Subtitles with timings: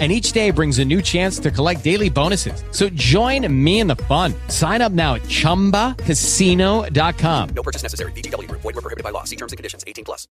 [0.00, 2.64] and each day brings a new chance to collect daily bonuses.
[2.72, 4.34] So join me in the fun.
[4.48, 7.48] Sign up now at ChumbaCasino.com.
[7.54, 8.10] No purchase necessary.
[8.12, 8.50] VGW.
[8.50, 9.22] Void were prohibited by law.
[9.22, 9.84] See terms and conditions.
[9.86, 10.26] 18 plus.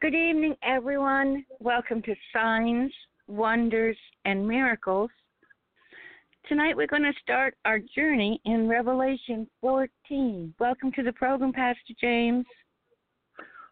[0.00, 1.44] Good evening, everyone.
[1.60, 2.92] Welcome to Signs,
[3.28, 5.10] Wonders, and Miracles.
[6.48, 10.54] Tonight we're going to start our journey in Revelation 14.
[10.60, 12.44] Welcome to the program, Pastor James.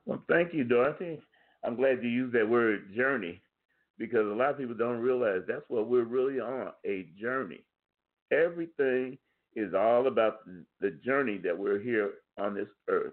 [0.06, 1.20] Well, thank you, Dorothy.
[1.64, 3.40] I'm glad you used that word journey
[3.98, 7.64] because a lot of people don't realize that's what we're really on a journey.
[8.32, 9.18] Everything
[9.54, 10.38] is all about
[10.80, 13.12] the journey that we're here on this earth.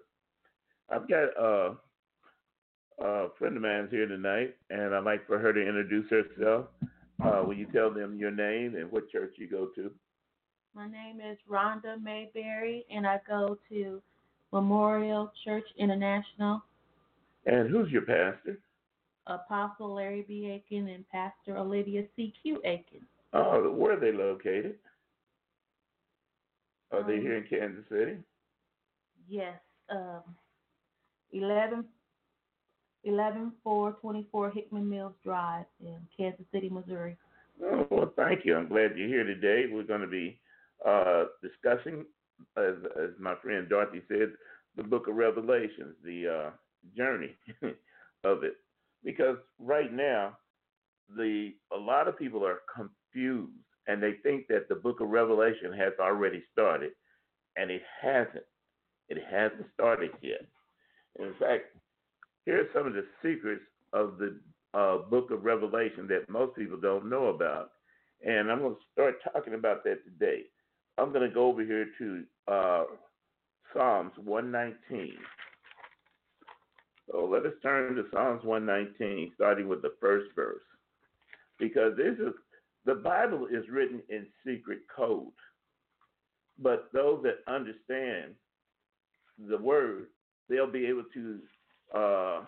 [0.89, 1.75] I've got a,
[2.99, 6.66] a friend of mine's here tonight, and I'd like for her to introduce herself.
[7.23, 9.92] Uh, will you tell them your name and what church you go to?
[10.73, 14.02] My name is Rhonda Mayberry, and I go to
[14.52, 16.61] Memorial Church International.
[17.45, 18.59] And who's your pastor?
[19.27, 20.50] Apostle Larry B.
[20.50, 22.61] Aiken and Pastor Olivia C.Q.
[22.66, 23.02] Aiken.
[23.33, 24.75] Oh, where are they located?
[26.91, 28.17] Are they Um, here in Kansas City?
[29.30, 29.58] Yes,
[29.89, 30.23] um,
[31.31, 31.86] 11,
[33.05, 37.17] 11424 Hickman Mills Drive in Kansas City, Missouri.
[37.64, 38.58] Oh, well, thank you.
[38.58, 39.66] I'm glad you're here today.
[39.72, 40.39] We're going to be
[40.86, 42.05] uh, discussing,
[42.58, 44.33] as, as my friend Dorothy said,
[44.75, 46.49] the book of Revelations, the uh,
[46.97, 47.36] journey
[48.23, 48.55] of it.
[49.03, 50.38] Because right now,
[51.16, 53.52] the a lot of people are confused
[53.88, 56.91] and they think that the book of Revelation has already started,
[57.58, 58.45] and it hasn't.
[59.09, 60.45] It hasn't started yet.
[61.19, 61.66] In fact,
[62.45, 64.39] here are some of the secrets of the
[64.73, 67.71] uh, book of Revelation that most people don't know about.
[68.25, 70.43] And I'm going to start talking about that today.
[70.97, 72.83] I'm going to go over here to uh,
[73.73, 75.14] Psalms 119.
[77.11, 80.61] So let us turn to Psalms 119, starting with the first verse.
[81.60, 82.33] Because this is
[82.86, 85.27] the Bible is written in secret code.
[86.58, 88.33] But those that understand
[89.50, 90.08] the word,
[90.50, 91.39] they'll be able to
[91.94, 92.42] uh,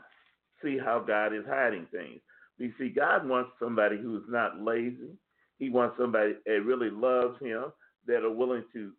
[0.63, 2.21] see how God is hiding things.
[2.57, 5.17] You see, God wants somebody who's not lazy.
[5.59, 7.65] He wants somebody that really loves Him,
[8.07, 8.91] that are willing to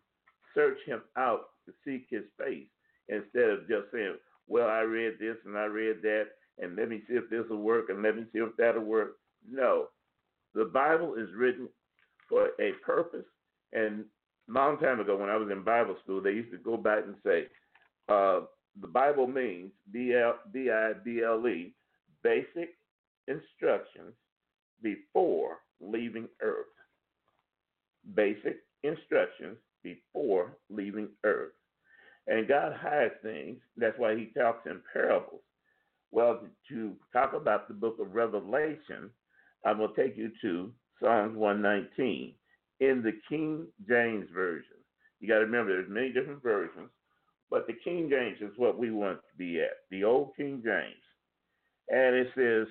[0.55, 2.67] search Him out to seek His face
[3.09, 6.25] instead of just saying, Well, I read this and I read that,
[6.59, 9.17] and let me see if this will work and let me see if that'll work.
[9.49, 9.89] No.
[10.55, 11.69] The Bible is written
[12.29, 13.27] for a purpose.
[13.73, 14.05] And
[14.49, 17.05] a long time ago, when I was in Bible school, they used to go back
[17.05, 17.47] and say,
[18.09, 18.41] uh,
[18.81, 21.73] the Bible means B I B L E,
[22.23, 22.77] basic
[23.29, 24.15] instructions
[24.83, 26.67] before leaving earth.
[28.15, 31.53] Basic instructions before leaving earth.
[32.27, 33.59] And God hides things.
[33.77, 35.43] That's why He talks in parables.
[36.11, 39.11] Well, to talk about the book of Revelation,
[39.65, 42.35] I will take you to Psalms 119
[42.81, 44.77] in the King James Version.
[45.21, 46.91] You got to remember, there's many different versions,
[47.51, 50.95] but the King James is what we want to be at, the old King James.
[51.89, 52.67] And it says,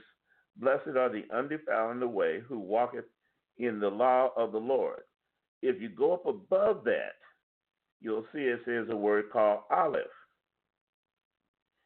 [0.57, 3.05] Blessed are the undefiled in the way who walketh
[3.57, 5.01] in the law of the Lord.
[5.61, 7.13] If you go up above that,
[8.03, 10.03] you'll see it says a word called Aleph.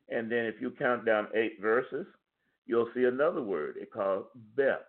[0.09, 2.07] And then if you count down eight verses,
[2.65, 3.75] you'll see another word.
[3.79, 4.79] It called Beth.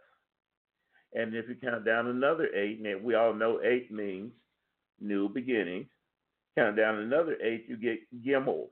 [1.13, 4.33] And if you count down another eight, and we all know eight means
[5.01, 5.87] new beginnings.
[6.57, 8.67] Count down another eight, you get Gimel.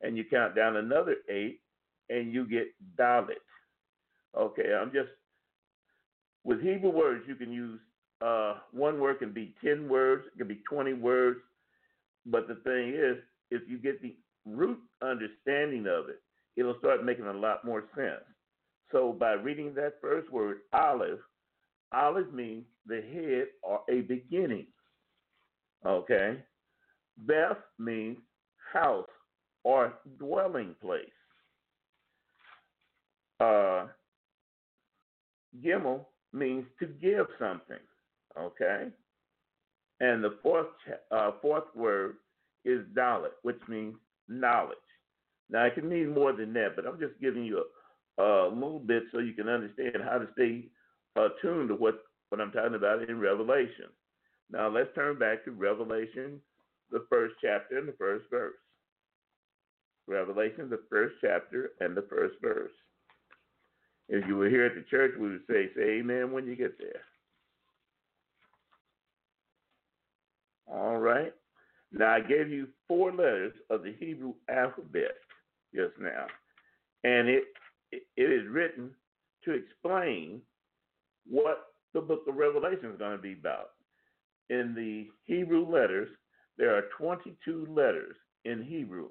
[0.00, 1.60] And you count down another eight,
[2.08, 2.68] and you get
[2.98, 3.34] Dalet.
[4.36, 5.10] Okay, I'm just,
[6.44, 7.78] with Hebrew words, you can use
[8.20, 11.40] uh, one word can be 10 words, it can be 20 words.
[12.26, 13.16] But the thing is,
[13.50, 14.14] if you get the
[14.46, 16.20] root understanding of it,
[16.56, 18.24] it'll start making a lot more sense.
[18.92, 21.18] So by reading that first word, Aleph,
[21.92, 24.66] Aleph means the head or a beginning.
[25.84, 26.38] Okay?
[27.18, 28.18] Beth means
[28.72, 29.08] house
[29.62, 31.04] or dwelling place.
[33.40, 33.86] Uh,
[35.64, 37.78] Gimel means to give something.
[38.38, 38.88] Okay?
[40.00, 40.66] And the fourth
[41.10, 42.16] uh, fourth word
[42.64, 43.94] is Dalet, which means
[44.28, 44.76] knowledge.
[45.50, 47.64] Now, it can mean more than that, but I'm just giving you
[48.18, 50.66] a, a little bit so you can understand how to stay
[51.16, 53.86] attuned to what, what I'm talking about in Revelation.
[54.50, 56.40] Now, let's turn back to Revelation,
[56.90, 58.54] the first chapter and the first verse.
[60.06, 62.72] Revelation, the first chapter and the first verse.
[64.08, 66.78] If you were here at the church, we would say, say amen when you get
[66.78, 67.00] there.
[70.66, 71.32] All right.
[71.96, 75.14] Now, I gave you four letters of the Hebrew alphabet
[75.72, 76.26] just now,
[77.04, 77.44] and it
[77.92, 78.90] it is written
[79.44, 80.40] to explain
[81.28, 83.70] what the book of Revelation is going to be about.
[84.50, 86.08] In the Hebrew letters,
[86.58, 89.08] there are 22 letters in Hebrew.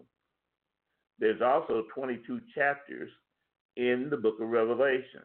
[1.19, 3.09] There's also 22 chapters
[3.77, 5.21] in the book of Revelation.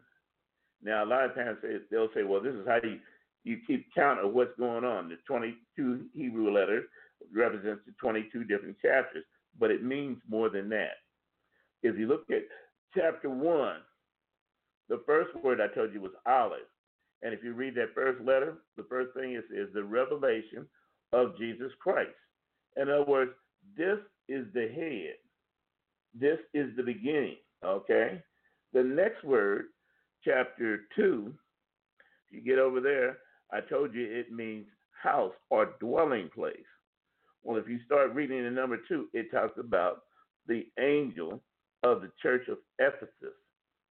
[0.83, 1.59] Now, a lot of times
[1.91, 3.01] they'll say, well, this is how you,
[3.43, 5.09] you keep count of what's going on.
[5.09, 6.85] The 22 Hebrew letters
[7.35, 9.25] represents the 22 different chapters,
[9.59, 10.99] but it means more than that.
[11.83, 12.43] If you look at
[12.95, 13.77] chapter 1,
[14.89, 16.61] the first word I told you was Aleph.
[17.23, 20.67] And if you read that first letter, the first thing is, is the revelation
[21.13, 22.11] of Jesus Christ.
[22.77, 23.33] In other words,
[23.77, 23.99] this
[24.29, 25.17] is the head.
[26.19, 27.37] This is the beginning.
[27.65, 28.23] Okay?
[28.73, 29.67] The next word,
[30.25, 31.33] chapter 2,
[32.31, 33.19] if you get over there,
[33.53, 34.67] I told you it means
[35.03, 36.57] house or dwelling place.
[37.43, 40.03] Well, if you start reading in number 2, it talks about
[40.47, 41.41] the angel
[41.83, 43.37] of the church of Ephesus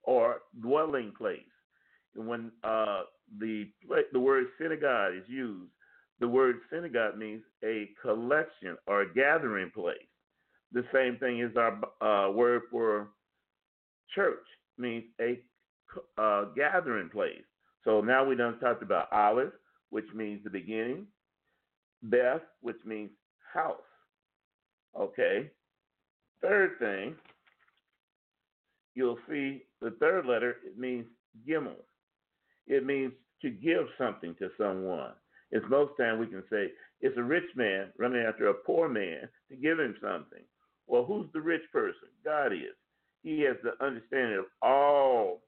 [0.02, 1.40] or dwelling place.
[2.14, 3.02] And when uh,
[3.38, 3.68] the
[4.12, 5.70] the word synagogue is used,
[6.20, 9.96] the word synagogue means a collection or a gathering place.
[10.72, 13.08] The same thing is our uh, word for
[14.14, 14.44] church
[14.76, 15.38] means a
[16.18, 17.42] uh, gathering place.
[17.84, 19.52] So now we done talked about Aleph,
[19.90, 21.06] which means the beginning,
[22.02, 23.10] Beth, which means
[23.52, 23.76] house.
[24.98, 25.50] Okay.
[26.42, 27.16] Third thing,
[28.94, 31.06] you'll see the third letter, it means
[31.48, 31.82] gimel.
[32.66, 33.12] It means
[33.42, 35.12] to give something to someone.
[35.50, 39.28] It's most time we can say it's a rich man running after a poor man
[39.50, 40.42] to give him something.
[40.86, 42.08] Well, who's the rich person?
[42.24, 42.74] God is.
[43.22, 45.42] He has the understanding of all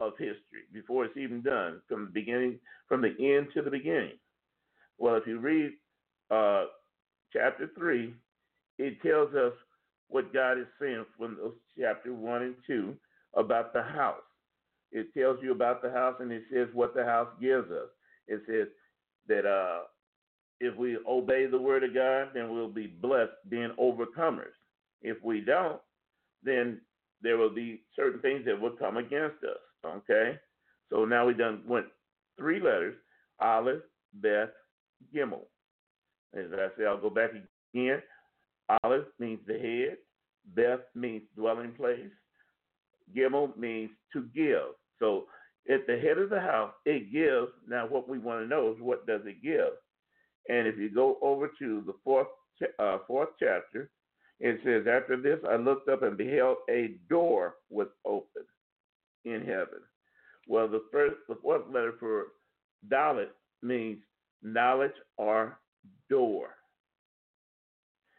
[0.00, 2.58] of history before it's even done, from the beginning,
[2.88, 4.18] from the end to the beginning.
[4.98, 5.72] Well, if you read
[6.30, 6.66] uh,
[7.32, 8.14] chapter three,
[8.78, 9.52] it tells us
[10.08, 12.94] what God is saying from those chapter one and two
[13.34, 14.20] about the house.
[14.90, 17.88] It tells you about the house and it says what the house gives us.
[18.28, 18.68] It says
[19.28, 19.84] that uh,
[20.60, 24.52] if we obey the word of God, then we'll be blessed being overcomers.
[25.00, 25.80] If we don't,
[26.42, 26.80] then
[27.22, 29.58] there will be certain things that will come against us.
[29.84, 30.38] Okay?
[30.90, 31.86] So now we done went
[32.36, 32.96] three letters,
[33.40, 33.82] Aleph,
[34.14, 34.50] Beth,
[35.14, 35.46] Gimel.
[36.34, 38.02] As I say, I'll go back again.
[38.82, 39.96] Aleph means the head.
[40.54, 42.10] Beth means dwelling place.
[43.16, 44.74] Gimel means to give.
[44.98, 45.26] So
[45.70, 47.52] at the head of the house, it gives.
[47.68, 49.74] Now, what we want to know is what does it give?
[50.48, 52.26] And if you go over to the fourth
[52.78, 53.90] uh, fourth chapter,
[54.40, 58.42] it says, After this, I looked up and beheld a door was open
[59.24, 59.80] in heaven.
[60.48, 62.26] Well, the first, the fourth letter for
[62.88, 63.28] Dalet
[63.62, 63.98] means
[64.42, 65.58] knowledge or
[66.08, 66.50] door.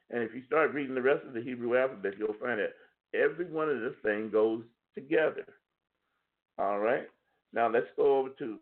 [0.09, 2.73] And if you start reading the rest of the Hebrew alphabet, you'll find that
[3.13, 4.63] every one of this thing goes
[4.95, 5.45] together.
[6.57, 7.07] All right.
[7.53, 8.59] Now let's go over to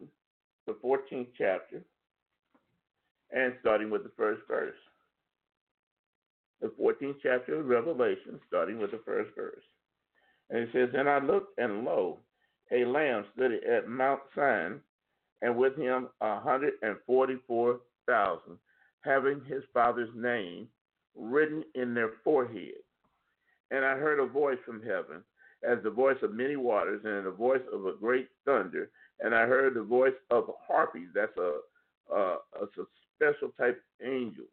[0.67, 1.81] the 14th chapter
[3.31, 4.75] and starting with the first verse.
[6.61, 9.63] The 14th chapter of Revelation, starting with the first verse.
[10.49, 12.19] And it says, And I looked, and lo,
[12.71, 14.77] a lamb stood at Mount Sinai,
[15.41, 18.57] and with him a hundred and forty-four thousand,
[19.01, 20.67] having his father's name
[21.15, 22.81] written in their forehead.
[23.71, 25.23] And I heard a voice from heaven
[25.67, 28.89] as the voice of many waters and the voice of a great thunder.
[29.19, 31.09] And I heard the voice of harpies.
[31.13, 31.59] That's a,
[32.13, 32.21] a,
[32.61, 32.67] a
[33.15, 34.47] special type of angels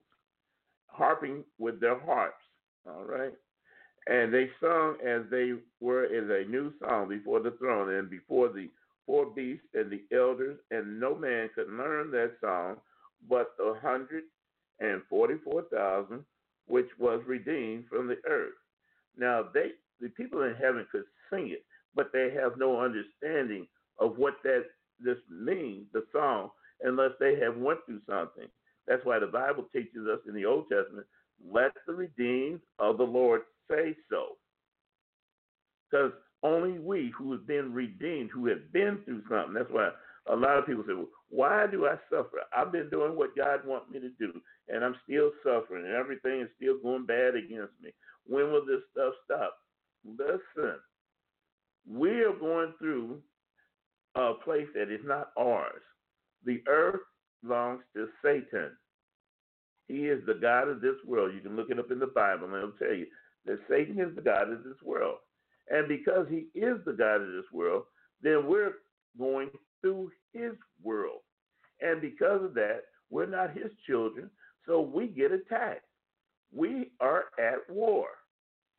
[0.87, 2.45] harping with their harps.
[2.87, 3.33] All right.
[4.07, 8.49] And they sung as they were in a new song before the throne and before
[8.49, 8.69] the
[9.07, 12.77] four beasts and the elders, and no man could learn that song
[13.29, 14.25] but the hundred
[14.81, 16.25] and forty-four thousand
[16.67, 18.53] which was redeemed from the earth.
[19.17, 19.71] Now they
[20.01, 23.67] the people in heaven could sing it, but they have no understanding
[23.99, 24.65] of what that
[25.01, 26.51] this means, the song,
[26.83, 28.49] unless they have went through something.
[28.87, 31.07] That's why the Bible teaches us in the Old Testament,
[31.53, 34.37] let the redeemed of the Lord say so.
[35.91, 39.91] Because only we who have been redeemed, who have been through something, that's why
[40.31, 42.41] a lot of people say, well, why do I suffer?
[42.57, 44.33] I've been doing what God wants me to do,
[44.69, 47.93] and I'm still suffering, and everything is still going bad against me.
[48.25, 49.55] When will this stuff stop?
[50.05, 50.79] Listen,
[51.87, 53.23] we are going through
[54.15, 55.83] a place that is not ours.
[56.45, 57.01] The earth
[57.43, 58.71] belongs to Satan.
[59.87, 61.35] He is the God of this world.
[61.35, 63.07] You can look it up in the Bible, and it'll tell you
[63.47, 65.17] that Satan is the God of this world.
[65.71, 67.85] And because he is the God of this world,
[68.23, 68.73] then we're
[69.19, 71.21] going through his world.
[71.81, 74.31] And because of that, we're not his children,
[74.67, 75.85] so we get attacked.
[76.55, 78.09] We are at war.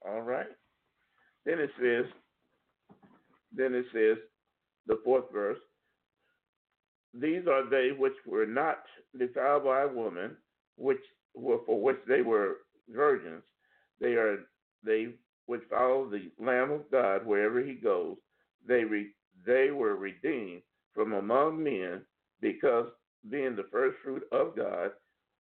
[0.05, 0.47] All right?
[1.45, 2.05] Then it says,
[3.55, 4.17] then it says,
[4.87, 5.59] the fourth verse,
[7.13, 8.79] these are they which were not
[9.17, 10.35] defiled by woman,
[10.77, 10.99] which
[11.33, 12.57] were for which they were
[12.89, 13.43] virgins.
[13.99, 14.39] They are
[14.83, 15.09] they
[15.47, 18.17] which follow the Lamb of God wherever he goes.
[18.67, 19.07] They re,
[19.45, 20.61] they were redeemed
[20.99, 22.01] from among men
[22.41, 22.87] because
[23.29, 24.91] being the first fruit of God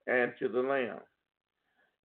[0.07, 1.01] and to the Lamb.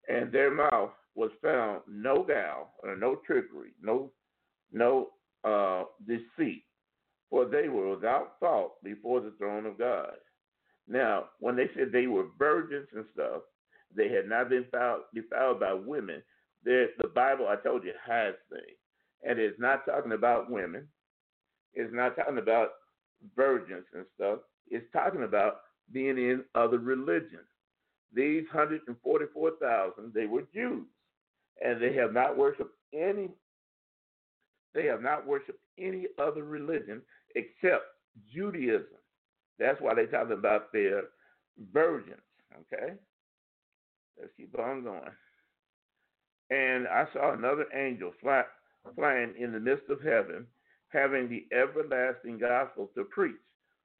[0.09, 4.11] And their mouth was found no guile or no trickery, no
[4.73, 5.11] no
[5.45, 6.65] uh, deceit,
[7.29, 10.15] for they were without fault before the throne of God.
[10.89, 13.43] Now, when they said they were virgins and stuff,
[13.95, 14.65] they had not been
[15.15, 16.23] defiled by women.
[16.65, 18.79] the Bible, I told you, has things.
[19.23, 20.89] And it's not talking about women.
[21.75, 22.71] It's not talking about
[23.37, 24.41] virgins and stuff.
[24.71, 25.61] is talking about
[25.93, 27.47] being in other religions.
[28.15, 30.87] These 144,000, they were Jews.
[31.65, 33.31] And they have not worshiped any
[34.75, 37.03] they have not worshiped any other religion
[37.35, 37.85] except
[38.33, 38.87] Judaism.
[39.59, 41.03] That's why they're talking about their
[41.73, 42.23] virgins.
[42.55, 42.95] Okay?
[44.19, 45.01] Let's keep on going.
[46.51, 48.45] And I saw another angel fly,
[48.95, 50.47] flying in the midst of heaven,
[50.93, 53.37] having the everlasting gospel to preach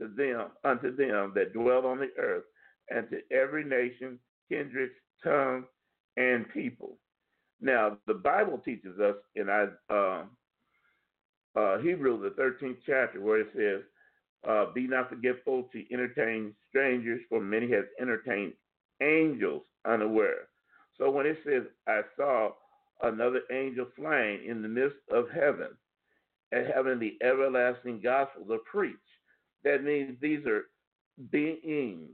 [0.01, 2.45] to them unto them that dwell on the earth,
[2.91, 4.19] and to every nation,
[4.49, 4.91] kindred,
[5.23, 5.65] tongue,
[6.17, 6.99] and people.
[7.61, 10.25] Now, the Bible teaches us in uh,
[11.55, 13.83] uh, Hebrew, the 13th chapter, where it says,
[14.49, 18.55] uh, Be not forgetful to entertain strangers, for many have entertained
[19.01, 20.49] angels unaware.
[20.99, 22.51] So when it says, I saw
[23.03, 25.69] another angel flying in the midst of heaven
[26.53, 28.95] and having the everlasting gospel to preach,
[29.65, 30.65] that means these are
[31.31, 32.11] beings,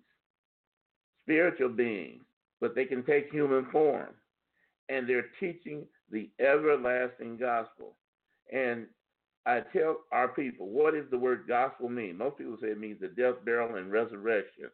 [1.25, 2.23] spiritual beings,
[2.61, 4.14] but they can take human form.
[4.88, 7.97] And they're teaching the everlasting gospel.
[8.52, 8.87] And
[9.45, 12.16] I tell our people, what does the word gospel mean?
[12.16, 14.71] Most people say it means the death, burial, and resurrection.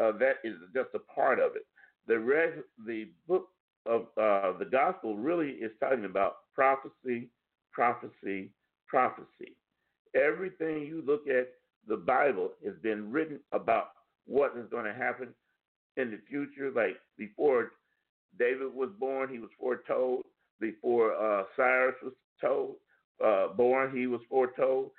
[0.00, 1.66] Uh, that is just a part of it.
[2.06, 3.48] The res- the book
[3.86, 7.28] of uh, the gospel really is talking about prophecy,
[7.72, 8.50] prophecy,
[8.92, 9.56] prophecy.
[10.14, 11.48] Everything you look at
[11.88, 13.86] the Bible has been written about
[14.26, 15.28] what is going to happen
[15.96, 16.70] in the future.
[16.70, 17.72] Like before
[18.38, 20.24] David was born, he was foretold.
[20.60, 22.76] Before uh, Cyrus was told,
[23.24, 24.90] uh, born, he was foretold.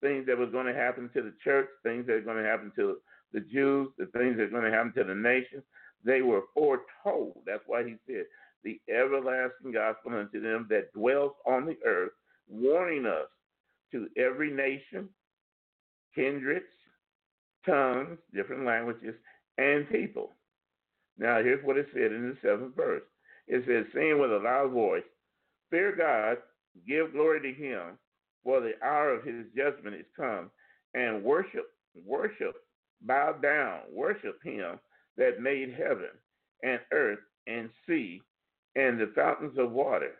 [0.00, 2.72] Things that was going to happen to the church, things that are going to happen
[2.76, 2.98] to
[3.32, 5.64] the Jews, the things that are going to happen to the nations,
[6.04, 7.42] they were foretold.
[7.44, 8.24] That's why he said,
[8.64, 12.12] the everlasting gospel unto them that dwells on the earth,
[12.48, 13.28] warning us
[13.92, 15.08] to every nation,
[16.14, 16.64] kindreds,
[17.66, 19.14] tongues, different languages,
[19.58, 20.30] and people.
[21.18, 23.02] Now, here's what it said in the seventh verse.
[23.46, 25.02] It says, saying with a loud voice,
[25.70, 26.38] Fear God,
[26.86, 27.98] give glory to him,
[28.44, 30.50] for the hour of his judgment is come,
[30.94, 31.66] and worship,
[32.06, 32.54] worship,
[33.02, 34.78] bow down, worship him
[35.16, 36.10] that made heaven
[36.62, 38.20] and earth and sea
[38.76, 40.12] and the fountains of water.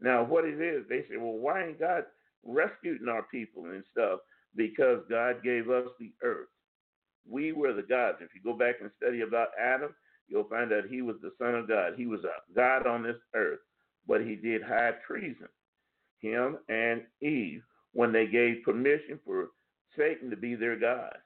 [0.00, 2.04] Now, what it is, they say, well, why ain't God
[2.44, 4.20] rescuing our people and stuff?
[4.56, 6.48] Because God gave us the earth.
[7.28, 8.18] We were the gods.
[8.20, 9.94] If you go back and study about Adam,
[10.26, 11.94] you'll find that he was the son of God.
[11.96, 13.60] He was a God on this earth,
[14.08, 15.48] but he did high treason,
[16.20, 19.48] him and Eve, when they gave permission for
[19.96, 21.16] Satan to be their God.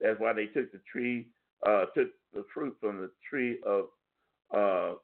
[0.00, 1.28] That's why they took the tree,
[1.64, 3.86] uh, took the fruit from the tree of
[4.52, 4.94] uh,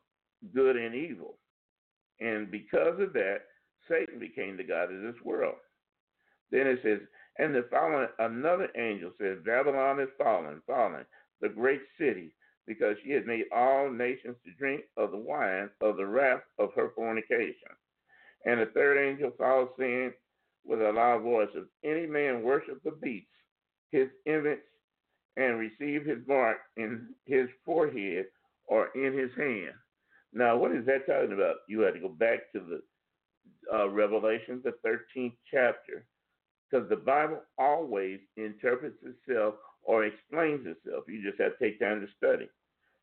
[0.53, 1.39] good and evil.
[2.21, 3.43] And because of that,
[3.89, 5.57] Satan became the God of this world.
[6.51, 7.01] Then it says,
[7.39, 11.05] and the following another angel says, Babylon is fallen, fallen,
[11.41, 12.35] the great city,
[12.67, 16.71] because she has made all nations to drink of the wine of the wrath of
[16.75, 17.71] her fornication.
[18.45, 20.13] And the third angel followed, saying
[20.65, 23.27] with a loud voice, If any man worship the beast,
[23.91, 24.59] his image,
[25.37, 28.27] and receive his mark in his forehead
[28.67, 29.75] or in his hand.
[30.33, 31.57] Now, what is that talking about?
[31.69, 32.83] You had to go back to the
[33.73, 36.07] uh, Revelation, the 13th chapter,
[36.71, 41.05] because the Bible always interprets itself or explains itself.
[41.09, 42.49] You just have to take time to study.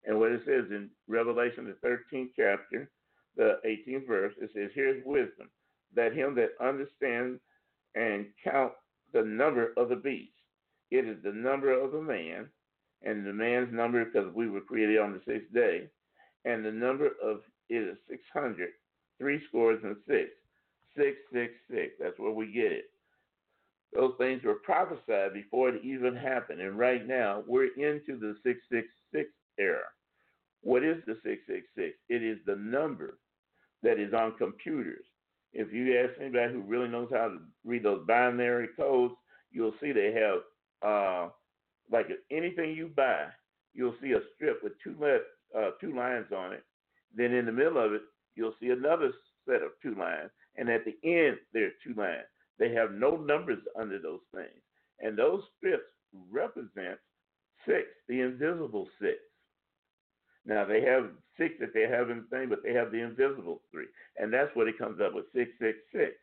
[0.06, 2.92] And what it says in Revelation, the 13th chapter,
[3.36, 5.50] the 18th verse, it says, Here's wisdom,
[5.96, 7.40] that him that understands
[7.96, 8.74] and count
[9.14, 10.32] the number of the beast.
[10.92, 12.48] It is the number of the man,
[13.02, 15.90] and the man's number because we were created on the sixth day,
[16.46, 18.70] and the number of it is 600
[19.18, 20.30] three scores and six.
[20.98, 21.94] Six, six, six.
[22.00, 22.86] That's where we get it.
[23.94, 26.62] Those things were prophesied before it even happened.
[26.62, 29.84] And right now, we're into the 666 era.
[30.62, 31.98] What is the 666?
[32.10, 33.18] It is the number
[33.84, 35.06] that is on computers.
[35.54, 39.14] If you ask anybody who really knows how to read those binary codes,
[39.52, 40.40] you'll see they have,
[40.82, 41.30] uh,
[41.90, 43.28] like anything you buy,
[43.74, 45.20] you'll see a strip with two, le-
[45.58, 46.64] uh, two lines on it.
[47.16, 48.02] Then in the middle of it,
[48.36, 49.12] you'll see another
[49.48, 50.30] set of two lines.
[50.58, 52.26] And at the end, there are two lines.
[52.58, 54.62] They have no numbers under those things.
[55.00, 55.84] And those strips
[56.32, 56.98] represent
[57.66, 59.18] six, the invisible six.
[60.46, 63.62] Now they have six that they have in the thing, but they have the invisible
[63.72, 63.88] three.
[64.18, 66.14] And that's what it comes up with, 666.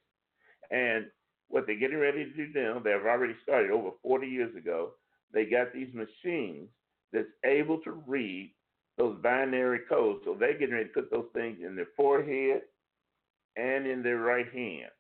[0.71, 1.07] And
[1.49, 4.93] what they're getting ready to do now, they've already started over 40 years ago.
[5.35, 6.69] They got these machines
[7.13, 8.55] that's able to read
[8.99, 10.21] those binary codes.
[10.25, 12.63] So they're getting ready to put those things in their forehead
[13.57, 14.91] and in their right hand.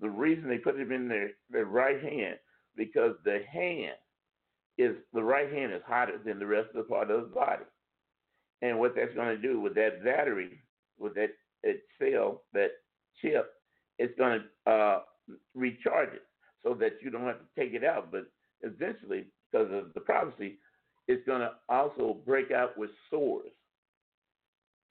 [0.00, 2.36] The reason they put them in their, their right hand,
[2.76, 3.96] because the hand
[4.76, 7.64] is the right hand is hotter than the rest of the part of the body.
[8.62, 10.60] And what that's going to do with that battery,
[10.98, 11.30] with that,
[11.64, 12.70] that cell, that
[13.20, 13.50] chip,
[13.98, 15.00] it's going to uh,
[15.54, 16.22] recharge it
[16.62, 18.10] so that you don't have to take it out.
[18.12, 18.26] But
[18.62, 20.58] eventually, because of the prophecy,
[21.08, 23.50] it's going to also break out with sores.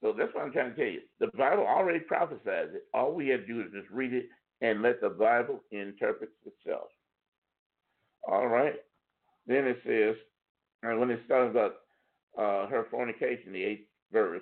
[0.02, 1.02] So that's what I'm trying to tell you.
[1.20, 2.84] The Bible already prophesies it.
[2.94, 4.28] All we have to do is just read it
[4.62, 6.90] and let the Bible interpret itself.
[8.28, 8.76] All right.
[9.48, 10.16] Then it says,
[10.84, 11.76] and when it's talking about
[12.38, 14.42] uh, her fornication, the eighth verse,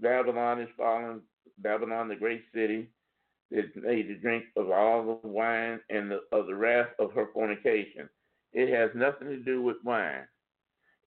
[0.00, 1.20] Babylon is fallen,
[1.58, 2.88] Babylon, the great city,
[3.50, 7.28] is made to drink of all the wine and the, of the wrath of her
[7.32, 8.08] fornication.
[8.52, 10.26] It has nothing to do with wine.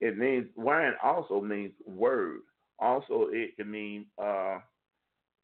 [0.01, 2.41] It means wine also means word.
[2.79, 4.57] Also, it can mean uh,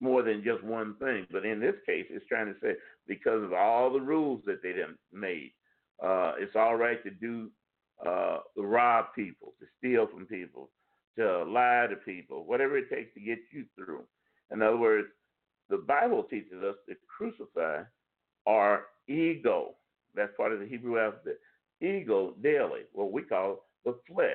[0.01, 1.25] more than just one thing.
[1.31, 2.74] But in this case, it's trying to say
[3.08, 5.53] because of all the rules that they done made,
[6.03, 7.50] uh, it's all right to do
[8.05, 10.70] uh, rob people, to steal from people,
[11.18, 14.03] to lie to people, whatever it takes to get you through.
[14.51, 15.07] In other words,
[15.70, 17.83] the Bible teaches us to crucify
[18.46, 19.75] our ego.
[20.16, 21.37] That's part of the Hebrew alphabet.
[21.79, 24.27] Ego daily, what we call the flesh.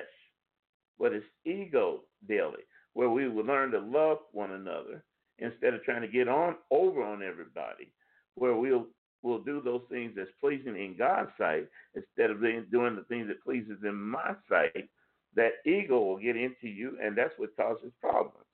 [0.99, 5.03] But it's ego daily, where we will learn to love one another
[5.39, 7.91] instead of trying to get on over on everybody,
[8.35, 8.87] where we'll
[9.21, 13.43] we'll do those things that's pleasing in God's sight instead of doing the things that
[13.43, 14.89] pleases in my sight.
[15.35, 18.45] That ego will get into you, and that's what causes problems.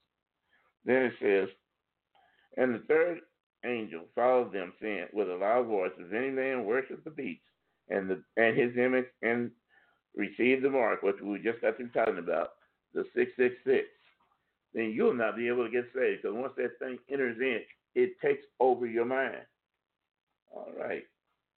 [0.86, 1.50] Then it says,
[2.58, 3.20] and the third
[3.66, 7.42] angel followed them, saying with a loud voice, If any man worship the beast
[7.90, 9.52] and the and his image and
[10.16, 12.50] receive the mark, which we just got through talking about,
[12.94, 13.88] the six six six,
[14.74, 16.22] then you'll not be able to get saved.
[16.22, 17.62] Because once that thing enters in,
[17.96, 19.38] it takes over your mind.
[20.54, 21.04] All right.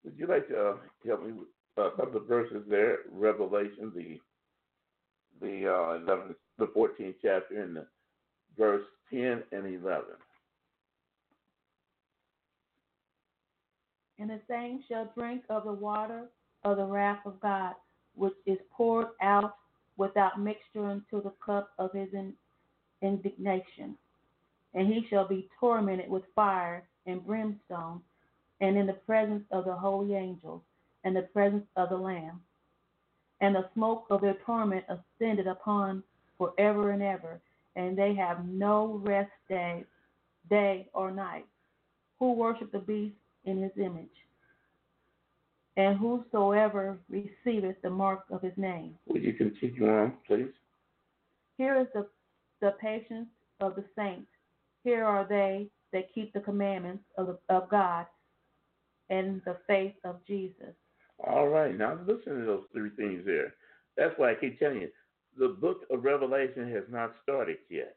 [0.04, 3.00] Would you like to uh, help me with a couple of verses there?
[3.12, 4.20] Revelation, the
[5.42, 7.86] the uh, 11, the 14th chapter, and the
[8.58, 10.04] verse 10 and 11.
[14.18, 16.30] And the same shall drink of the water
[16.64, 17.74] of the wrath of God,
[18.16, 19.56] which is poured out
[19.98, 22.10] without mixture into the cup of his
[23.02, 23.98] indignation.
[24.74, 28.02] And he shall be tormented with fire and brimstone,
[28.62, 30.62] and in the presence of the holy angels,
[31.04, 32.42] and the presence of the Lamb.
[33.42, 36.04] And the smoke of their torment ascended upon
[36.38, 37.40] forever and ever,
[37.76, 39.86] and they have no rest day,
[40.50, 41.46] day or night,
[42.20, 44.25] who worship the beast in his image.
[45.78, 48.96] And whosoever receiveth the mark of his name.
[49.08, 50.52] Would you continue on, please?
[51.58, 52.08] Here is the,
[52.62, 53.28] the patience
[53.60, 54.28] of the saints.
[54.84, 58.06] Here are they that keep the commandments of, the, of God
[59.10, 60.74] and the faith of Jesus.
[61.20, 63.54] All right, now listen to those three things there.
[63.98, 64.90] That's why I keep telling you,
[65.38, 67.96] the book of Revelation has not started yet.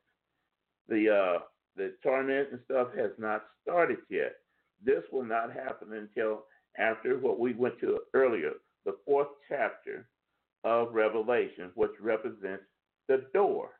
[0.89, 1.39] The uh,
[1.77, 4.37] the torment and stuff has not started yet.
[4.85, 6.45] This will not happen until
[6.79, 8.53] after what we went to earlier,
[8.87, 10.09] the fourth chapter
[10.65, 12.65] of Revelation, which represents
[13.09, 13.71] the door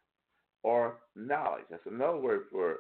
[0.63, 1.65] or knowledge.
[1.71, 2.79] That's another word for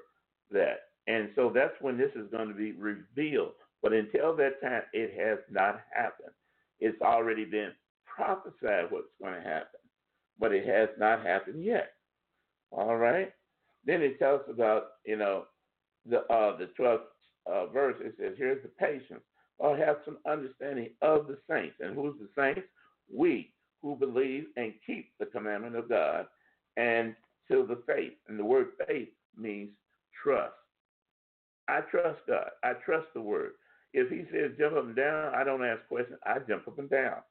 [0.50, 0.80] that.
[1.06, 3.52] And so that's when this is going to be revealed.
[3.82, 6.32] But until that time, it has not happened.
[6.80, 7.72] It's already been
[8.06, 9.80] prophesied what's going to happen,
[10.38, 11.92] but it has not happened yet.
[12.72, 13.32] All right.
[13.84, 15.44] Then it tells about you know
[16.06, 17.04] the uh, the twelfth
[17.46, 17.96] uh, verse.
[18.00, 19.24] It says, "Here's the patience,
[19.58, 22.68] or have some understanding of the saints." And who's the saints?
[23.12, 26.26] We who believe and keep the commandment of God
[26.76, 27.14] and
[27.48, 28.14] to the faith.
[28.28, 29.70] And the word faith means
[30.22, 30.54] trust.
[31.68, 32.50] I trust God.
[32.62, 33.52] I trust the word.
[33.92, 36.18] If he says jump up and down, I don't ask questions.
[36.24, 37.22] I jump up and down.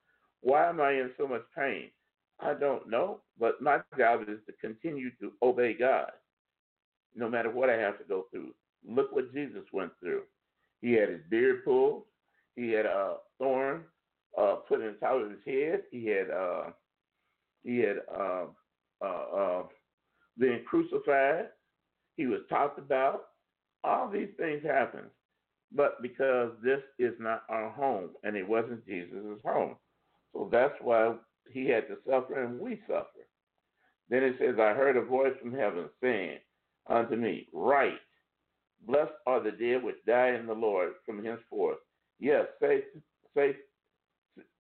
[0.42, 1.92] Why am I in so much pain?
[2.40, 6.12] I don't know, but my job is to continue to obey God,
[7.16, 8.54] no matter what I have to go through.
[8.88, 10.24] Look what Jesus went through.
[10.82, 12.04] He had his beard pulled.
[12.58, 13.84] He had a thorn
[14.38, 15.84] uh, put in the top of his head.
[15.92, 16.72] He had uh,
[17.64, 18.46] he had uh,
[19.02, 19.64] uh, uh,
[20.38, 21.46] been crucified.
[22.18, 23.22] He was talked about.
[23.84, 25.08] All these things happened,
[25.72, 29.76] but because this is not our home, and it wasn't Jesus' home,
[30.34, 31.14] so that's why
[31.52, 33.28] he had to suffer, and we suffer.
[34.10, 36.40] Then it says, "I heard a voice from heaven saying
[36.88, 38.00] unto me, Write,
[38.86, 41.78] blessed are the dead which die in the Lord from henceforth.
[42.20, 42.84] Yes, say,
[43.36, 43.56] say,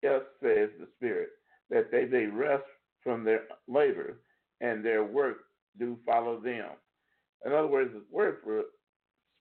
[0.04, 1.30] yes, says the Spirit,
[1.70, 2.64] that they may rest
[3.04, 4.20] from their labor,
[4.62, 5.38] and their work
[5.80, 6.70] do follow them.
[7.46, 8.64] In other words, the word for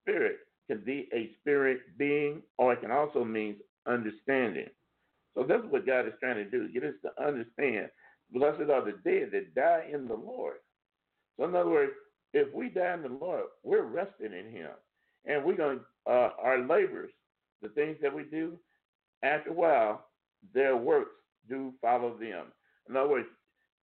[0.02, 4.68] spirit can be a spirit being, or it can also mean understanding.
[5.34, 7.88] So that's what God is trying to do, get us to understand.
[8.32, 10.56] Blessed are the dead that die in the Lord.
[11.38, 11.92] So in other words,
[12.32, 14.70] if we die in the Lord, we're resting in Him,
[15.26, 17.10] and we're going uh, our labors,
[17.62, 18.58] the things that we do.
[19.22, 20.06] After a while,
[20.54, 21.10] their works
[21.48, 22.46] do follow them.
[22.88, 23.28] In other words,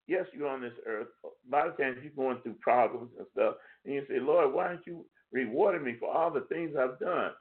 [0.07, 1.07] yes, you're on this earth.
[1.25, 3.55] A lot of times you're going through problems and stuff,
[3.85, 7.31] and you say, Lord, why aren't you rewarding me for all the things I've done?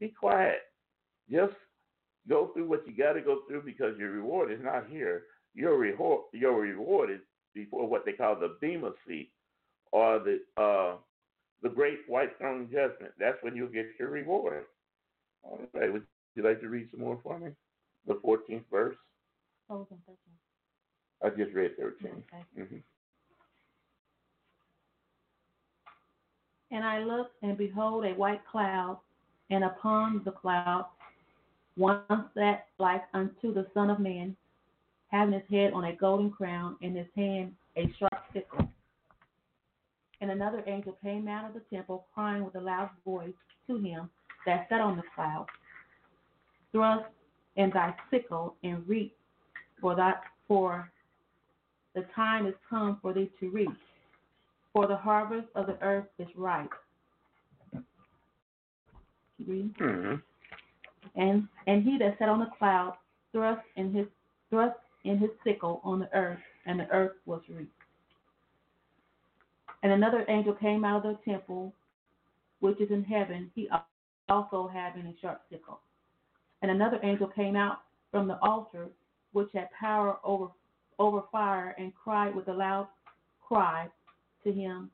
[0.00, 0.60] Be quiet.
[1.30, 1.54] Just
[2.28, 5.24] go through what you got to go through because your reward is not here.
[5.54, 7.20] Your reward, your reward is
[7.54, 9.30] before what they call the bema seat
[9.92, 10.96] or the uh,
[11.62, 13.12] the great white throne judgment.
[13.18, 14.64] That's when you'll get your reward.
[15.42, 15.92] All right.
[15.92, 17.50] Would you like to read some more for me?
[18.06, 18.96] The 14th verse.
[19.70, 20.18] Oh, okay, that's
[21.22, 22.10] I just read 13.
[22.32, 22.44] Okay.
[22.56, 22.76] hmm
[26.70, 28.98] And I looked, and behold, a white cloud,
[29.50, 30.86] and upon the cloud
[31.76, 32.02] one
[32.34, 34.36] sat like unto the Son of Man,
[35.08, 38.68] having his head on a golden crown, and his hand a sharp sickle.
[40.20, 43.32] And another angel came out of the temple, crying with a loud voice
[43.68, 44.10] to him
[44.48, 45.46] that sat on the cloud,
[46.72, 47.04] Thrust
[47.56, 49.14] in thy sickle and reap,
[49.80, 50.90] for that for
[51.94, 53.70] the time is come for thee to reap
[54.72, 56.70] for the harvest of the earth is ripe.
[59.36, 59.74] Keep reading.
[59.78, 60.14] hmm
[61.14, 62.94] And and he that sat on the cloud
[63.32, 64.06] thrust in his
[64.50, 67.72] thrust in his sickle on the earth, and the earth was reaped.
[69.82, 71.72] And another angel came out of the temple
[72.60, 73.68] which is in heaven, he
[74.28, 75.80] also having a sharp sickle.
[76.62, 77.78] And another angel came out
[78.10, 78.88] from the altar
[79.32, 80.48] which had power over
[80.98, 82.88] over fire and cried with a loud
[83.46, 83.88] cry
[84.42, 84.90] to him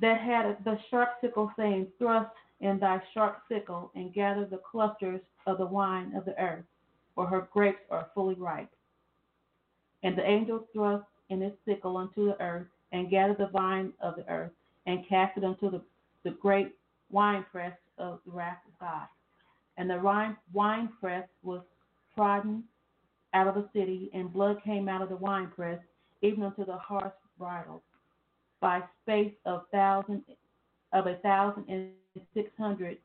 [0.00, 5.20] that had the sharp sickle, saying, Thrust in thy sharp sickle and gather the clusters
[5.46, 6.64] of the wine of the earth,
[7.14, 8.70] for her grapes are fully ripe.
[10.02, 14.16] And the angel thrust in his sickle unto the earth, and gathered the vine of
[14.16, 14.50] the earth,
[14.86, 15.80] and cast it unto the,
[16.24, 16.74] the great
[17.10, 19.06] winepress of the wrath of God.
[19.76, 21.62] And the wine, winepress was
[22.14, 22.64] trodden
[23.34, 25.80] out of the city, and blood came out of the winepress,
[26.22, 27.82] even unto the horse bridles,
[28.60, 30.22] by space of thousand
[30.92, 31.90] of a thousand and
[32.34, 32.98] six hundred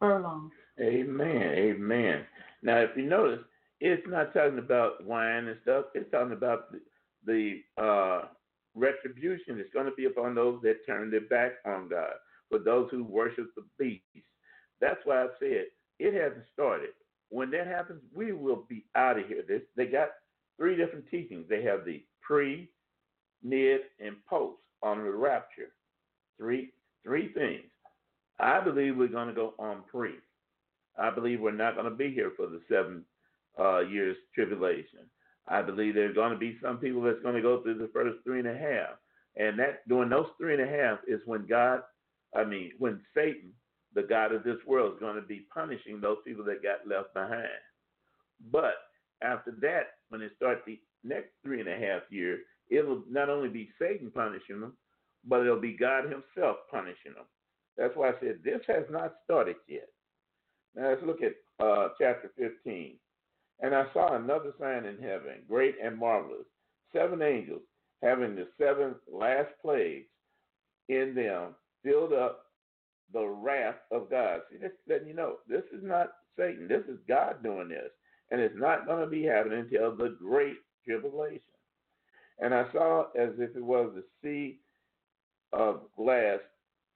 [0.00, 0.52] furlongs.
[0.80, 1.54] Amen.
[1.56, 2.24] Amen.
[2.62, 3.40] Now, if you notice,
[3.80, 5.86] it's not talking about wine and stuff.
[5.94, 6.80] It's talking about the,
[7.24, 8.28] the uh,
[8.74, 12.12] retribution that's going to be upon those that turn their back on God,
[12.48, 14.02] for those who worship the beast.
[14.80, 15.66] That's why I said
[15.98, 16.90] it hasn't started.
[17.30, 19.42] When that happens, we will be out of here.
[19.46, 20.10] They, they got
[20.56, 21.46] three different teachings.
[21.48, 22.68] They have the pre,
[23.42, 25.72] mid, and post on the rapture.
[26.38, 26.70] Three
[27.02, 27.64] three things.
[28.38, 30.14] I believe we're going to go on pre.
[30.98, 33.04] I believe we're not going to be here for the seven
[33.58, 35.00] uh, years tribulation.
[35.48, 38.16] I believe there's going to be some people that's going to go through the first
[38.24, 38.96] three and a half,
[39.36, 41.82] and that during those three and a half is when God,
[42.36, 43.52] I mean, when Satan,
[43.94, 47.14] the God of this world, is going to be punishing those people that got left
[47.14, 47.48] behind.
[48.52, 48.74] But
[49.22, 53.48] after that, when it starts the next three and a half years, it'll not only
[53.48, 54.74] be Satan punishing them,
[55.24, 57.24] but it'll be God Himself punishing them.
[57.76, 59.88] That's why I said this has not started yet.
[60.74, 62.96] Now let's look at uh, chapter 15.
[63.60, 66.46] And I saw another sign in heaven, great and marvelous,
[66.92, 67.62] seven angels
[68.02, 70.06] having the seven last plagues
[70.88, 71.54] in them,
[71.86, 72.46] filled up
[73.12, 74.40] the wrath of God.
[74.50, 76.66] See, this letting you know this is not Satan.
[76.68, 77.90] This is God doing this.
[78.30, 81.40] And it's not going to be happening until the great tribulation.
[82.40, 84.58] And I saw as if it was the sea
[85.52, 86.40] of glass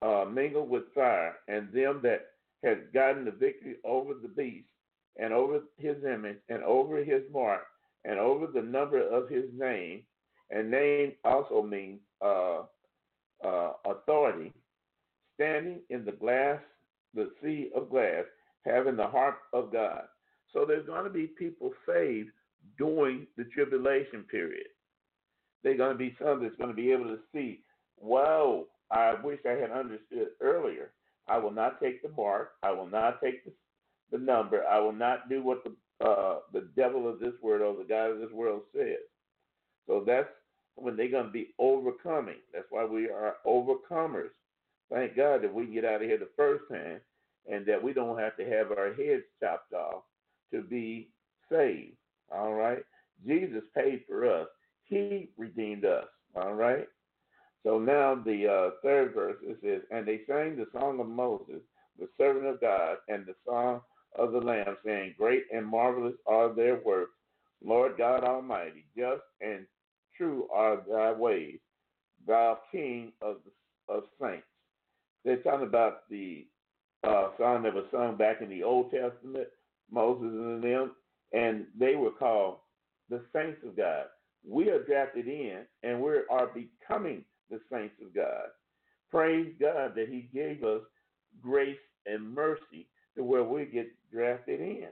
[0.02, 2.26] uh, mingled with fire, and them that
[2.64, 4.66] had gotten the victory over the beast,
[5.18, 7.62] and over his image, and over his mark,
[8.04, 10.02] and over the number of his name,
[10.50, 12.62] and name also means uh,
[13.44, 14.52] uh, authority,
[15.40, 16.60] standing in the glass,
[17.14, 18.24] the sea of glass,
[18.66, 20.02] having the heart of God.
[20.52, 22.30] So there's going to be people saved
[22.76, 24.66] during the tribulation period.
[25.62, 27.60] They're going to be some that's going to be able to see,
[27.98, 30.90] wow, I wish I had understood earlier.
[31.28, 32.52] I will not take the mark.
[32.62, 33.52] I will not take the,
[34.10, 34.64] the number.
[34.66, 35.72] I will not do what the
[36.04, 39.04] uh, the devil of this world or the God of this world says.
[39.86, 40.30] So that's
[40.76, 42.38] when they're going to be overcoming.
[42.54, 44.30] That's why we are overcomers.
[44.92, 47.00] Thank God that we get out of here the first time
[47.50, 50.02] and that we don't have to have our heads chopped off
[50.52, 51.08] to be
[51.50, 51.96] saved.
[52.32, 52.82] All right?
[53.26, 54.48] Jesus paid for us,
[54.84, 56.06] He redeemed us.
[56.34, 56.86] All right?
[57.64, 61.60] So now the uh, third verse it says, And they sang the song of Moses,
[61.98, 63.80] the servant of God, and the song
[64.18, 67.12] of the Lamb, saying, Great and marvelous are their works,
[67.62, 69.66] Lord God Almighty, just and
[70.16, 71.58] true are thy ways,
[72.26, 74.46] thou King of the, of saints.
[75.24, 76.46] They're talking about the
[77.04, 79.48] uh, song that was sung back in the Old Testament,
[79.90, 80.92] Moses and them,
[81.32, 82.56] and they were called
[83.08, 84.04] the saints of God.
[84.48, 88.48] We are drafted in, and we are becoming the saints of God.
[89.10, 90.82] Praise God that He gave us
[91.42, 94.88] grace and mercy to where we get drafted in.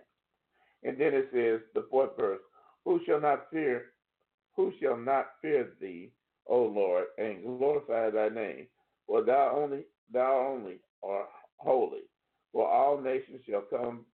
[0.84, 2.40] And then it says, the fourth verse,
[2.84, 3.86] who shall not fear,
[4.54, 6.10] who shall not fear thee,
[6.46, 8.66] O Lord, and glorify thy name?
[9.06, 12.02] For thou only, thou only art holy.
[12.52, 14.06] For all nations shall come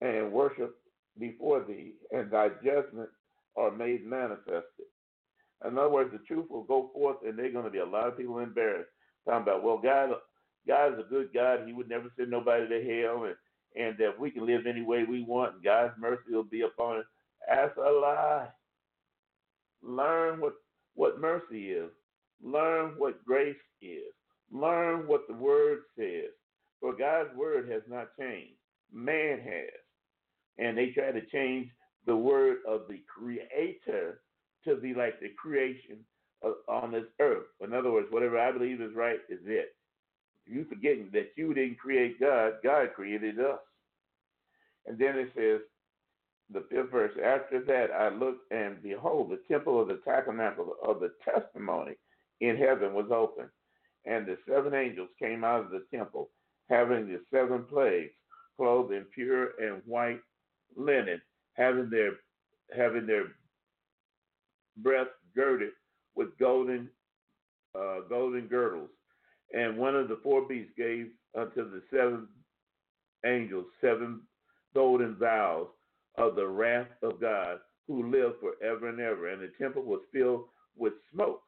[0.00, 0.76] and worship
[1.18, 3.12] before thee, and thy judgments
[3.56, 4.86] are made manifested.
[5.66, 8.08] In other words, the truth will go forth, and there's going to be a lot
[8.08, 8.90] of people embarrassed,
[9.26, 10.10] talking about, well, God,
[10.66, 11.60] God is a good God.
[11.66, 13.36] He would never send nobody to hell, and
[13.76, 16.98] and that we can live any way we want, and God's mercy will be upon
[16.98, 17.04] us.
[17.48, 18.48] That's a lie.
[19.82, 20.54] Learn what
[20.94, 21.90] what mercy is.
[22.42, 24.12] Learn what grace is.
[24.52, 26.30] Learn what the Word says.
[26.80, 28.54] For God's Word has not changed.
[28.92, 29.70] Man has,
[30.58, 31.68] and they try to change
[32.06, 34.20] the word of the Creator
[34.64, 35.98] to be like the creation
[36.42, 37.46] of, on this earth.
[37.60, 39.74] In other words, whatever I believe is right is it.
[40.46, 43.58] You forgetting that you didn't create God, God created us.
[44.86, 45.60] And then it says,
[46.50, 51.00] the fifth verse, after that I looked and behold, the temple of the tabernacle of
[51.00, 51.92] the testimony
[52.40, 53.50] in heaven was open.
[54.08, 56.30] And the seven angels came out of the temple,
[56.70, 58.12] having the seven plagues,
[58.56, 60.20] clothed in pure and white
[60.76, 61.20] linen,
[61.54, 62.12] having their
[62.74, 63.24] having their
[64.78, 65.72] breasts girded
[66.14, 66.88] with golden
[67.78, 68.88] uh, golden girdles.
[69.52, 72.28] And one of the four beasts gave unto the seven
[73.26, 74.22] angels seven
[74.74, 75.68] golden vials
[76.16, 79.28] of the wrath of God, who lives forever and ever.
[79.28, 80.44] And the temple was filled
[80.76, 81.42] with smoke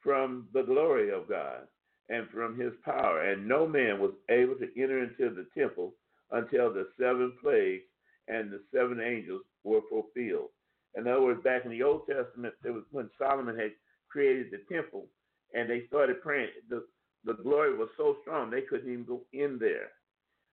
[0.00, 1.66] from the glory of God
[2.12, 3.22] and from his power.
[3.22, 5.94] And no man was able to enter into the temple
[6.30, 7.84] until the seven plagues
[8.28, 10.50] and the seven angels were fulfilled.
[10.94, 13.72] In other words, back in the Old Testament, it was when Solomon had
[14.10, 15.06] created the temple
[15.54, 16.50] and they started praying.
[16.68, 16.84] The,
[17.24, 19.88] the glory was so strong they couldn't even go in there.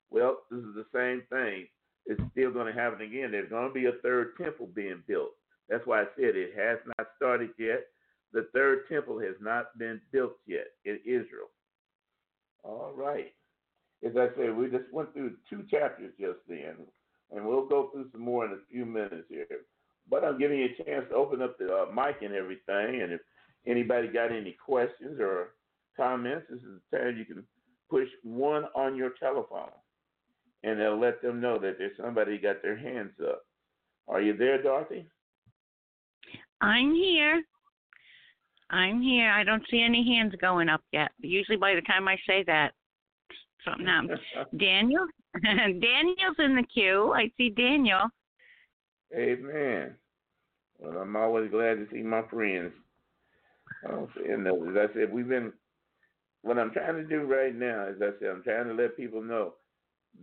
[0.09, 1.67] Well, this is the same thing.
[2.05, 3.31] It's still going to happen again.
[3.31, 5.31] There's going to be a third temple being built.
[5.67, 7.85] That's why I said it has not started yet.
[8.33, 11.49] The third temple has not been built yet in Israel.
[12.63, 13.33] All right.
[14.05, 16.75] As I said, we just went through two chapters just then,
[17.31, 19.45] and we'll go through some more in a few minutes here.
[20.09, 23.11] But I'm giving you a chance to open up the uh, mic and everything, and
[23.11, 23.21] if
[23.67, 25.49] anybody got any questions or
[25.97, 27.43] comments, this is the time you can
[27.89, 29.71] push one on your telephone,
[30.63, 33.41] and it'll let them know that there's somebody got their hands up.
[34.07, 35.05] Are you there, Dorothy?
[36.61, 37.43] I'm here.
[38.71, 39.31] I'm here.
[39.31, 41.11] I don't see any hands going up yet.
[41.19, 42.73] Usually by the time I say that,
[43.65, 44.19] something happens.
[44.59, 45.05] Daniel?
[45.43, 47.13] Daniel's in the queue.
[47.15, 48.09] I see Daniel.
[49.15, 49.95] Amen.
[50.77, 52.71] Well, I'm always glad to see my friends.
[53.87, 55.53] Oh, and as I said, we've been.
[56.41, 59.21] What I'm trying to do right now, as I said, I'm trying to let people
[59.21, 59.55] know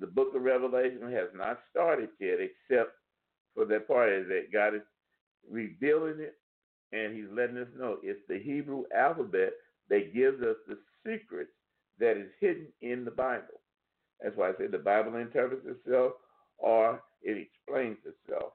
[0.00, 2.92] the Book of Revelation has not started yet, except
[3.54, 4.82] for that part is that God is
[5.50, 6.36] revealing it,
[6.92, 9.52] and He's letting us know it's the Hebrew alphabet
[9.90, 11.50] that gives us the secrets
[11.98, 13.60] that is hidden in the Bible.
[14.22, 16.12] That's why I say the Bible interprets itself
[16.58, 18.52] or it explains itself.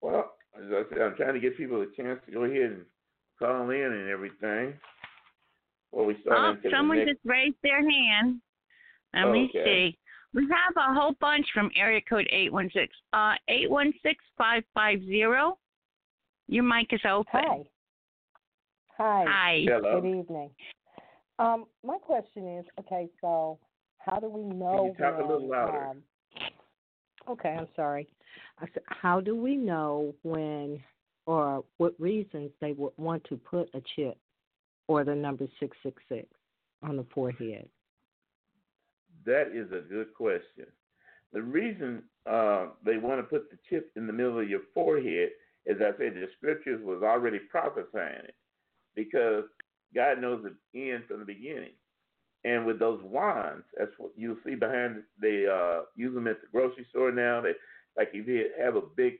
[0.00, 2.84] Well, as I said, I'm trying to give people a chance to go ahead and
[3.38, 4.74] call in and everything.
[5.90, 7.12] Well, we start Oh, someone next.
[7.12, 8.40] just raised their hand.
[9.14, 9.98] Let me see.
[10.34, 12.88] We have a whole bunch from area code 816.
[13.12, 13.34] Uh,
[14.40, 15.52] 816-550.
[16.48, 17.26] Your mic is open.
[17.32, 17.62] Hi.
[18.98, 19.24] Hi.
[19.26, 19.64] Hi.
[19.66, 20.00] Hello.
[20.00, 20.50] Good evening.
[21.38, 23.58] Um, my question is, okay, so
[23.98, 25.88] how do we know you talk a little louder?
[25.88, 26.02] Um,
[27.28, 28.08] okay, I'm sorry.
[28.60, 30.80] I said, how do we know when
[31.26, 34.18] or what reasons they would want to put a chip
[34.86, 36.28] or the number 666
[36.82, 37.68] on the forehead?
[39.24, 40.66] That is a good question.
[41.32, 45.30] The reason uh, they want to put the chip in the middle of your forehead,
[45.68, 48.34] as I said, the scriptures was already prophesying it,
[48.94, 49.44] because
[49.94, 51.72] God knows the end from the beginning.
[52.44, 55.02] And with those wands, that's what you'll see behind.
[55.20, 57.40] They uh, use them at the grocery store now.
[57.40, 57.54] They
[57.96, 59.14] like if you have a big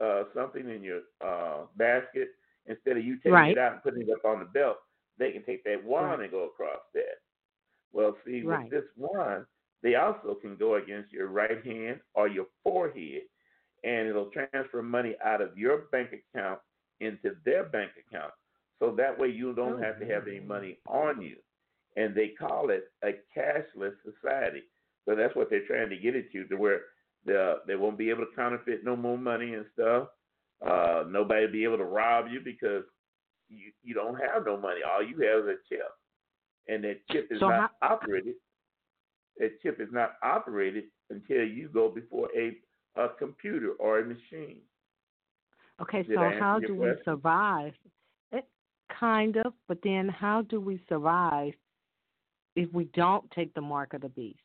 [0.00, 2.28] uh, something in your uh, basket,
[2.66, 3.52] instead of you taking Right.
[3.52, 4.76] it out and putting it up on the belt,
[5.18, 6.20] they can take that wand Right.
[6.20, 7.20] and go across that.
[7.92, 8.62] Well, see, Right.
[8.62, 9.44] with this wand,
[9.82, 13.22] they also can go against your right hand or your forehead,
[13.84, 16.58] and it'll transfer money out of your bank account
[17.00, 18.32] into their bank account.
[18.78, 21.36] So that way you don't have to have any money on you.
[21.96, 24.62] And they call it a cashless society.
[25.04, 26.80] So that's what they're trying to get it to, to where
[27.24, 30.08] the, they won't be able to counterfeit no more money and stuff.
[30.64, 32.84] Uh, nobody will be able to rob you because
[33.48, 34.80] you, you don't have no money.
[34.88, 35.88] All you have is a chip.
[36.68, 38.34] And that chip is So not operated.
[39.38, 42.56] That chip is not operated until you go before a,
[42.98, 44.58] a computer or a machine.
[45.80, 46.78] Okay, Did so how do question?
[46.80, 47.72] we survive?
[48.32, 48.44] It,
[48.98, 51.52] kind of, but then how do we survive
[52.56, 54.38] if we don't take the mark of the beast?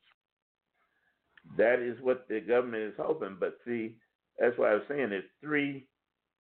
[1.58, 3.38] That is what the government is hoping.
[3.40, 3.96] But see,
[4.40, 5.88] that's why I was saying there's three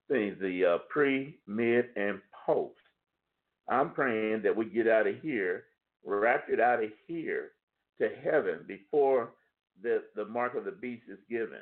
[0.09, 2.75] things: the uh, pre, mid, and post.
[3.67, 5.63] I'm praying that we get out of here,
[6.05, 7.51] raptured out of here
[7.99, 9.31] to heaven before
[9.81, 11.59] the the mark of the beast is given.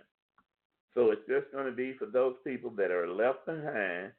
[0.93, 4.11] So it's just going to be for those people that are left behind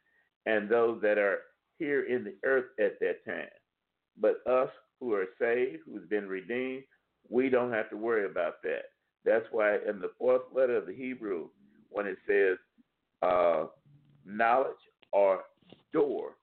[0.46, 1.38] and those that are
[1.78, 3.48] here in the earth at that time.
[4.18, 6.84] But us who are saved, who's been redeemed,
[7.28, 8.82] we don't have to worry about that.
[9.24, 11.48] That's why in the fourth letter of the Hebrew,
[11.90, 12.56] when it says
[13.22, 13.66] uh,
[14.24, 14.72] knowledge
[15.12, 15.42] or
[15.92, 16.36] door,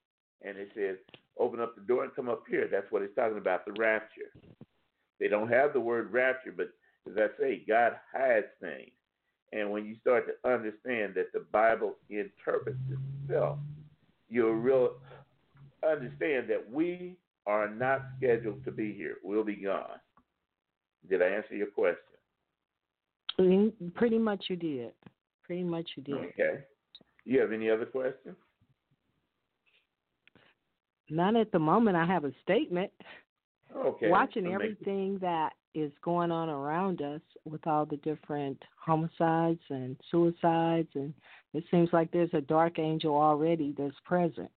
[0.44, 0.98] and it says
[1.38, 4.32] open up the door and come up here, that's what it's talking about the rapture.
[5.20, 6.70] They don't have the word rapture, but
[7.10, 8.92] as I say, God hides things.
[9.52, 12.78] And when you start to understand that the Bible interprets
[13.28, 13.58] itself,
[14.30, 14.96] you'll real
[15.84, 19.16] understand that we are not scheduled to be here.
[19.24, 20.00] We'll be gone.
[21.10, 21.98] Did I answer your question?
[23.96, 24.92] Pretty much you did.
[25.44, 26.16] Pretty much you did.
[26.16, 26.66] Okay.
[27.26, 28.36] You have any other questions?
[31.10, 31.96] Not at the moment.
[31.96, 32.92] I have a statement.
[33.76, 34.10] Okay.
[34.10, 40.89] Watching everything that is going on around us with all the different homicides and suicides,
[40.95, 41.13] and
[41.53, 44.51] it seems like there's a dark angel already that's present.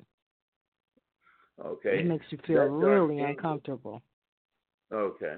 [1.65, 2.01] Okay.
[2.01, 4.03] It makes you feel That really uncomfortable.
[4.93, 5.37] Okay.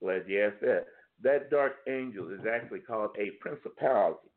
[0.00, 0.86] Glad you asked that.
[1.22, 4.28] That dark angel is actually called a principality.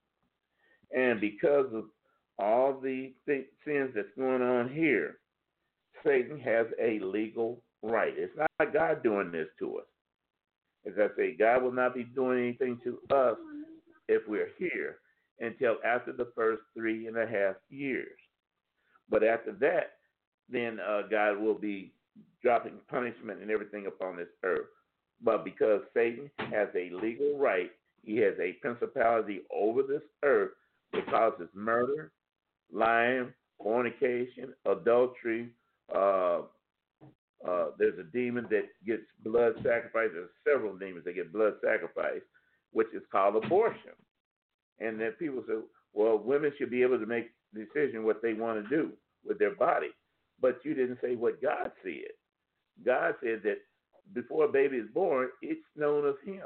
[0.96, 1.86] And because of
[2.40, 5.18] all the th- sins that's going on here,
[6.06, 8.14] Satan has a legal right.
[8.16, 9.86] It's not God doing this to us.
[10.86, 13.38] As I say, God will not be doing anything to us
[14.08, 14.98] if we're here
[15.40, 18.18] until after the first three and a half years.
[19.10, 19.98] But after that,
[20.50, 21.94] then uh, God will be
[22.42, 24.68] dropping punishment and everything upon this earth.
[25.22, 27.72] But because Satan has a legal right,
[28.04, 30.52] he has a principality over this earth
[30.94, 32.12] that causes murder,
[32.72, 35.50] lying, fornication, adultery.
[35.94, 36.42] Uh,
[37.46, 40.10] uh, there's a demon that gets blood sacrifice.
[40.14, 42.22] There's several demons that get blood sacrifice,
[42.72, 43.92] which is called abortion.
[44.80, 45.56] And then people say,
[45.94, 48.92] well, women should be able to make decision what they want to do
[49.26, 49.90] with their body.
[50.42, 52.12] But you didn't say what God said.
[52.86, 53.58] God said that
[54.14, 56.44] before a baby is born, it's known of Him.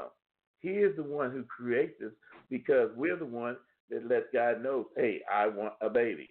[0.60, 2.12] He is the one who creates us
[2.50, 3.58] because we're the one
[3.90, 6.30] that lets God know, hey, I want a baby.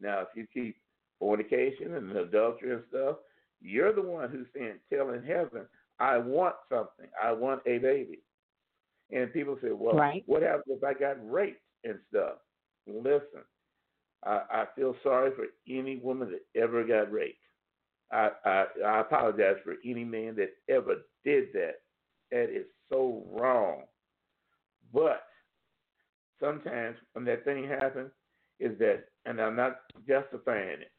[0.00, 0.76] Now, if you keep
[1.18, 3.16] fornication and adultery and stuff,
[3.60, 5.66] you're the one who's saying, telling heaven,
[5.98, 7.06] I want something.
[7.22, 8.20] I want a baby.
[9.10, 10.22] And people say, well, Right.
[10.26, 12.36] what happens if I got raped and stuff?
[12.86, 13.42] Listen,
[14.24, 17.38] I, I feel sorry for any woman that ever got raped.
[18.12, 21.76] I, I I apologize for any man that ever did that.
[22.32, 23.82] That is so wrong.
[24.92, 25.22] But
[26.40, 28.10] sometimes when that thing happens,
[28.58, 30.90] is that, and I'm not justifying it.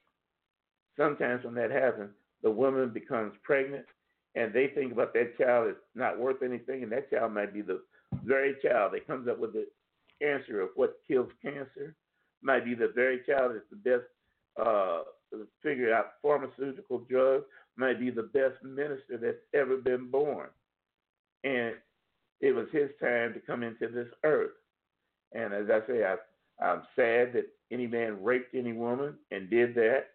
[0.97, 2.11] Sometimes when that happens,
[2.43, 3.85] the woman becomes pregnant
[4.35, 7.61] and they think about that child is not worth anything, and that child might be
[7.61, 7.81] the
[8.23, 9.65] very child that comes up with the
[10.25, 11.95] answer of what kills cancer,
[12.41, 14.05] might be the very child that's the best
[14.61, 15.01] uh,
[15.61, 17.45] figure out pharmaceutical drugs,
[17.77, 20.47] might be the best minister that's ever been born.
[21.43, 21.75] And
[22.39, 24.51] it was his time to come into this earth.
[25.33, 26.15] And as I say, I,
[26.63, 30.07] I'm sad that any man raped any woman and did that,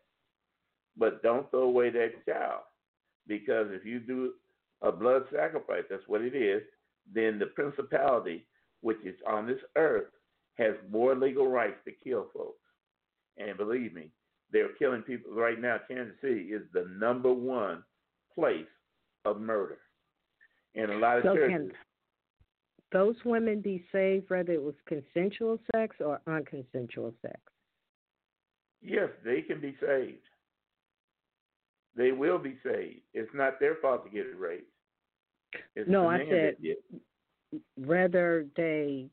[0.97, 2.62] but don't throw away that child.
[3.26, 4.32] Because if you do
[4.82, 6.62] a blood sacrifice, that's what it is,
[7.12, 8.47] then the principality,
[8.80, 10.07] which is on this earth,
[10.55, 12.59] has more legal rights to kill folks.
[13.36, 14.11] And believe me,
[14.53, 15.78] they're killing people right now.
[15.88, 17.82] Kansas City is the number one
[18.34, 18.64] place
[19.24, 19.78] of murder.
[20.74, 21.51] And a lot of So churches.
[21.51, 21.72] can
[22.92, 27.40] those women be saved whether it was consensual sex or unconsensual sex?
[28.80, 30.22] Yes, they can be saved.
[31.97, 33.01] They will be saved.
[33.14, 34.70] It's not their fault to get raped.
[35.74, 36.57] It's No, I said
[37.76, 39.09] whether they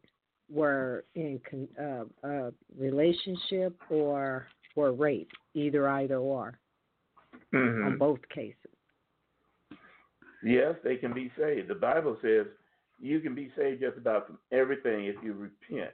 [0.50, 1.40] were in
[1.80, 6.60] uh, a relationship or were raped, either, either, or,
[7.54, 7.86] Mhm.
[7.86, 8.58] on both cases.
[10.44, 11.70] Yes, they can be saved.
[11.70, 12.48] The Bible says
[13.00, 15.94] you can be saved just about from everything if you repent.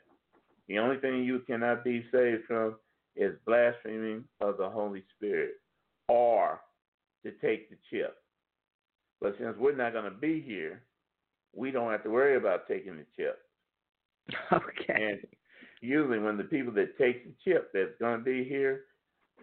[0.68, 2.80] The only thing you cannot be saved from
[3.16, 5.62] is blaspheming of the Holy Spirit
[6.08, 6.62] or
[7.24, 8.18] to take the chip.
[9.22, 10.84] But since we're not going to be here,
[11.54, 13.40] we don't have to worry about taking the chip.
[14.54, 15.10] Okay.
[15.12, 15.20] And
[15.82, 18.82] usually, when the people that take the chip that's going to be here,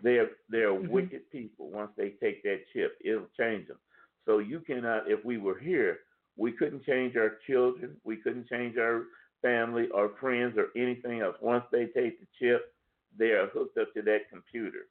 [0.02, 0.88] they're they're Mhm.
[0.90, 1.70] wicked people.
[1.70, 3.78] Once they take that chip, it'll change them.
[4.26, 5.10] So you cannot.
[5.10, 6.00] If we were here,
[6.36, 8.00] we couldn't change our children.
[8.04, 9.06] We couldn't change our
[9.42, 11.36] family or friends or anything else.
[11.40, 12.74] Once they take the chip,
[13.16, 14.86] they are hooked up to that computer,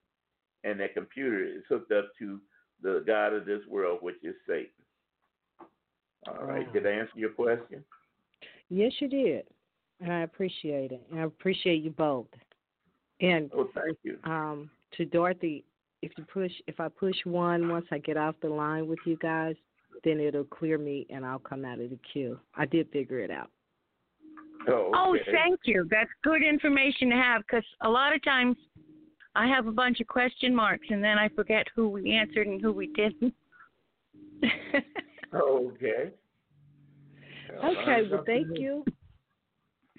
[0.63, 2.41] and that computer is hooked up to
[2.86, 4.69] the God of this world, which is Satan.
[6.27, 6.65] All right.
[6.67, 6.73] Wow.
[6.73, 7.83] Did I answer your question?
[8.69, 9.43] Yes, you did,
[10.01, 11.01] and I appreciate it.
[11.11, 12.27] And I appreciate you both.
[13.21, 14.17] And Oh, thank you.
[14.23, 15.63] um, to Dorothy,
[16.01, 19.17] if you push, if I push one, once I get off the line with you
[19.17, 19.55] guys,
[20.03, 22.39] then it'll clear me, and I'll come out of the queue.
[22.55, 23.49] I did figure it out.
[24.67, 25.88] Oh, Oh, thank you.
[25.89, 28.57] That's good information to have because a lot of times
[29.36, 32.61] I have a bunch of question marks and then I forget who we answered and
[32.61, 33.33] who we didn't.
[35.33, 36.11] Okay.
[37.63, 38.86] Okay, well, thank you.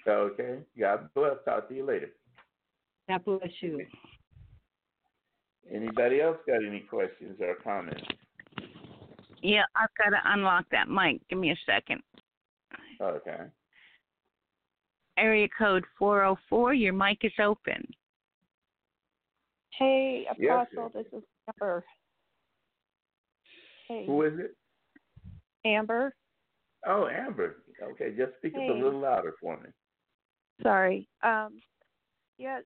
[0.07, 0.59] Okay.
[0.79, 1.35] God bless.
[1.45, 2.09] Talk to you later.
[3.07, 3.85] God bless you.
[5.71, 8.01] Anybody else got any questions or comments?
[9.41, 11.21] yeah, I've got to unlock that mic.
[11.29, 12.01] Give me a second.
[13.01, 13.43] Okay.
[15.17, 17.87] Area code 404, your mic is open.
[19.77, 21.23] Hey, Yes, Apostle, this is
[21.61, 21.83] Amber.
[23.87, 24.55] Hey, Who is it?
[25.65, 26.13] Amber.
[26.85, 27.57] Oh, Amber.
[27.81, 29.69] Okay, just speak up a little louder for me.
[30.63, 31.07] Sorry.
[31.23, 31.61] Um,
[32.37, 32.59] yeah,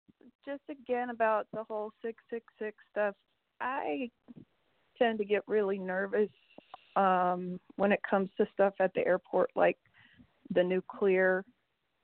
[0.47, 3.15] just again about the whole 666 stuff.
[3.61, 4.11] I
[4.99, 6.29] tend to get really nervous
[6.97, 9.79] um, when it comes to stuff at the airport, like
[10.55, 11.45] the nuclear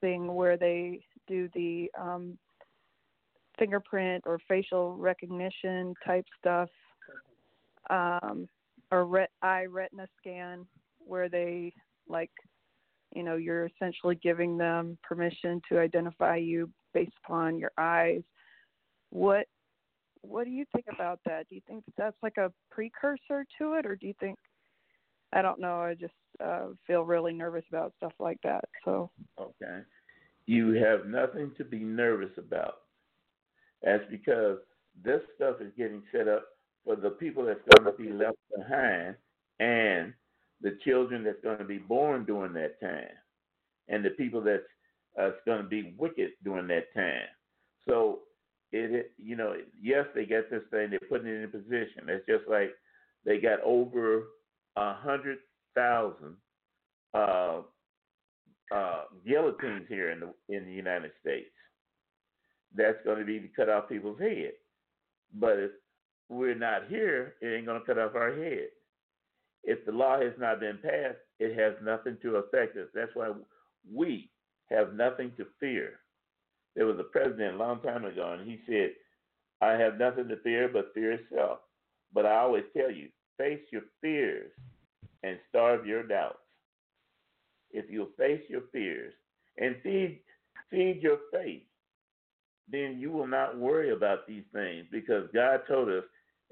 [0.01, 2.39] thing where they do the um,
[3.59, 6.69] fingerprint or facial recognition type stuff,
[7.91, 8.49] um,
[8.91, 10.67] or ret- eye retina scan
[10.99, 11.73] where they
[12.09, 12.31] like
[13.15, 18.23] you know you're essentially giving them permission to identify you based upon your eyes
[19.11, 19.47] what
[20.23, 23.75] what do you think about that do you think that that's like a precursor to
[23.75, 24.37] it or do you think
[25.33, 29.81] i don't know i just uh feel really nervous about stuff like that so Okay.
[30.47, 32.83] You have nothing to be nervous about.
[33.83, 34.59] That's because
[35.05, 36.47] this stuff is getting set up
[36.85, 39.17] for the people that's going to be left behind
[39.61, 40.13] and
[40.63, 43.11] the children that's going to be born during that time
[43.89, 44.63] and the people that's
[45.21, 47.27] uh, going to be wicked during that time.
[47.89, 48.21] So
[48.73, 50.91] it, you know, yes, they got this thing.
[50.91, 52.09] They're putting it in position.
[52.09, 52.73] It's just like
[53.25, 54.25] they got over
[54.77, 55.39] a hundred
[55.75, 56.37] thousand
[57.15, 57.61] uh,
[58.75, 61.51] uh, guillotines here in the in the United States.
[62.77, 64.53] That's going to be to cut off people's head.
[65.35, 65.71] But if
[66.29, 68.69] we're not here, it ain't going to cut off our head.
[69.65, 72.89] If the law has not been passed, it has nothing to affect us.
[72.95, 73.33] That's why
[73.93, 74.31] we
[74.71, 76.01] have nothing to fear.
[76.75, 78.91] There was a president a long time ago, and he said,
[79.61, 81.61] I have nothing to fear but fear itself.
[82.13, 83.09] But I always tell you,
[83.39, 84.51] face your fears
[85.23, 86.39] and starve your doubts.
[87.71, 89.13] If you'll face your fears
[89.59, 90.21] and feed
[90.71, 91.63] feed your faith,
[92.71, 96.05] then you will not worry about these things because God told us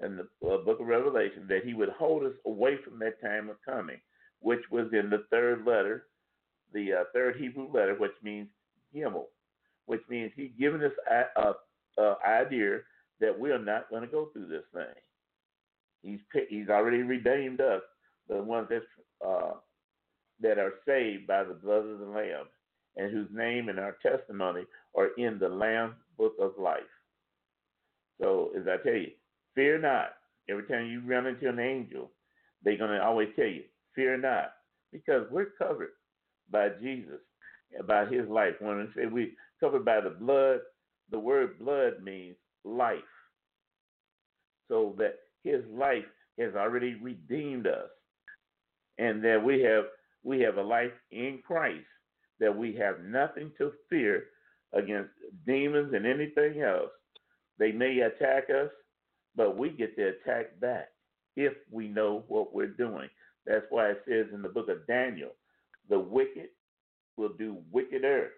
[0.02, 3.48] in the uh, book of Revelation that he would hold us away from that time
[3.48, 3.98] of coming,
[4.40, 6.06] which was in the third letter,
[6.72, 8.48] the uh, third Hebrew letter, which means
[8.94, 9.26] Gimel,
[9.86, 12.80] which means he's given us an idea
[13.20, 14.84] that we are not going to go through this thing.
[16.02, 17.82] He's he's already redeemed us,
[18.28, 18.82] the ones that
[19.26, 19.54] uh,
[20.40, 22.46] that are saved by the blood of the Lamb,
[22.96, 24.64] and whose name and our testimony
[24.96, 26.82] are in the Lamb book of life.
[28.20, 29.10] So, as I tell you,
[29.54, 30.10] fear not.
[30.48, 32.10] Every time you run into an angel,
[32.62, 33.62] they're going to always tell you,
[33.94, 34.52] fear not,
[34.92, 35.92] because we're covered
[36.50, 37.20] by Jesus,
[37.86, 38.54] by his life.
[38.60, 39.28] When we say we're
[39.60, 40.60] covered by the blood,
[41.10, 42.98] the word blood means life.
[44.68, 46.04] So that his life
[46.38, 47.90] has already redeemed us.
[48.98, 49.84] And that we have
[50.22, 51.84] we have a life in Christ,
[52.40, 54.24] that we have nothing to fear
[54.74, 55.10] against
[55.46, 56.90] demons and anything else.
[57.58, 58.70] They may attack us,
[59.36, 60.88] but we get to attack back
[61.36, 63.08] if we know what we're doing.
[63.46, 65.30] That's why it says in the book of Daniel,
[65.88, 66.48] the wicked
[67.16, 68.30] will do wickeder.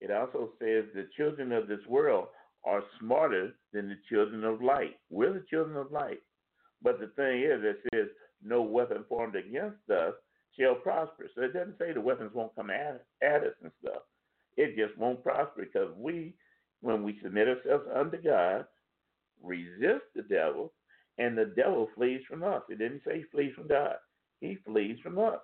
[0.00, 2.28] It also says the children of this world
[2.64, 4.96] are smarter than the children of light.
[5.10, 6.20] We're the children of light.
[6.82, 8.06] But the thing is, it says,
[8.42, 10.14] no weapon formed against us
[10.58, 11.28] shall prosper.
[11.34, 14.02] So it doesn't say the weapons won't come at, at us and stuff.
[14.56, 16.34] It just won't prosper because we,
[16.80, 18.66] when we submit ourselves unto God,
[19.42, 20.72] resist the devil,
[21.18, 22.62] and the devil flees from us.
[22.68, 23.96] It didn't say he flees from God.
[24.40, 25.40] He flees from us.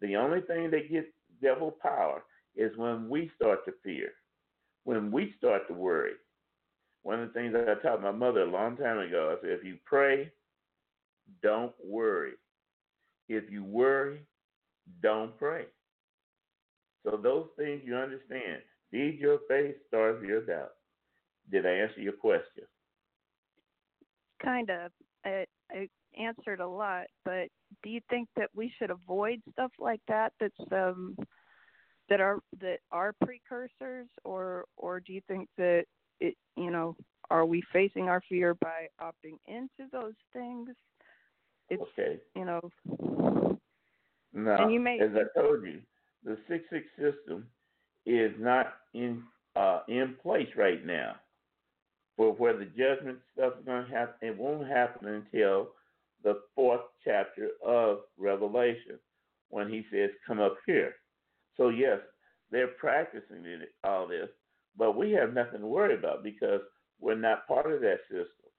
[0.00, 1.06] The only thing that gets
[1.42, 2.24] devil power
[2.56, 4.10] is when we start to fear,
[4.84, 6.12] when we start to worry.
[7.02, 9.64] One of the things I taught my mother a long time ago, I said, if
[9.64, 10.30] you pray,
[11.42, 12.32] don't worry.
[13.28, 14.20] If you worry,
[15.02, 15.66] don't pray.
[17.04, 18.62] So those things you understand.
[18.90, 20.72] Feed your faith, starve your doubt.
[21.50, 22.64] Did I answer your question?
[24.42, 24.90] Kind of.
[25.24, 25.88] I, I
[26.18, 27.48] answered a lot, but
[27.82, 30.32] do you think that we should avoid stuff like that?
[30.40, 31.16] That's um
[32.08, 35.84] that are that are precursors, or or do you think that
[36.20, 36.96] it you know
[37.30, 40.70] are we facing our fear by opting into those things?
[41.70, 42.20] It's okay.
[42.36, 42.60] you know.
[44.32, 45.80] No, and you may, as I told you,
[46.24, 47.46] the six six system
[48.06, 49.22] is not in
[49.56, 51.16] uh, in place right now.
[52.16, 55.68] For where the judgment stuff is going to happen, it won't happen until
[56.22, 58.98] the fourth chapter of Revelation,
[59.50, 60.94] when he says, "Come up here."
[61.56, 61.98] So yes,
[62.50, 63.44] they're practicing
[63.82, 64.28] all this,
[64.76, 66.60] but we have nothing to worry about because
[67.00, 68.50] we're not part of that system.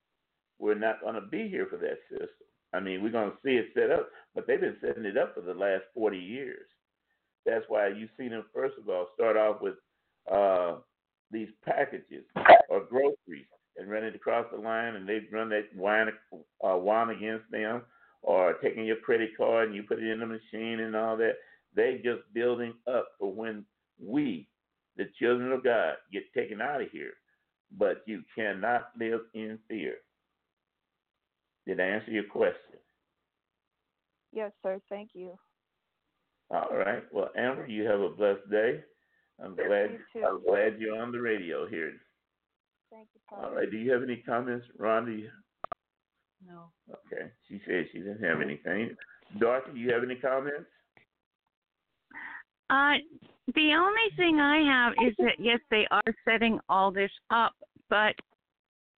[0.60, 2.48] We're not going to be here for that system.
[2.74, 5.34] I mean, we're going to see it set up, but they've been setting it up
[5.34, 6.68] for the last 40 years.
[7.46, 9.76] That's why you see them, first of all, start off with
[10.32, 10.76] uh,
[11.32, 12.26] these packages
[12.70, 13.46] or groceries
[13.78, 17.82] and run it across the line, and they run that wine, uh, wine against them,
[18.22, 21.34] or taking your credit card and you put it in the machine and all that.
[21.76, 23.66] They just building up for when
[24.04, 24.48] we,
[24.98, 27.14] the children of God, get taken out of here.
[27.78, 29.96] But you cannot live in fear.
[31.68, 32.80] Did I answer your question?
[34.32, 34.80] Yes, sir.
[34.90, 35.38] Thank you.
[36.52, 37.04] All right.
[37.12, 38.84] Well, Amber, you have a blessed day.
[39.44, 41.94] I'm glad You I'm glad you're on the radio here.
[42.92, 43.46] Thank you, Paul.
[43.46, 43.70] All right.
[43.70, 45.28] Do you have any comments, Rhonda?
[46.48, 46.66] No.
[46.90, 47.32] Okay.
[47.48, 48.96] She said she didn't have anything.
[49.40, 50.70] Dorothy, you have any comments?
[52.70, 52.94] Uh,
[53.54, 57.54] the only thing I have is that yes, they are setting all this up,
[57.90, 58.16] but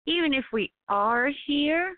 [0.05, 1.95] even if we are here,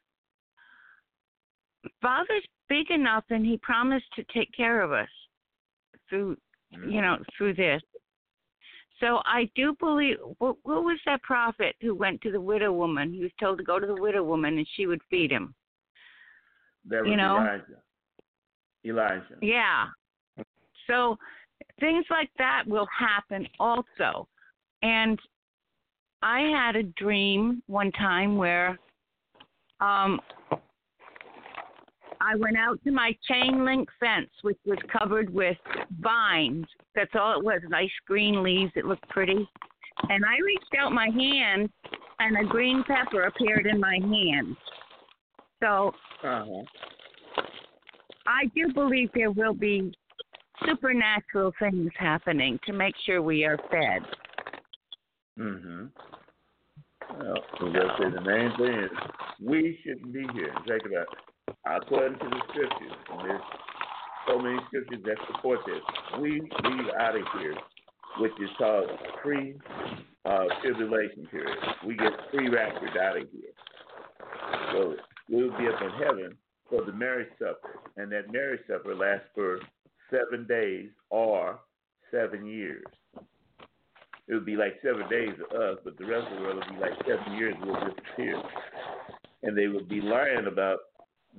[2.01, 5.09] Father's big enough, and He promised to take care of us
[6.09, 6.37] through,
[6.71, 7.81] you know, through this.
[8.99, 10.17] So I do believe.
[10.39, 13.13] What, what was that prophet who went to the widow woman?
[13.13, 15.55] He was told to go to the widow woman, and she would feed him.
[16.85, 17.37] That was You know?
[17.37, 17.63] Elijah.
[18.85, 19.37] Elijah.
[19.41, 19.87] Yeah.
[20.87, 21.17] So
[21.79, 24.27] things like that will happen also.
[24.81, 25.19] And
[26.21, 28.77] I had a dream one time where
[29.79, 30.19] um
[32.21, 35.57] I went out to my chain link fence which was covered with
[35.99, 36.65] vines.
[36.95, 38.71] That's all it was, nice green leaves.
[38.75, 39.47] It looked pretty.
[40.09, 41.69] And I reached out my hand
[42.19, 44.55] and a green pepper appeared in my hand.
[45.61, 45.93] So
[46.23, 46.63] Uh-huh.
[48.27, 49.93] I do believe there will be
[50.65, 54.03] supernatural things happening to make sure we are fed.
[55.39, 55.85] Mm-hmm.
[57.17, 58.91] Well, said, the main thing is
[59.41, 60.53] we shouldn't be here.
[60.67, 61.07] Check it out.
[61.65, 63.41] According to the scriptures, and there's
[64.27, 65.81] so many scriptures that support this,
[66.19, 67.55] we leave out of here,
[68.19, 68.89] which is called
[69.21, 69.55] pre
[70.25, 71.57] uh, tribulation period.
[71.85, 73.53] We get pre raptured out of here.
[74.73, 74.95] So
[75.29, 76.37] we will be up in heaven
[76.69, 79.59] for the marriage supper, and that marriage supper lasts for
[80.11, 81.59] seven days or
[82.11, 82.83] seven years.
[84.27, 86.75] It would be like seven days to us, but the rest of the world would
[86.75, 88.41] be like seven years we'll disappear.
[89.41, 90.79] And they would be lying about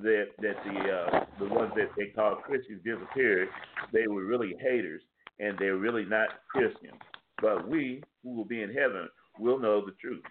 [0.03, 3.49] that that the uh, the ones that they call Christians disappeared.
[3.93, 5.03] They were really haters,
[5.39, 7.01] and they're really not Christians.
[7.41, 10.23] But we who will be in heaven will know the truth,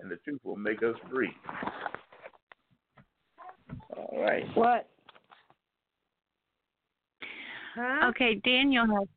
[0.00, 1.32] and the truth will make us free.
[3.96, 4.44] All right.
[4.54, 4.88] What?
[7.74, 8.08] Huh?
[8.10, 9.08] Okay, Daniel has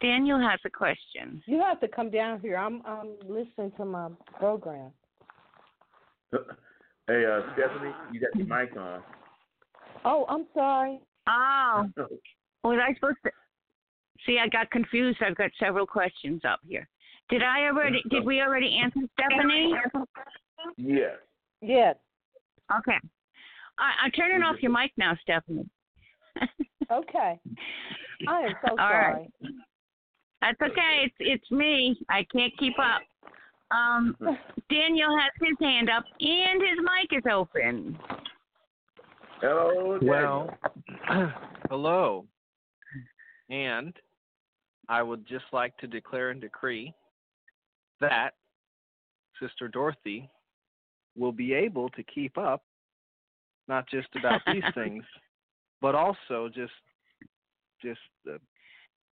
[0.00, 1.42] Daniel has a question.
[1.46, 2.56] You have to come down here.
[2.56, 4.08] I'm I'm listening to my
[4.38, 4.90] program.
[7.12, 9.02] Hey, uh, Stephanie, you got your mic on.
[10.06, 10.98] Oh, I'm sorry.
[11.28, 11.84] Oh,
[12.64, 13.30] was I supposed to?
[14.24, 15.18] See, I got confused.
[15.20, 16.88] I've got several questions up here.
[17.28, 18.02] Did I already?
[18.08, 19.74] Did we already answer Stephanie?
[20.78, 21.10] yes.
[21.60, 21.96] Yes.
[22.78, 22.96] Okay.
[23.78, 25.68] I, I'm turning off your mic now, Stephanie.
[26.90, 27.40] Okay.
[28.28, 29.12] I am so All sorry.
[29.14, 29.30] right.
[30.42, 31.04] That's okay.
[31.04, 31.96] It's it's me.
[32.10, 33.00] I can't keep up.
[33.72, 34.16] Um,
[34.70, 37.98] Daniel has his hand up and his mic is open.
[39.40, 40.54] Hello, Daniel.
[41.08, 41.32] Well,
[41.70, 42.26] hello.
[43.48, 43.94] And
[44.88, 46.92] I would just like to declare and decree
[48.00, 48.34] that
[49.40, 50.28] Sister Dorothy
[51.16, 52.62] will be able to keep up,
[53.68, 55.04] not just about these things,
[55.80, 56.72] but also just
[57.80, 58.38] just the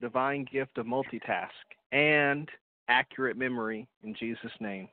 [0.02, 1.48] divine gift of multitask
[1.92, 2.48] and
[2.90, 4.90] accurate memory in Jesus' name.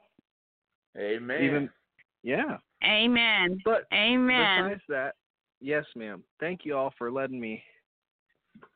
[0.97, 1.42] Amen.
[1.42, 1.70] Even
[2.22, 2.59] yeah.
[2.84, 3.59] Amen.
[3.64, 4.64] But Amen.
[4.64, 5.14] Besides that,
[5.61, 6.22] yes, ma'am.
[6.38, 7.62] Thank you all for letting me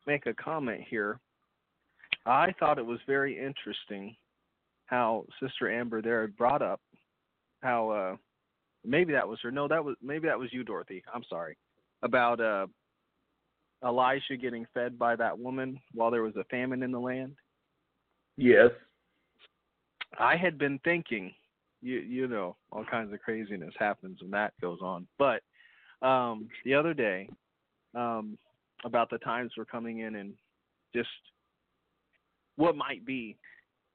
[0.07, 1.21] make a comment here.
[2.27, 4.17] I thought it was very interesting
[4.87, 6.81] how Sister Amber there had brought up
[7.63, 8.17] how uh
[8.85, 9.51] maybe that was her.
[9.51, 11.03] No, that was maybe that was you, Dorothy.
[11.15, 11.57] I'm sorry.
[12.03, 12.67] About uh
[13.85, 17.35] Elijah getting fed by that woman while there was a famine in the land.
[18.37, 18.71] yes.
[20.19, 21.33] I had been thinking,
[21.83, 25.07] you you know, all kinds of craziness happens when that goes on.
[25.19, 25.43] But
[26.03, 27.29] um the other day,
[27.95, 28.39] um,
[28.85, 30.35] about the times we're coming in and
[30.95, 31.09] just
[32.57, 33.37] what might be.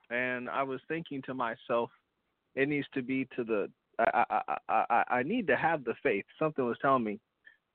[0.09, 1.89] And I was thinking to myself,
[2.55, 6.25] it needs to be to the I I I I, need to have the faith.
[6.37, 7.19] Something was telling me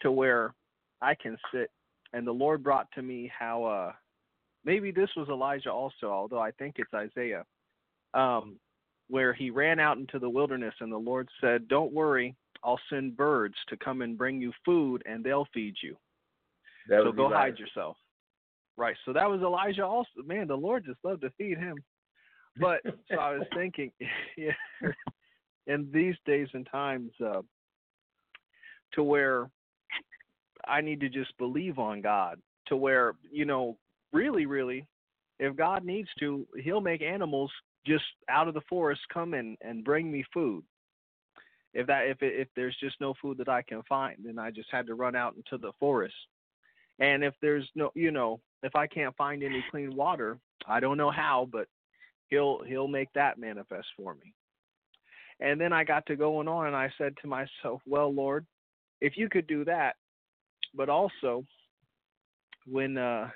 [0.03, 0.55] to where
[1.03, 1.71] I can sit
[2.13, 3.93] and the Lord brought to me how uh
[4.65, 7.45] maybe this was Elijah also, although I think it's Isaiah
[8.15, 8.57] um,
[9.09, 13.17] where he ran out into the wilderness, and the Lord said, Don't worry, I'll send
[13.17, 15.97] birds to come and bring you food, and they'll feed you.
[16.89, 17.37] That so go Elijah.
[17.37, 17.97] hide yourself.
[18.77, 18.97] Right.
[19.05, 20.09] So that was Elijah also.
[20.25, 21.77] Man, the Lord just loved to feed him.
[22.59, 22.81] But
[23.11, 23.93] so I was thinking,
[24.37, 24.53] yeah,
[25.67, 27.43] in these days and times, uh,
[28.93, 29.51] to where
[30.67, 33.77] I need to just believe on God, to where, you know,
[34.13, 34.87] really, really,
[35.39, 37.51] if God needs to, He'll make animals
[37.87, 40.65] just out of the forest come and, and bring me food.
[41.73, 44.51] If that if it, if there's just no food that I can find, then I
[44.51, 46.15] just had to run out into the forest.
[46.99, 50.99] And if there's no, you know, if I can't find any clean water, I don't
[50.99, 51.69] know how, but
[52.29, 54.35] he'll he'll make that manifest for me.
[55.41, 58.47] And then I got to going on and I said to myself, well, Lord,
[59.01, 59.97] if you could do that,
[60.75, 61.45] but also
[62.67, 63.31] when uh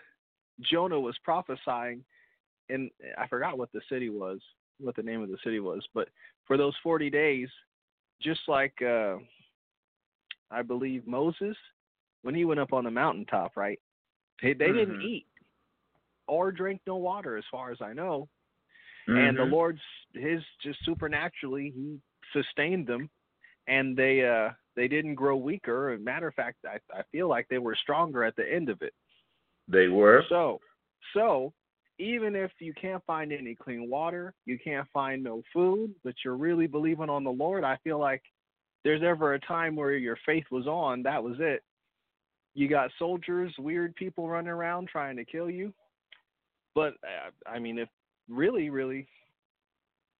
[0.60, 2.04] Jonah was prophesying
[2.68, 4.40] and I forgot what the city was,
[4.78, 6.08] what the name of the city was, but
[6.46, 7.48] for those 40 days,
[8.20, 9.16] just like uh
[10.50, 11.56] I believe Moses
[12.22, 13.80] when he went up on the mountaintop, right?
[14.42, 15.04] They they didn't Mhm.
[15.04, 15.26] eat
[16.26, 18.28] or drink no water as far as I know.
[19.06, 19.50] And the Mhm.
[19.50, 19.82] Lord's
[20.14, 22.00] his just supernaturally he
[22.32, 23.10] sustained them
[23.66, 25.90] and they uh they didn't grow weaker.
[25.90, 28.68] As a matter of fact, I I feel like they were stronger at the end
[28.68, 28.94] of it.
[29.68, 30.24] They were.
[30.28, 30.60] So,
[31.14, 31.52] so
[31.98, 36.36] even if you can't find any clean water, you can't find no food, but you're
[36.36, 38.22] really believing on the Lord, I feel like
[38.82, 41.62] there's ever a time where your faith was on, that was it.
[42.54, 45.72] You got soldiers, weird people running around trying to kill you.
[46.74, 47.88] But uh, I mean, if
[48.28, 49.06] really, really,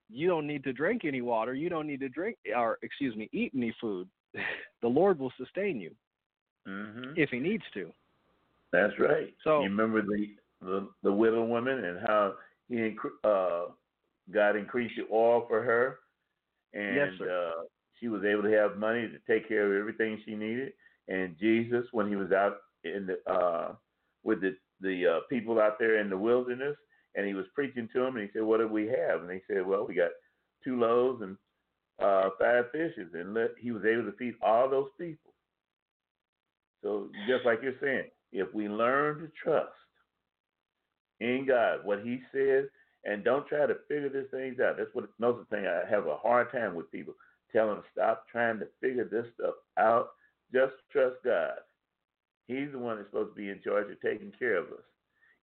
[0.09, 3.29] you don't need to drink any water, you don't need to drink, or excuse me,
[3.33, 4.09] eat any food.
[4.83, 5.93] The Lord will sustain you
[6.67, 7.91] hmm if He needs to.
[8.71, 9.35] That's right.
[9.43, 12.35] So- you remember the the, the widow woman and how
[12.69, 13.67] he uh,
[14.33, 15.99] God increased the oil for her,
[16.73, 17.63] and Yes, uh,
[18.01, 20.73] she was able to have money to take care of everything she needed.
[21.09, 23.75] And Jesus, when he was out in the uh,
[24.23, 26.77] with the the uh, people out there in the wilderness,
[27.15, 29.43] and he was preaching to them, and he said, "What do we have?" And they
[29.47, 30.11] said, "Well, we got
[30.65, 31.37] two loaves and
[32.03, 35.33] uh, five fishes, and let, he was able to feed all those people.
[36.83, 39.73] So just like you're saying, if we learn to trust
[41.21, 42.67] in God, what He says,
[43.05, 44.77] and don't try to figure these things out.
[44.79, 47.15] That's what another thing I have a hard time with people.
[47.53, 50.09] Tell them stop trying to figure this stuff out.
[50.53, 51.53] Just trust God.
[52.47, 54.85] He's the one that's supposed to be in charge of taking care of us.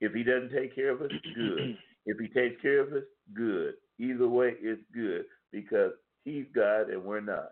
[0.01, 1.77] If he doesn't take care of us, good.
[2.05, 3.03] if he takes care of us,
[3.33, 3.73] good.
[3.99, 5.91] Either way, it's good because
[6.25, 7.49] he's God and we're not.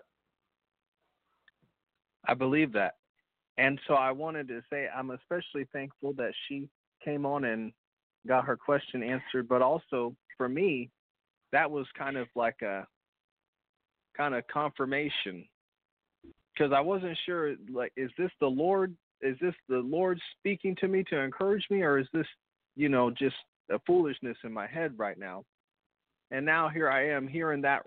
[2.26, 2.95] I believe that.
[3.57, 6.70] And so I wanted to say I'm especially thankful that she
[7.03, 7.72] came on and
[8.28, 10.89] got her question answered, but also for me,
[11.51, 12.86] that was kind of like a
[14.15, 15.45] kind of confirmation.
[16.53, 20.88] Because I wasn't sure like is this the Lord is this the Lord speaking to
[20.88, 22.28] me to encourage me or is this
[22.76, 23.36] you know just
[23.72, 25.43] a foolishness in my head right now?
[26.32, 27.84] And now here I am hearing that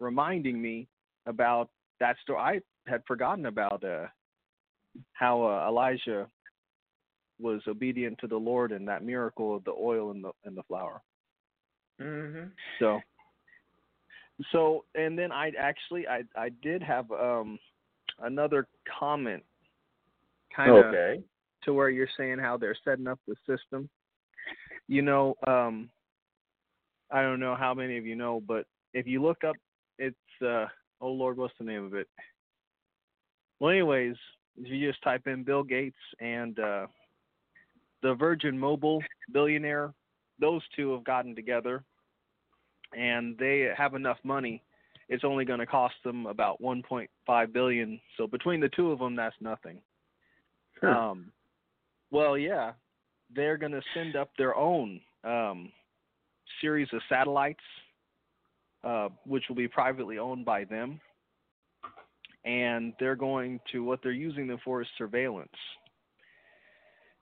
[0.00, 0.88] reminding me
[1.26, 1.68] about
[2.00, 4.06] that story I had forgotten about uh
[5.12, 6.26] how uh, Elijah
[7.38, 10.62] was obedient to the Lord and that miracle of the oil and the and the
[10.64, 11.02] flour.
[12.00, 12.48] Mm-hmm.
[12.78, 13.00] So,
[14.52, 17.58] so and then I actually I I did have um
[18.20, 18.66] another
[18.98, 19.42] comment,
[20.54, 21.22] kind of Okay.
[21.64, 23.88] to where you're saying how they're setting up the system.
[24.88, 25.90] You know, um,
[27.10, 29.56] I don't know how many of you know, but if you look up,
[29.98, 30.66] it's uh
[31.00, 32.08] oh Lord, what's the name of it?
[33.58, 34.16] Well, anyways,
[34.58, 36.86] if you just type in Bill Gates and uh
[38.06, 39.02] the Virgin Mobile
[39.32, 39.92] billionaire,
[40.38, 41.82] those two have gotten together
[42.96, 44.62] and they have enough money.
[45.08, 48.00] It's only going to cost them about 1.5 billion.
[48.16, 49.80] So between the two of them, that's nothing.
[50.82, 51.32] Um,
[52.12, 52.72] well, yeah,
[53.34, 55.72] they're going to send up their own um,
[56.60, 57.64] series of satellites,
[58.84, 61.00] uh, which will be privately owned by them.
[62.44, 65.50] And they're going to what they're using them for is surveillance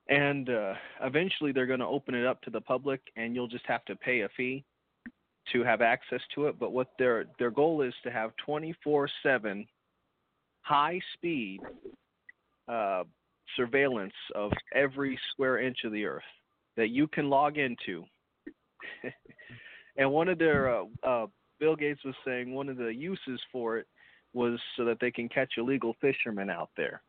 [0.09, 3.67] and uh, eventually they're going to open it up to the public and you'll just
[3.67, 4.65] have to pay a fee
[5.53, 6.59] to have access to it.
[6.59, 9.67] But what their their goal is to have 24/7
[10.63, 11.61] high speed
[12.69, 13.05] uh,
[13.57, 16.23] surveillance of every square inch of the earth
[16.77, 18.05] that you can log into.
[19.97, 21.27] And one of their uh, uh,
[21.61, 23.87] Bill Gates was saying one of the uses for it
[24.33, 27.03] was so that they can catch illegal fishermen out there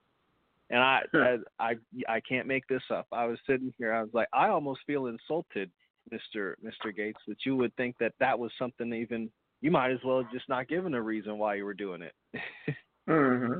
[0.69, 1.75] and I, I I
[2.07, 3.07] I can't make this up.
[3.11, 3.93] I was sitting here.
[3.93, 5.69] I was like, I almost feel insulted,
[6.11, 9.29] Mister Mister Gates, that you would think that that was something even
[9.61, 12.13] you might as well have just not given a reason why you were doing it.
[13.07, 13.59] Mm-hmm.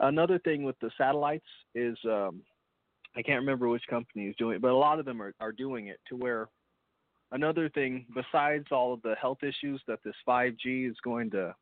[0.00, 2.42] Another thing with the satellites is um,
[3.16, 5.50] I can't remember which company is doing it, but a lot of them are are
[5.50, 6.48] doing it to where
[7.32, 11.54] another thing besides all of the health issues that this 5G is going to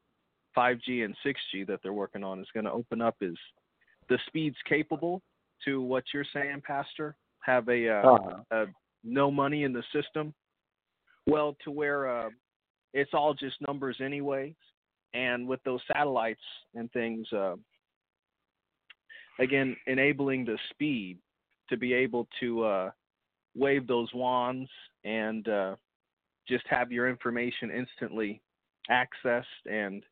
[0.57, 3.37] 5G and 6G that they're working on is going to open up is
[4.13, 5.23] the speeds capable
[5.65, 8.43] to what you're saying, Pastor, have a, uh, Uh-huh.
[8.51, 8.67] a
[9.03, 10.35] no money in the system.
[11.27, 12.31] Well, to where uh,
[12.93, 14.55] it's all just numbers anyways,
[15.15, 16.45] and with those satellites
[16.75, 17.57] and things, uh,
[19.39, 21.19] again, enabling the speed
[21.71, 22.91] to be able to uh,
[23.55, 24.69] wave those wands
[25.05, 25.75] and uh,
[26.47, 28.43] just have your information instantly
[28.91, 30.05] accessed and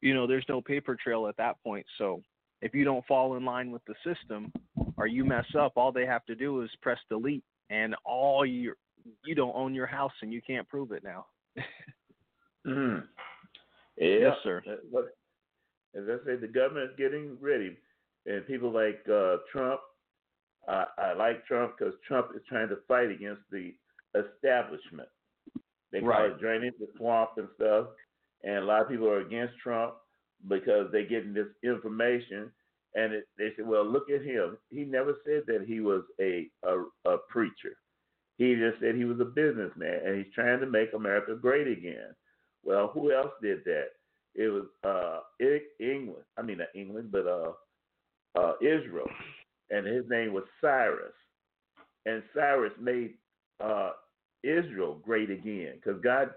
[0.00, 2.22] you know there's no paper trail at that point so
[2.62, 4.52] if you don't fall in line with the system
[4.96, 8.74] or you mess up, all they have to do is press delete, and all you
[9.24, 11.26] you don't own your house and you can't prove it now.
[12.66, 13.04] Mm.
[13.96, 14.06] Yeah.
[14.18, 14.62] Yes, sir.
[15.96, 17.76] As I say, the government is getting ready,
[18.26, 19.80] and people like uh, Trump.
[20.68, 23.72] I I like Trump because Trump is trying to fight against the
[24.14, 25.08] establishment.
[25.90, 26.30] They call Right.
[26.32, 27.86] it draining the swamp and stuff,
[28.44, 29.94] and a lot of people are against Trump
[30.48, 32.50] because they're getting this information,
[32.94, 34.58] and it, they say, "Well, look at him.
[34.70, 37.76] He never said that he was a a, a preacher.
[38.38, 42.14] He just said he was a businessman, and he's trying to make America great again."
[42.64, 43.88] Well, who else did that?
[44.34, 45.20] It was uh
[45.80, 46.24] England.
[46.36, 47.52] I mean not England, but uh
[48.38, 49.08] uh Israel.
[49.70, 51.14] And his name was Cyrus.
[52.06, 53.14] And Cyrus made
[53.60, 53.90] uh
[54.42, 56.30] Israel great again because God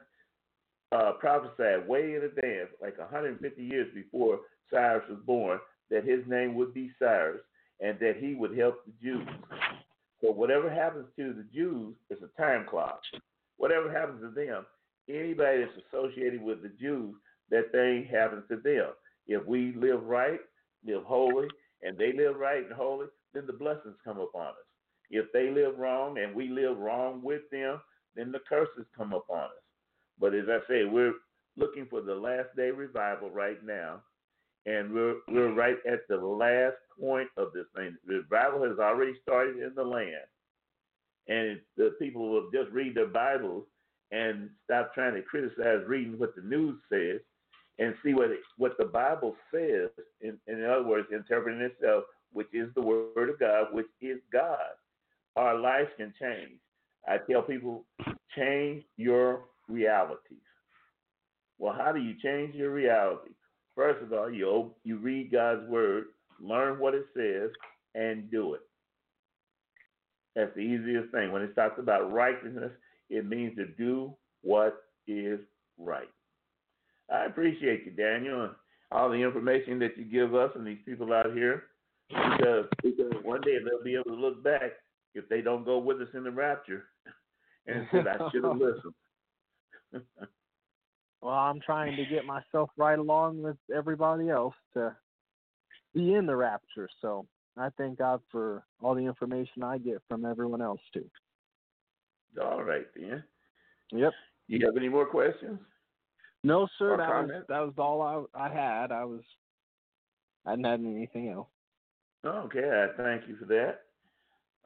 [0.94, 4.40] uh prophesied way in advance, like 150 years before
[4.72, 7.42] Cyrus was born, that his name would be Cyrus
[7.80, 9.28] and that he would help the Jews.
[10.22, 13.02] So whatever happens to the Jews is a time clock.
[13.58, 14.66] Whatever happens to them,
[15.10, 17.16] anybody that's associated with the Jews,
[17.50, 18.92] that thing happens to them.
[19.28, 20.40] If we live right,
[20.86, 21.48] live holy,
[21.82, 24.68] and they live right and holy, then the blessings come upon us.
[25.10, 27.82] If they live wrong and we live wrong with them,
[28.16, 29.63] then the curses come upon us.
[30.20, 31.14] But as I say, we're
[31.58, 34.02] looking for the last day revival right now,
[34.66, 37.96] and we're we're right at the last point of this thing.
[38.06, 40.26] Revival has already started in the land,
[41.28, 43.66] and the people will just read their Bibles
[44.12, 47.20] and stop trying to criticize reading what the news says
[47.80, 49.90] and see what it, what the Bible says.
[50.22, 54.58] In, in other words, interpreting itself, which is the Word of God, which is God.
[55.36, 56.60] Our lives can change.
[57.08, 57.86] I tell people,
[58.38, 60.38] change your realities.
[61.58, 63.32] Well, how do you change your reality?
[63.76, 66.06] First of all, you you read God's word,
[66.40, 67.50] learn what it says,
[67.96, 68.62] and do it.
[70.36, 71.32] That's the easiest thing.
[71.32, 72.72] When it talks about righteousness,
[73.10, 75.40] it means to do what is
[75.78, 76.10] right.
[77.12, 78.54] I appreciate you, Daniel, and
[78.92, 81.64] all the information that you give us and these people out here,
[82.10, 84.72] because, because one day they'll be able to look back
[85.14, 86.86] if they don't go with us in the rapture
[87.68, 88.94] and said, I should have listened.
[91.22, 94.96] Well, I'm trying to get myself right along with everybody else to
[95.94, 96.90] be in the rapture.
[97.02, 97.26] So
[97.58, 101.10] I thank God for all the information I get from everyone else too.
[102.42, 103.24] All right then.
[103.92, 104.14] Yep.
[104.48, 105.60] You have any more questions?
[106.44, 106.98] No, sir.
[106.98, 108.92] That was that was all I I had.
[108.92, 109.22] I was
[110.46, 111.48] I didn't have anything else.
[112.26, 113.82] Okay, I thank you for that.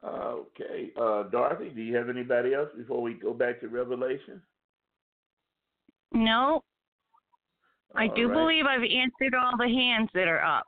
[0.04, 4.40] Okay, uh, Dorothy, do you have anybody else before we go back to Revelation?
[6.12, 6.62] No,
[7.94, 8.34] I All do right.
[8.34, 10.64] believe I've answered all the hands that are up.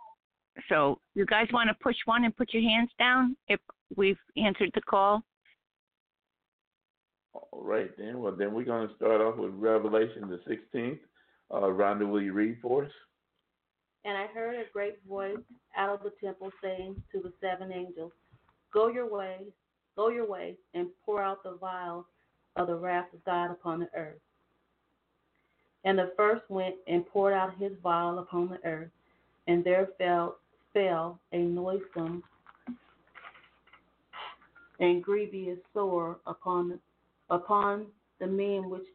[0.69, 3.61] So you guys want to push one and put your hands down if
[3.97, 5.23] we've answered the call?
[7.33, 8.21] All right, then.
[8.21, 10.99] Well, then we're going to start off with Revelation the 16th.
[11.51, 12.91] Uh, Rhonda, will you read for us?
[14.05, 15.37] And I heard a great voice
[15.77, 18.13] out of the temple saying to the seven angels,
[18.73, 19.39] Go your way,
[19.97, 22.07] go your way, and pour out the vial
[22.57, 24.21] of the wrath of God upon the earth.
[25.85, 28.91] And the first went and poured out his vial upon the earth,
[29.47, 30.37] and there fell
[30.73, 32.23] fell a noisome
[34.79, 36.79] and grievous sore upon
[37.31, 37.87] upon
[38.19, 38.87] the men which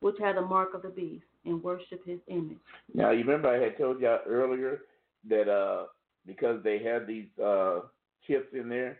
[0.00, 2.58] which had the mark of the beast and worship his image.
[2.94, 4.82] Now, you remember I had told you earlier
[5.28, 5.86] that uh,
[6.26, 7.80] because they had these uh,
[8.26, 8.98] chips in there,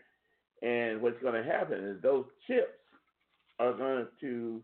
[0.61, 2.77] and what's going to happen is those chips
[3.59, 4.61] are going to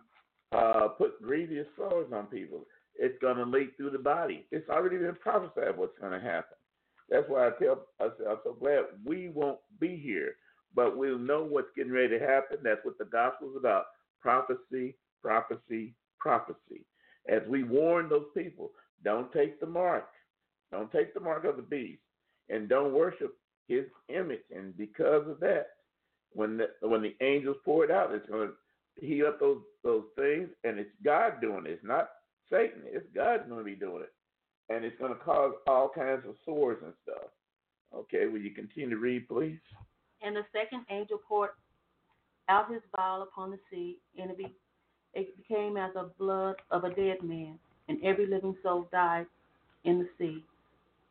[0.52, 2.66] uh, put grievous sores on people.
[2.96, 4.46] It's going to leak through the body.
[4.52, 6.58] It's already been prophesied what's going to happen.
[7.10, 10.34] That's why I tell say, I'm so glad we won't be here,
[10.76, 12.58] but we'll know what's getting ready to happen.
[12.64, 13.86] That's what the gospel's about:
[14.22, 16.86] prophecy, prophecy, prophecy.
[17.30, 18.72] As we warn those people,
[19.04, 20.10] don't take the mark,
[20.72, 22.02] don't take the mark of the beast,
[22.50, 23.38] and don't worship
[23.68, 24.44] his image.
[24.54, 25.68] And because of that,
[26.34, 28.54] when the when the angels pour it out, it's going to
[29.00, 31.72] heat up those those things, and it's God doing it.
[31.72, 32.10] It's not
[32.50, 32.82] Satan.
[32.86, 34.14] It's God going to be doing it,
[34.74, 37.30] and it's going to cause all kinds of sores and stuff.
[37.96, 39.60] Okay, will you continue to read, please?
[40.22, 41.52] And the second angel poured
[42.50, 44.54] out his vial upon the sea, and it, be,
[45.14, 49.26] it became as the blood of a dead man, and every living soul died
[49.84, 50.44] in the sea.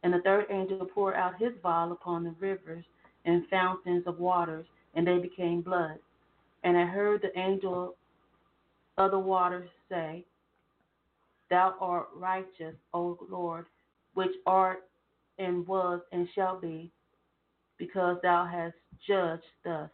[0.03, 2.85] And the third angel poured out his vial upon the rivers
[3.25, 5.99] and fountains of waters, and they became blood.
[6.67, 7.95] And I heard the angel
[8.99, 10.25] of the waters say,
[11.49, 13.67] Thou art righteous, O Lord,
[14.15, 14.81] which art
[15.39, 16.91] and was and shall be,
[17.79, 18.75] because thou hast
[19.07, 19.91] judged thus.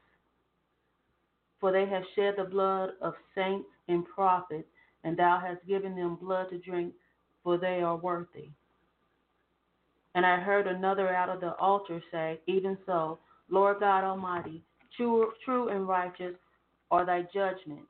[1.60, 4.68] For they have shed the blood of saints and prophets,
[5.04, 6.94] and thou hast given them blood to drink,
[7.44, 8.48] for they are worthy.
[10.14, 13.18] And I heard another out of the altar say, Even so,
[13.50, 14.62] Lord God Almighty,
[14.96, 16.34] true, true and righteous
[16.92, 17.88] are thy judgment.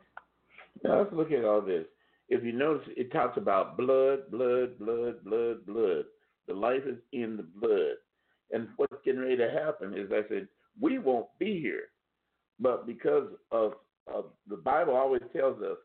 [0.82, 1.84] Now let's look at all this.
[2.28, 6.04] If you notice, it talks about blood, blood, blood, blood, blood.
[6.48, 7.96] The life is in the blood.
[8.52, 10.48] And what's getting ready to happen is I said,
[10.80, 11.84] we won't be here.
[12.58, 13.74] But because of,
[14.06, 15.76] of the Bible always tells us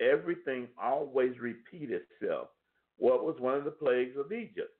[0.00, 2.48] everything always repeats itself.
[2.98, 4.74] What was one of the plagues of Egypt?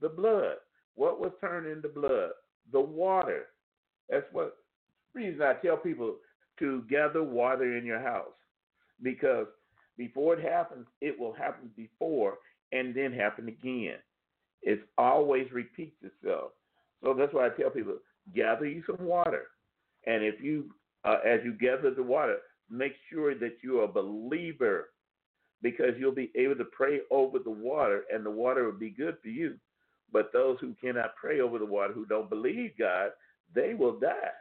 [0.00, 0.56] The blood.
[0.94, 2.30] What was turned into blood?
[2.72, 3.46] The water.
[4.08, 4.56] That's what
[5.14, 6.16] reason I tell people
[6.60, 8.32] to gather water in your house.
[9.02, 9.46] Because
[9.96, 12.38] before it happens, it will happen before
[12.72, 13.96] and then happen again.
[14.62, 16.52] It always repeats itself.
[17.02, 17.96] So that's why I tell people
[18.34, 19.46] gather you some water.
[20.06, 20.70] And if you,
[21.04, 22.36] uh, as you gather the water,
[22.70, 24.90] make sure that you're a believer
[25.62, 29.16] because you'll be able to pray over the water and the water will be good
[29.22, 29.56] for you.
[30.12, 33.10] But those who cannot pray over the water, who don't believe God,
[33.54, 34.32] they will die.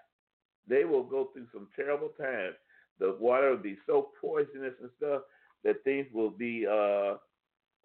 [0.67, 2.55] They will go through some terrible times.
[2.99, 5.21] The water will be so poisonous and stuff
[5.63, 7.15] that things will be uh,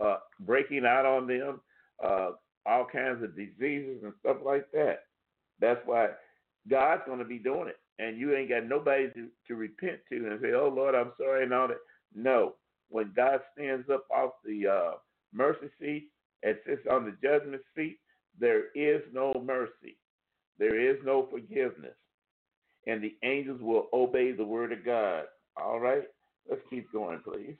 [0.01, 1.61] uh, breaking out on them,
[2.05, 2.31] uh,
[2.67, 5.05] all kinds of diseases and stuff like that.
[5.61, 6.09] That's why
[6.69, 10.17] God's going to be doing it, and you ain't got nobody to, to repent to
[10.31, 11.79] and say, "Oh Lord, I'm sorry," and all that.
[12.15, 12.55] No,
[12.89, 14.93] when God stands up off the uh,
[15.33, 16.09] mercy seat
[16.43, 17.99] and sits on the judgment seat,
[18.39, 19.97] there is no mercy,
[20.59, 21.95] there is no forgiveness,
[22.87, 25.25] and the angels will obey the word of God.
[25.57, 26.05] All right,
[26.49, 27.57] let's keep going, please.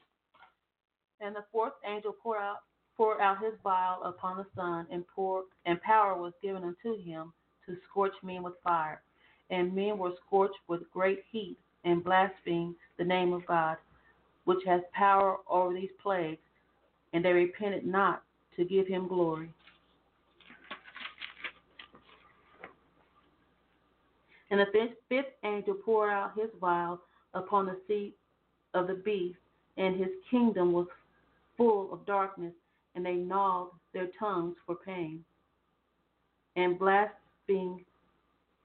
[1.21, 2.59] And the fourth angel poured out
[2.97, 7.33] poured out his vial upon the sun, and poured and power was given unto him
[7.67, 9.03] to scorch men with fire.
[9.51, 13.77] And men were scorched with great heat, and blasphemed the name of God,
[14.45, 16.41] which has power over these plagues,
[17.13, 18.23] and they repented not
[18.57, 19.51] to give him glory.
[24.55, 27.01] And the fifth, angel poured out his vial
[27.35, 28.15] upon the seat
[28.73, 29.37] of the beast,
[29.77, 30.87] and his kingdom was
[31.57, 32.53] full of darkness,
[32.95, 35.25] and they gnawed their tongues for pain,
[36.55, 37.81] and blasphemed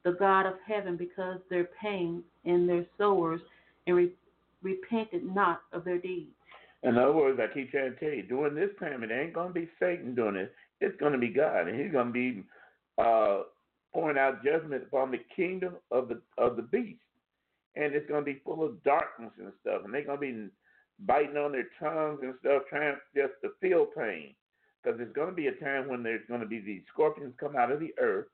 [0.04, 3.42] the God of heaven because their pain and their sores,
[3.88, 4.14] and re-
[4.62, 6.30] repented not of their deeds.
[6.84, 9.48] In other words, I keep trying to tell you, during this time, it ain't going
[9.48, 10.54] to be Satan doing it.
[10.82, 12.44] It's going to be God, and He's going to be
[13.00, 13.40] uh,
[13.94, 17.02] pouring out judgment upon the kingdom of the of the beast,
[17.76, 20.50] and it's going to be full of darkness and stuff, and they're going to be
[21.06, 24.36] biting on their tongues and stuff, trying just to feel pain,
[24.84, 27.56] because there's going to be a time when there's going to be these scorpions come
[27.56, 28.28] out of the earth.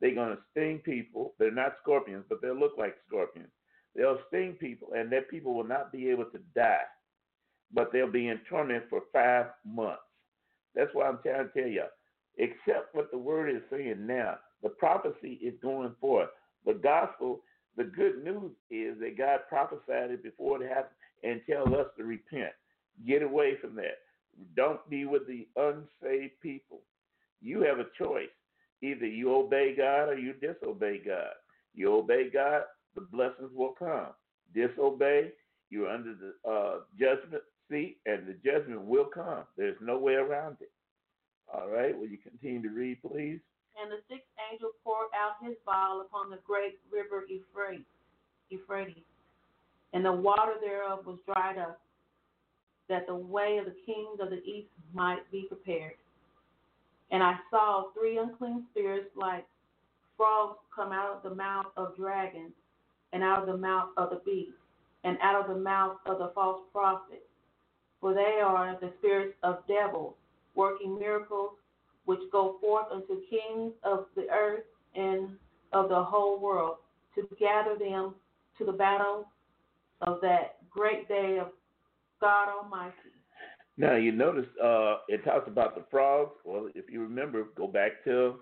[0.00, 1.34] They're going to sting people.
[1.38, 3.50] They're not scorpions, but they'll look like scorpions.
[3.94, 6.82] They'll sting people, and that people will not be able to die
[7.72, 10.02] but they'll be in torment for five months.
[10.74, 11.84] That's why I'm trying to tell you,
[12.38, 14.36] except what the word is saying now.
[14.62, 16.28] The prophecy is going forth.
[16.64, 17.40] The gospel,
[17.76, 22.04] the good news is that God prophesied it before it happened and tell us to
[22.04, 22.52] repent.
[23.06, 23.98] Get away from that.
[24.56, 26.80] Don't be with the unsaved people.
[27.40, 28.28] You have a choice.
[28.82, 31.32] Either you obey God or you disobey God.
[31.74, 32.62] You obey God,
[32.94, 34.08] the blessings will come.
[34.54, 35.32] Disobey,
[35.70, 39.44] you're under the uh, judgment seat, and the judgment will come.
[39.56, 40.70] There's no way around it.
[41.52, 43.40] All right, will you continue to read, please?
[43.80, 47.24] And the sixth angel poured out his vial upon the great river
[48.50, 49.02] Euphrates,
[49.92, 51.80] and the water thereof was dried up,
[52.88, 55.94] that the way of the kings of the east might be prepared.
[57.10, 59.46] And I saw three unclean spirits like
[60.16, 62.52] frogs come out of the mouth of dragons,
[63.12, 64.56] and out of the mouth of the beast,
[65.04, 67.26] and out of the mouth of the false prophet
[68.02, 70.14] for they are the spirits of devils,
[70.56, 71.52] working miracles,
[72.04, 75.30] which go forth unto kings of the earth and
[75.72, 76.76] of the whole world,
[77.14, 78.14] to gather them
[78.58, 79.26] to the battle
[80.02, 81.48] of that great day of
[82.20, 82.92] God Almighty.
[83.76, 86.32] Now you notice uh, it talks about the frogs.
[86.44, 88.34] Well, if you remember, go back to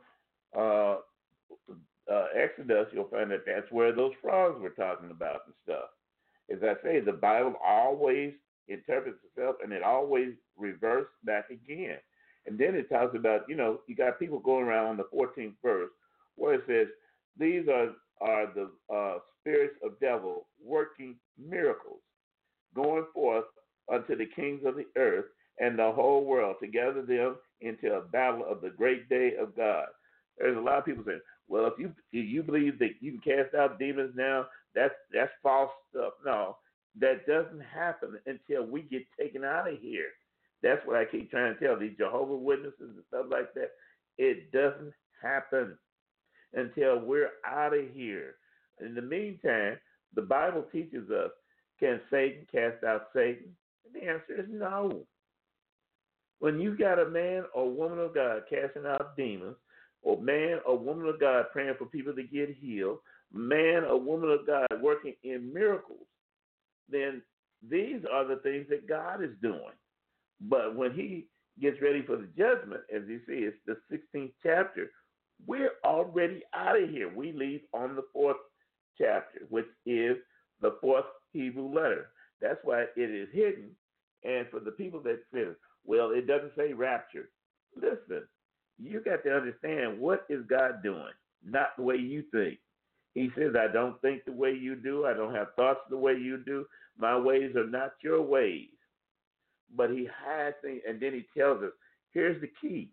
[0.57, 0.97] uh,
[2.11, 5.91] uh, Exodus, you'll find that that's where those frogs were talking about and stuff.
[6.51, 8.33] As I say, the Bible always
[8.69, 11.99] interprets itself and it always reverses back again.
[12.47, 15.55] And then it talks about, you know, you got people going around on the 14th
[15.63, 15.91] verse
[16.37, 16.89] where it says,
[17.39, 22.01] These are, are the uh, spirits of devil working miracles,
[22.75, 23.45] going forth
[23.93, 25.27] unto the kings of the earth
[25.59, 29.55] and the whole world to gather them into a battle of the great day of
[29.57, 29.87] God.
[30.39, 33.21] There's a lot of people saying, well, if you if you believe that you can
[33.21, 36.13] cast out demons now, that's that's false stuff.
[36.25, 36.57] No,
[36.99, 40.09] that doesn't happen until we get taken out of here.
[40.63, 43.71] That's what I keep trying to tell these Jehovah Witnesses and stuff like that.
[44.19, 44.93] It doesn't
[45.23, 45.77] happen
[46.55, 48.35] until we're out of here.
[48.85, 49.79] In the meantime,
[50.15, 51.31] the Bible teaches us
[51.79, 53.57] can Satan cast out Satan?
[53.87, 55.07] And the answer is no.
[56.39, 59.57] When you got a man or woman of God casting out demons,
[60.03, 62.99] or man or woman of God praying for people to get healed,
[63.33, 66.07] man or woman of God working in miracles,
[66.89, 67.23] then
[67.69, 69.77] these are the things that God is doing.
[70.41, 71.27] But when he
[71.61, 74.91] gets ready for the judgment, as you see, it's the 16th chapter,
[75.47, 77.13] we're already out of here.
[77.15, 78.37] We leave on the fourth
[78.99, 80.17] chapter, which is
[80.61, 82.09] the fourth Hebrew letter.
[82.41, 83.71] That's why it is hidden.
[84.25, 85.45] And for the people that say,
[85.85, 87.31] well, it doesn't say rapture,
[87.77, 88.27] listen,
[88.79, 91.13] you got to understand what is God doing,
[91.45, 92.59] not the way you think.
[93.15, 95.07] He says, I don't think the way you do.
[95.07, 96.65] I don't have thoughts the way you do.
[96.99, 98.69] My ways are not your ways.
[99.77, 101.73] But he has things, and then he tells us,
[102.13, 102.91] here's the key.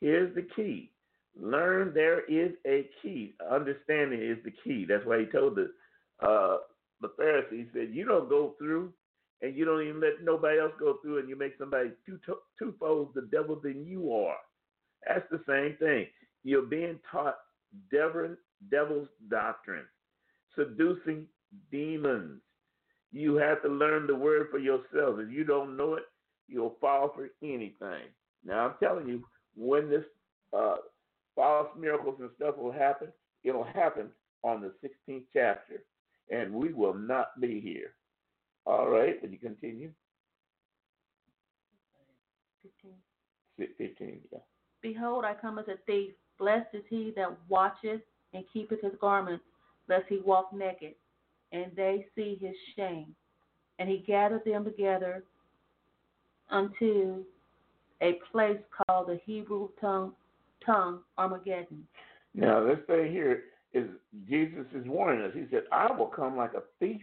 [0.00, 0.90] Here's the key.
[1.40, 3.34] Learn there is a key.
[3.50, 4.84] Understanding is the key.
[4.86, 5.70] That's why he told the
[6.26, 6.58] uh,
[7.00, 8.92] the Pharisees, he said, you don't go through
[9.42, 12.18] and you don't even let nobody else go through, and you make somebody two
[12.58, 14.36] two folds the devil than you are.
[15.06, 16.06] That's the same thing.
[16.44, 17.38] You're being taught
[17.90, 18.36] devil,
[18.70, 19.84] devil's doctrine,
[20.56, 21.26] seducing
[21.72, 22.40] demons.
[23.12, 25.18] You have to learn the word for yourself.
[25.18, 26.04] If you don't know it,
[26.48, 28.08] you'll fall for anything.
[28.44, 29.22] Now I'm telling you,
[29.54, 30.04] when this
[30.56, 30.76] uh,
[31.36, 33.08] false miracles and stuff will happen,
[33.44, 34.08] it'll happen
[34.42, 35.84] on the 16th chapter,
[36.30, 37.94] and we will not be here.
[38.66, 39.90] All right, will you continue?
[42.62, 42.92] 15.
[43.78, 44.38] 15, yeah.
[44.82, 46.12] Behold, I come as a thief.
[46.38, 48.00] Blessed is he that watcheth
[48.32, 49.44] and keepeth his garments,
[49.88, 50.94] lest he walk naked,
[51.52, 53.14] and they see his shame.
[53.78, 55.24] And he gathered them together
[56.50, 57.24] unto
[58.00, 60.12] a place called the Hebrew tongue,
[60.64, 61.86] tongue Armageddon.
[62.34, 63.86] Now, this thing here is
[64.28, 65.32] Jesus is warning us.
[65.34, 67.02] He said, I will come like a thief.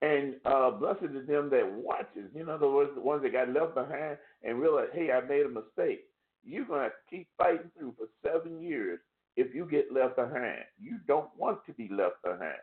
[0.00, 2.28] And uh, blessed is them that watches.
[2.34, 5.48] You know, the the ones that got left behind and realize, hey, I made a
[5.48, 6.06] mistake.
[6.44, 8.98] You're going to keep fighting through for seven years
[9.36, 10.64] if you get left behind.
[10.80, 12.58] You don't want to be left behind.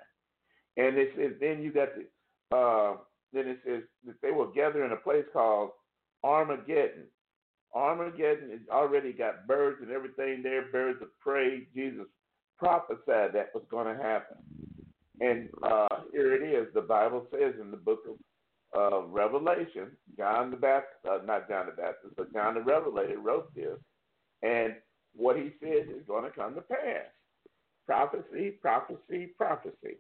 [0.80, 2.96] And it says, then you got the, uh,
[3.34, 5.72] then it says that they will gather in a place called
[6.24, 7.04] Armageddon.
[7.76, 11.68] Armageddon has already got birds and everything there, birds of prey.
[11.76, 12.06] Jesus
[12.58, 14.38] prophesied that was going to happen.
[15.20, 16.74] And uh, here it is.
[16.74, 18.00] The Bible says in the book
[18.74, 23.20] of uh, Revelation, John the Baptist, uh, not John the Baptist, but John the Revelator
[23.20, 23.78] wrote this.
[24.44, 24.76] And
[25.14, 27.12] what he said is going to come to pass.
[27.86, 29.98] Prophecy, prophecy, prophecy.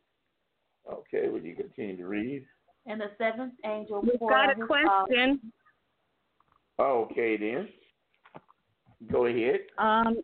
[0.91, 2.45] Okay, will you continue to read?
[2.86, 5.51] And the seventh angel We've got a his question.
[6.80, 7.69] Okay, then.
[9.11, 9.61] Go ahead.
[9.77, 10.21] Um,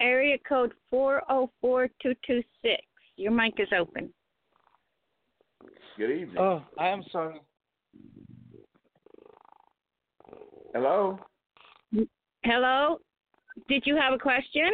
[0.00, 2.82] area code four zero four two two six.
[3.16, 4.12] Your mic is open.
[5.96, 6.38] Good evening.
[6.38, 7.40] Oh, I am sorry.
[10.72, 11.18] Hello?
[12.44, 12.98] Hello.
[13.68, 14.70] Did you have a question?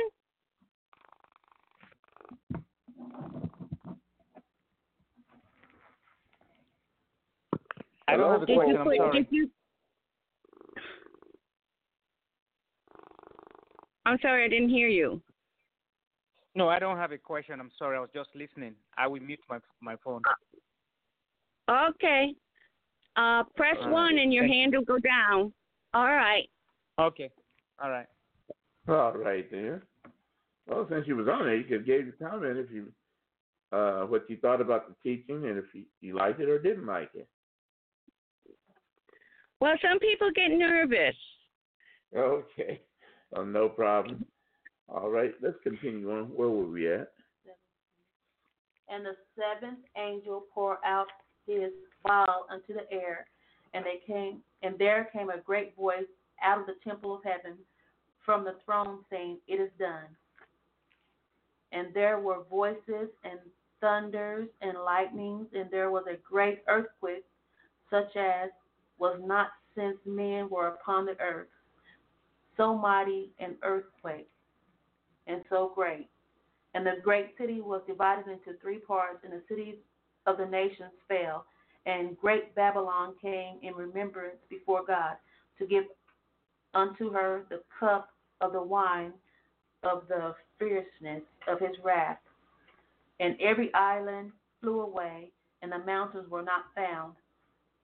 [8.09, 8.75] I don't have a Did question.
[8.75, 9.29] you I'm sorry.
[9.31, 9.51] You?
[14.05, 15.21] I'm sorry, I didn't hear you.
[16.55, 17.59] No, I don't have a question.
[17.61, 17.97] I'm sorry.
[17.97, 18.75] I was just listening.
[18.97, 20.23] I will mute my my phone.
[21.69, 22.35] Okay.
[23.17, 23.93] Uh, press All right.
[23.93, 25.53] one and your Thank hand will go down.
[25.93, 26.49] All right.
[26.99, 27.31] Okay.
[27.83, 28.07] All right.
[28.89, 29.83] All right, then.
[30.69, 32.93] Well, since you was on there, you could give your comment if you
[33.73, 36.87] uh, what you thought about the teaching and if you, you liked it or didn't
[36.87, 37.29] like it.
[39.61, 41.17] Well, some people get nervous.
[42.15, 42.81] Okay.
[43.35, 44.25] Oh, no problem.
[44.89, 46.27] All right, let's continue on.
[46.27, 47.13] Where were we at?
[48.89, 51.09] And the seventh angel poured out
[51.47, 51.73] his
[52.07, 53.27] vial unto the air,
[53.75, 56.07] and they came, and there came a great voice
[56.41, 57.59] out of the temple of heaven
[58.25, 60.17] from the throne, saying, "It is done."
[61.73, 63.41] And there were voices and
[63.81, 67.27] thunders and lightnings, and there was a great earthquake,
[67.91, 68.51] such as
[68.99, 71.49] was not since men were upon the earth.
[72.57, 74.29] So mighty an earthquake,
[75.27, 76.09] and so great.
[76.75, 79.77] And the great city was divided into three parts, and the cities
[80.27, 81.45] of the nations fell.
[81.85, 85.17] And great Babylon came in remembrance before God
[85.59, 85.85] to give
[86.75, 88.11] unto her the cup
[88.41, 89.13] of the wine
[89.83, 92.19] of the fierceness of his wrath.
[93.21, 95.31] And every island flew away,
[95.63, 97.15] and the mountains were not found.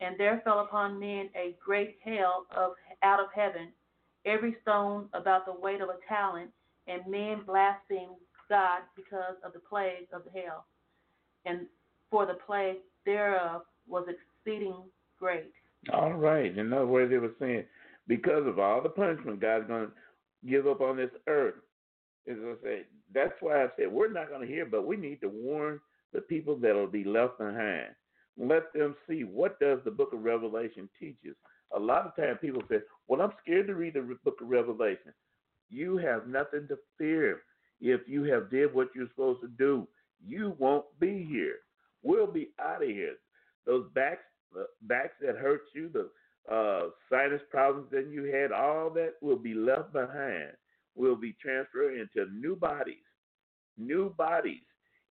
[0.03, 2.73] And there fell upon men a great hail of
[3.03, 3.69] out of heaven,
[4.27, 6.51] every stone about the weight of a talent,
[6.89, 8.16] and men blasphemed
[8.49, 10.65] God because of the plague of the hail.
[11.45, 11.66] And
[12.11, 14.77] for the plague thereof was exceeding
[15.19, 15.53] great.
[15.93, 16.57] All right.
[16.57, 17.65] In other words, they were saying
[18.09, 21.55] because of all the punishment God's going to give up on this earth.
[22.27, 25.20] Is I say that's why I said we're not going to hear, but we need
[25.23, 25.81] to warn
[26.12, 27.89] the people that'll be left behind.
[28.39, 31.37] Let them see what does the Book of Revelation teaches.
[31.75, 35.13] A lot of times people say, "Well, I'm scared to read the Book of Revelation."
[35.71, 37.43] You have nothing to fear
[37.81, 39.89] if you have did what you're supposed to do.
[40.25, 41.57] You won't be here.
[42.03, 43.17] We'll be out of here.
[43.67, 46.11] Those backs, the backs that hurt you, the
[46.53, 50.51] uh, sinus problems that you had, all that will be left behind.
[50.95, 52.97] We'll be transferred into new bodies,
[53.79, 54.63] new bodies,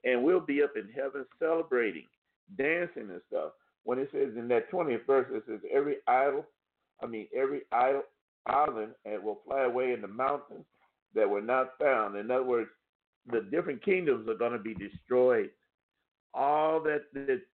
[0.04, 2.08] and we'll be up in heaven celebrating,
[2.58, 3.52] dancing and stuff.
[3.84, 6.46] When it says in that 20th verse, it says every idol,
[7.02, 8.04] I mean every idol
[8.48, 10.66] island and will fly away in the mountains
[11.14, 12.16] that were not found.
[12.18, 12.70] In other words,
[13.32, 15.50] the different kingdoms are going to be destroyed.
[16.34, 17.04] all that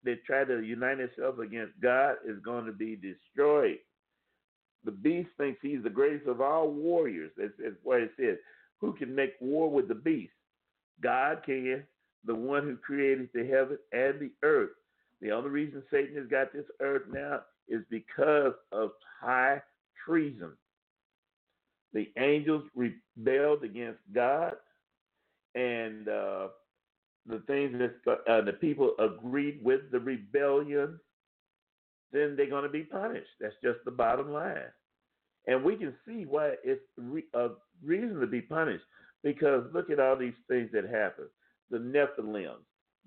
[0.03, 3.79] they, try to unite itself against God is going to be destroyed.
[4.85, 7.31] The beast thinks he's the greatest of all warriors.
[7.37, 7.51] That's
[7.83, 8.37] what it says.
[8.79, 10.33] Who can make war with the beast?
[11.01, 11.83] God can,
[12.25, 14.71] the one who created the heaven and the earth.
[15.21, 19.61] The only reason Satan has got this earth now is because of high
[20.05, 20.51] treason.
[21.93, 24.53] The angels rebelled against God,
[25.55, 26.49] and uh,
[27.25, 30.99] the things that uh, the people agreed with the rebellion,
[32.11, 33.29] then they're going to be punished.
[33.39, 34.71] That's just the bottom line.
[35.47, 36.81] And we can see why it's
[37.33, 37.49] a
[37.83, 38.83] reason to be punished
[39.23, 41.29] because look at all these things that happened.
[41.69, 42.57] The Nephilim,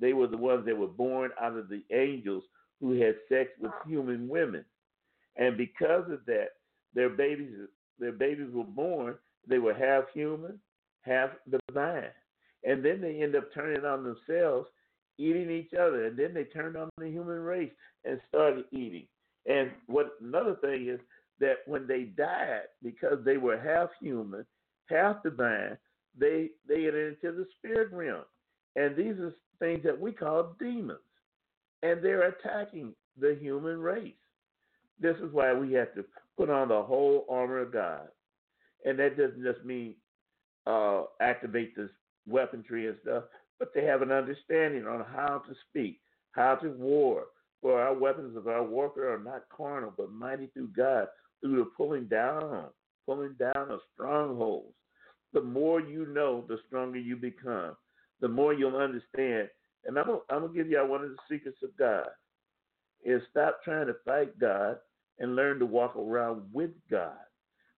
[0.01, 2.45] they were the ones that were born out of the angels
[2.81, 4.65] who had sex with human women.
[5.37, 6.49] And because of that,
[6.95, 7.55] their babies
[7.99, 9.17] their babies were born,
[9.47, 10.59] they were half human,
[11.03, 11.31] half
[11.69, 12.11] divine.
[12.65, 14.69] And then they end up turning on themselves,
[15.19, 17.73] eating each other, and then they turned on the human race
[18.05, 19.07] and started eating.
[19.47, 21.01] And what another thing is
[21.41, 24.47] that when they died, because they were half human,
[24.89, 25.77] half divine,
[26.19, 28.25] they they entered into the spirit realm.
[28.77, 30.99] And these are things that we call demons.
[31.83, 34.13] And they're attacking the human race.
[35.01, 36.05] This is why we have to
[36.37, 38.09] put on the whole armor of God.
[38.85, 39.95] And that doesn't just mean
[40.67, 41.91] uh, activate this
[42.29, 43.25] weaponry and stuff,
[43.59, 46.01] but to have an understanding on how to speak,
[46.33, 47.25] how to war.
[47.63, 51.09] For our weapons of our warfare are not carnal, but mighty through God,
[51.41, 52.67] through the pulling down,
[53.05, 54.75] pulling down of strongholds.
[55.33, 57.77] The more you know, the stronger you become.
[58.21, 59.49] The more you'll understand.
[59.85, 62.09] And I'm gonna, I'm gonna give y'all one of the secrets of God
[63.05, 64.77] is stop trying to fight God
[65.19, 67.17] and learn to walk around with God.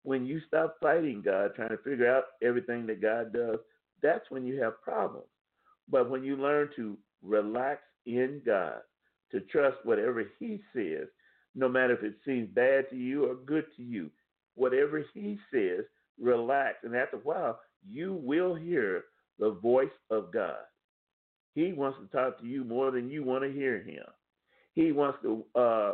[0.04, 3.58] When you stop fighting God, trying to figure out everything that God does,
[4.02, 5.26] that's when you have problems.
[5.88, 8.80] But when you learn to relax in God,
[9.30, 11.06] to trust whatever He says,
[11.54, 14.10] no matter if it seems bad to you or good to you,
[14.54, 15.84] whatever He says,
[16.20, 16.78] relax.
[16.82, 19.04] And after a while, you will hear
[19.42, 20.60] the voice of God.
[21.56, 24.04] He wants to talk to you more than you want to hear Him.
[24.72, 25.92] He wants to uh,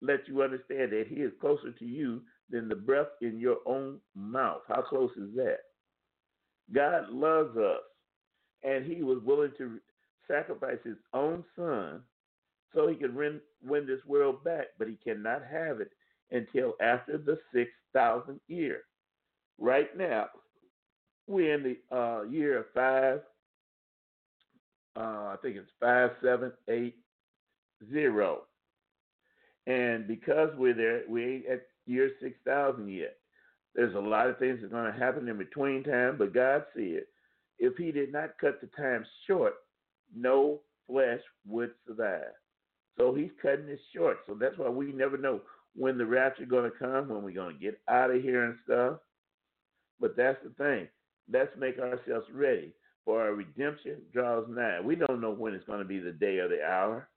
[0.00, 3.98] let you understand that He is closer to you than the breath in your own
[4.14, 4.60] mouth.
[4.68, 5.58] How close is that?
[6.72, 7.80] God loves us,
[8.62, 9.80] and He was willing to
[10.28, 12.02] sacrifice His own Son
[12.72, 15.90] so He could win, win this world back, but He cannot have it
[16.30, 18.82] until after the 6,000 year.
[19.58, 20.26] Right now,
[21.26, 23.20] we're in the uh, year of five,
[24.96, 26.96] uh, I think it's five, seven, eight,
[27.92, 28.42] zero.
[29.66, 33.16] And because we're there, we ain't at year 6,000 yet.
[33.74, 36.64] There's a lot of things that are going to happen in between time, but God
[36.74, 37.02] said
[37.58, 39.54] if He did not cut the time short,
[40.14, 42.32] no flesh would survive.
[42.96, 44.18] So He's cutting it short.
[44.26, 45.42] So that's why we never know
[45.74, 48.56] when the rapture going to come, when we're going to get out of here and
[48.64, 48.98] stuff.
[50.00, 50.88] But that's the thing.
[51.32, 52.72] Let's make ourselves ready
[53.04, 54.80] for our redemption draws nigh.
[54.80, 57.08] We don't know when it's going to be the day or the hour.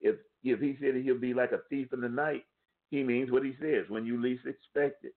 [0.00, 2.44] If if he said he'll be like a thief in the night,
[2.90, 5.14] he means what he says when you least expect it.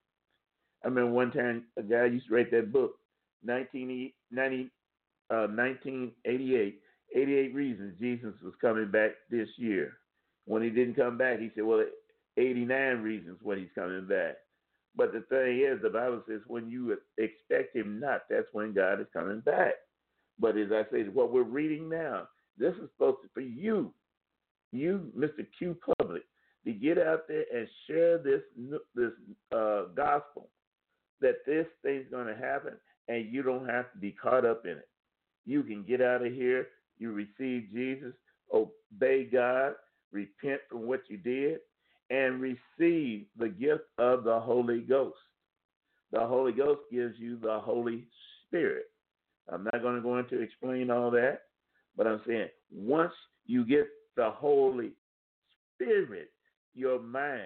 [0.83, 2.95] I remember one time a guy used to write that book,
[3.43, 4.71] 1990,
[5.29, 6.79] uh, 1988,
[7.15, 9.93] 88 reasons Jesus was coming back this year.
[10.45, 11.83] When he didn't come back, he said, well,
[12.37, 14.37] 89 reasons when he's coming back.
[14.97, 18.99] But the thing is, the Bible says when you expect him not, that's when God
[18.99, 19.73] is coming back.
[20.39, 23.93] But as I say, what we're reading now, this is supposed to be you
[24.71, 25.45] you, Mr.
[25.57, 26.23] Q Public,
[26.65, 28.41] to get out there and share this
[28.95, 29.11] this
[29.55, 30.49] uh, gospel
[31.21, 32.73] that this thing's going to happen,
[33.07, 34.87] and you don't have to be caught up in it.
[35.45, 36.67] You can get out of here.
[36.99, 38.13] You receive Jesus,
[38.53, 39.73] obey God,
[40.11, 41.59] repent from what you did,
[42.09, 45.17] and receive the gift of the Holy Ghost.
[46.11, 48.07] The Holy Ghost gives you the Holy
[48.47, 48.85] Spirit.
[49.49, 51.43] I'm not going to go into explain all that,
[51.95, 53.13] but I'm saying once
[53.45, 54.91] you get the Holy
[55.75, 56.31] Spirit,
[56.73, 57.41] your mind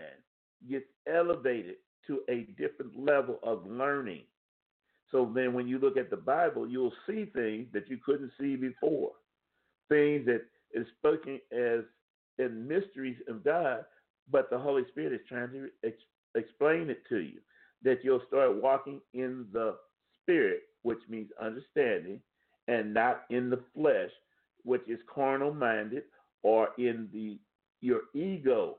[0.70, 1.76] gets elevated
[2.08, 4.24] to a different level of learning.
[5.12, 8.56] So then when you look at the Bible, you'll see things that you couldn't see
[8.56, 9.12] before.
[9.90, 10.42] Things that
[10.74, 11.82] is spoken as
[12.40, 13.84] in mysteries of God,
[14.32, 15.98] but the Holy Spirit is trying to ex-
[16.36, 17.40] explain it to you.
[17.84, 19.76] That you'll start walking in the
[20.22, 22.22] Spirit, which means understanding,
[22.68, 24.12] and not in the flesh,
[24.64, 26.04] which is carnal minded
[26.44, 27.40] or in the
[27.82, 28.78] your ego.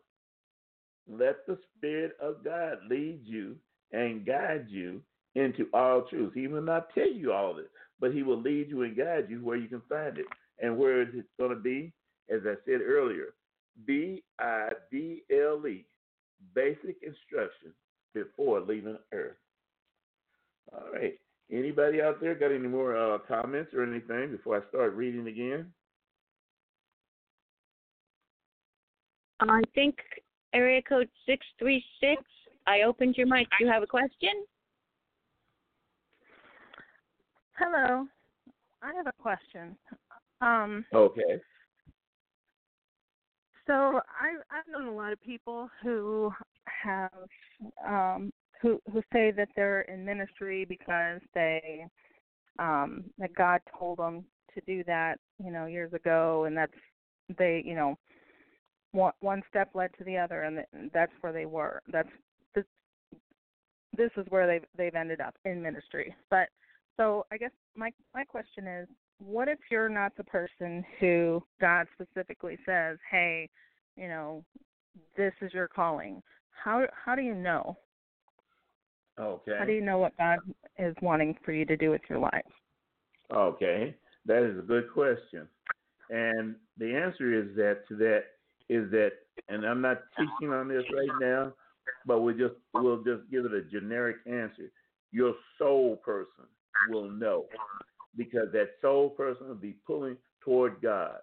[1.09, 3.57] Let the Spirit of God lead you
[3.91, 5.03] and guide you
[5.35, 6.33] into all truth.
[6.35, 7.67] He will not tell you all of this,
[7.99, 10.27] but he will lead you and guide you where you can find it.
[10.61, 11.93] And where is it going to be?
[12.31, 13.35] as I said earlier,
[13.87, 15.85] B I B L E,
[16.55, 17.73] basic instruction
[18.15, 19.37] before leaving Earth.
[20.73, 21.19] All right.
[21.51, 25.73] Anybody out there got any more uh, comments or anything before I start reading again?
[29.41, 29.97] I think
[30.55, 32.23] area code 636.
[32.67, 33.49] I opened your mic.
[33.59, 34.45] Do you have a question?
[37.59, 38.07] Hello.
[38.83, 39.77] I have a question.
[40.41, 41.41] Um, Okay.
[43.67, 46.33] So I I've known a lot of people who
[46.65, 47.11] have
[47.87, 51.87] um who who say that they're in ministry because they
[52.59, 54.25] um that God told them
[54.55, 56.73] to do that, you know, years ago and that's
[57.39, 57.97] they, you know,
[58.93, 61.83] one one step led to the other and that's where they were.
[61.93, 62.09] That's
[62.55, 62.65] this
[63.97, 66.15] this is where they've they've ended up in ministry.
[66.31, 66.49] But
[66.97, 68.89] so I guess my my question is
[69.27, 73.49] what if you're not the person who God specifically says, "Hey,
[73.97, 74.45] you know,
[75.17, 77.77] this is your calling." How how do you know?
[79.19, 79.57] Okay.
[79.59, 80.39] How do you know what God
[80.79, 82.45] is wanting for you to do with your life?
[83.33, 83.97] Okay,
[84.27, 85.49] that is a good question,
[86.11, 88.25] and the answer is that to that
[88.69, 89.13] is that,
[89.49, 91.53] and I'm not teaching on this right now,
[92.07, 94.71] but we just we'll just give it a generic answer.
[95.13, 96.47] Your soul person
[96.89, 97.47] will know
[98.17, 101.17] because that soul person will be pulling toward God.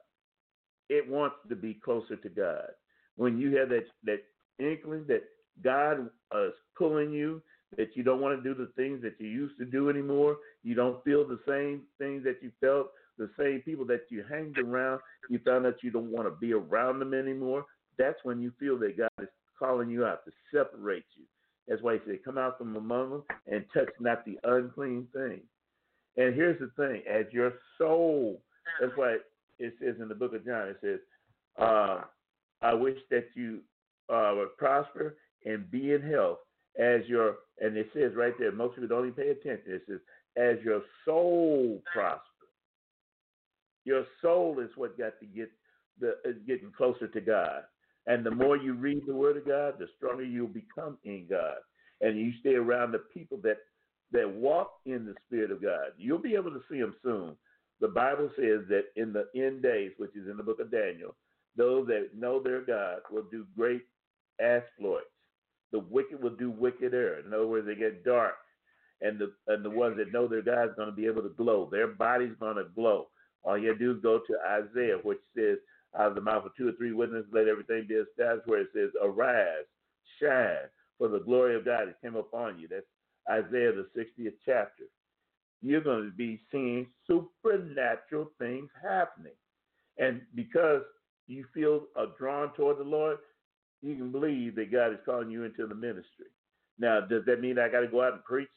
[0.89, 2.69] It wants to be closer to God.
[3.15, 4.23] When you have that that
[4.59, 5.23] inkling that
[5.63, 7.41] God uh, is pulling you,
[7.77, 10.73] that you don't want to do the things that you used to do anymore, you
[10.73, 15.01] don't feel the same things that you felt, the same people that you hanged around,
[15.29, 17.65] you found that you don't want to be around them anymore.
[17.97, 21.25] That's when you feel that God is calling you out to separate you.
[21.67, 25.41] That's why he said, Come out from among them and touch not the unclean thing.
[26.17, 28.41] And here's the thing as your soul,
[28.79, 29.17] that's why
[29.57, 30.99] it says in the book of John, it says,
[31.57, 32.01] uh,
[32.61, 33.59] I wish that you
[34.09, 36.39] uh, would prosper and be in health
[36.79, 39.73] as your, and it says right there, most people don't even pay attention.
[39.73, 39.99] It says,
[40.37, 42.23] as your soul prospers.
[43.85, 45.49] Your soul is what got to get
[45.99, 47.63] the is getting closer to God.
[48.07, 51.57] And the more you read the Word of God, the stronger you'll become in God.
[52.01, 53.57] And you stay around the people that
[54.11, 55.91] that walk in the Spirit of God.
[55.97, 57.35] You'll be able to see them soon.
[57.81, 61.15] The Bible says that in the end days, which is in the book of Daniel,
[61.55, 63.83] those that know their God will do great
[64.39, 65.05] exploits.
[65.71, 67.19] The wicked will do wickeder.
[67.25, 68.35] In other words, they get dark.
[69.01, 71.29] And the and the ones that know their God is going to be able to
[71.29, 71.69] glow.
[71.71, 73.07] Their body's going to glow.
[73.43, 75.57] All you do is go to Isaiah, which says,
[75.97, 78.67] out of the mouth of two or three witnesses, let everything be established, where it
[78.73, 79.63] says, arise,
[80.21, 80.67] shine,
[80.97, 82.67] for the glory of God has come upon you.
[82.67, 82.85] That's
[83.29, 84.85] Isaiah, the 60th chapter.
[85.61, 89.33] You're going to be seeing supernatural things happening.
[89.97, 90.81] And because
[91.27, 93.17] you feel uh, drawn toward the Lord,
[93.81, 96.27] you can believe that God is calling you into the ministry.
[96.79, 98.47] Now, does that mean I got to go out and preach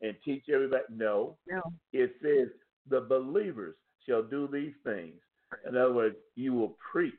[0.00, 0.84] and teach everybody?
[0.90, 1.36] No.
[1.48, 1.62] No.
[1.92, 2.48] It says
[2.88, 3.76] the believers
[4.06, 5.20] shall do these things.
[5.68, 7.12] In other words, you will preach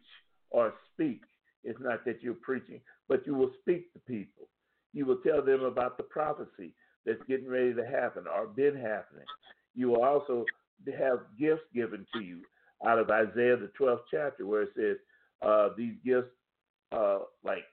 [0.50, 1.22] or speak.
[1.64, 4.50] It's not that you're preaching, but you will speak to people.
[4.94, 6.74] You will tell them about the prophecy
[7.06, 9.26] that's getting ready to happen or been happening.
[9.76, 10.46] You will also
[10.98, 12.42] have gifts given to you
[12.86, 14.98] out of Isaiah the 12th chapter, where it says
[15.42, 16.32] uh, these gifts,
[16.92, 17.64] uh, like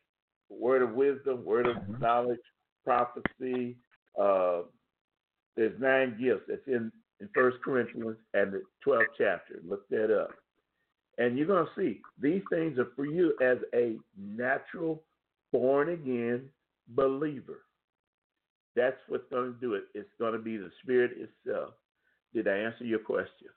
[0.48, 2.38] word of wisdom, word of knowledge,
[2.84, 3.76] prophecy.
[4.20, 4.62] Uh,
[5.56, 6.90] there's nine gifts that's in
[7.20, 9.60] in First Corinthians and the 12th chapter.
[9.68, 10.30] Look that up.
[11.18, 15.02] And you're going to see these things are for you as a natural,
[15.52, 16.48] born again
[16.90, 17.62] believer.
[18.76, 19.84] That's what's going to do it.
[19.94, 21.74] It's going to be the Spirit itself.
[22.32, 23.48] Did I answer your question?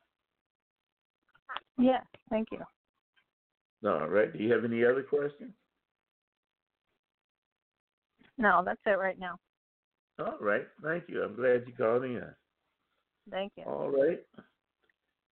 [1.77, 2.60] Yes, thank you.
[3.88, 4.31] All right.
[4.31, 5.51] Do you have any other questions?
[8.38, 9.38] No, that's it right now.
[10.19, 10.68] All right.
[10.84, 11.23] Thank you.
[11.23, 12.23] I'm glad you called in.
[13.30, 13.64] Thank you.
[13.64, 14.22] All right.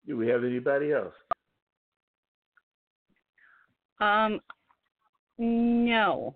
[0.06, 1.14] Do we have anybody else?
[4.00, 4.40] Um,
[5.38, 6.34] no.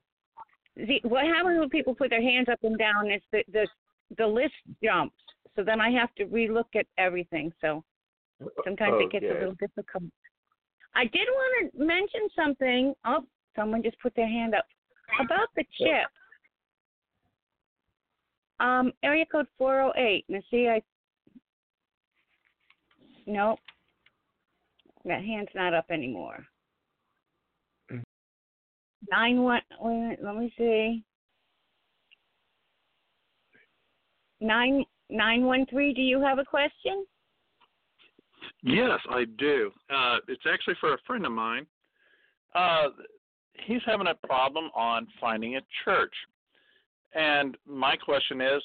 [0.77, 3.67] See, what happens when people put their hands up and down is the the
[4.19, 5.17] the list jumps.
[5.55, 7.53] So then I have to relook at everything.
[7.61, 7.85] So
[8.65, 10.05] sometimes it gets a little difficult.
[10.97, 12.95] I did want to mention something.
[13.05, 13.25] Oh,
[13.55, 14.65] someone just put their hand up
[15.21, 16.09] about the chip.
[18.61, 20.25] Um, area code four oh eight.
[20.29, 20.83] Now see, I
[23.27, 23.59] nope,
[25.05, 26.45] that hand's not up anymore.
[29.11, 29.61] Nine one.
[29.81, 31.03] Wait let me see.
[34.41, 35.93] Nine nine one three.
[35.95, 37.05] Do you have a question?
[38.63, 39.71] Yes, I do.
[39.95, 41.67] Uh, it's actually for a friend of mine.
[42.55, 42.89] Uh,
[43.67, 46.15] he's having a problem on finding a church.
[47.15, 48.63] And my question is,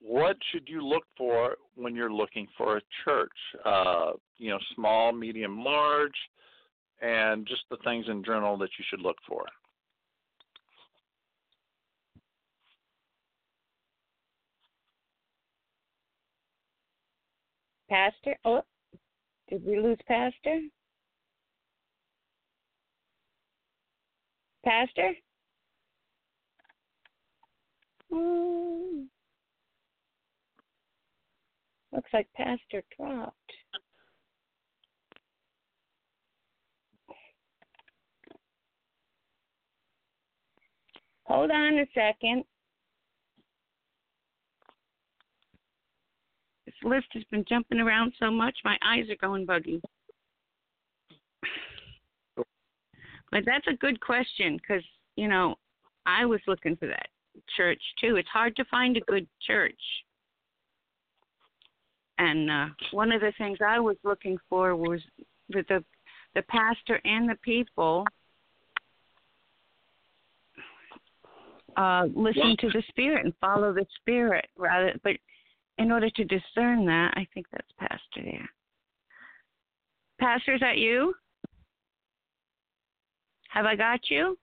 [0.00, 3.32] what should you look for when you're looking for a church?
[3.64, 6.14] Uh, you know, small, medium, large,
[7.00, 9.44] and just the things in general that you should look for.
[17.88, 18.36] Pastor?
[18.44, 18.62] Oh,
[19.48, 20.60] did we lose Pastor?
[24.64, 25.12] Pastor?
[28.12, 29.02] Hmm.
[31.92, 33.52] Looks like Pastor dropped.
[41.26, 42.44] Hold on a second.
[46.66, 49.80] This list has been jumping around so much, my eyes are going buggy.
[52.36, 54.84] But that's a good question because,
[55.16, 55.56] you know,
[56.06, 57.08] I was looking for that
[57.56, 58.16] church too.
[58.16, 59.74] It's hard to find a good church.
[62.18, 65.00] And uh, one of the things I was looking for was
[65.50, 65.84] that the
[66.34, 68.04] the pastor and the people
[71.76, 74.98] uh, listen to the spirit and follow the spirit rather.
[75.04, 75.16] But
[75.78, 78.50] in order to discern that, I think that's pastor there.
[80.18, 81.14] Pastor, is that you?
[83.50, 84.38] Have I got you?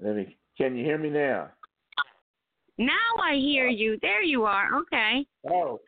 [0.00, 0.36] Let me.
[0.58, 1.48] Can you hear me now?
[2.78, 2.92] Now
[3.22, 3.98] I hear you.
[4.02, 4.76] There you are.
[4.80, 5.26] Okay.
[5.50, 5.80] Oh,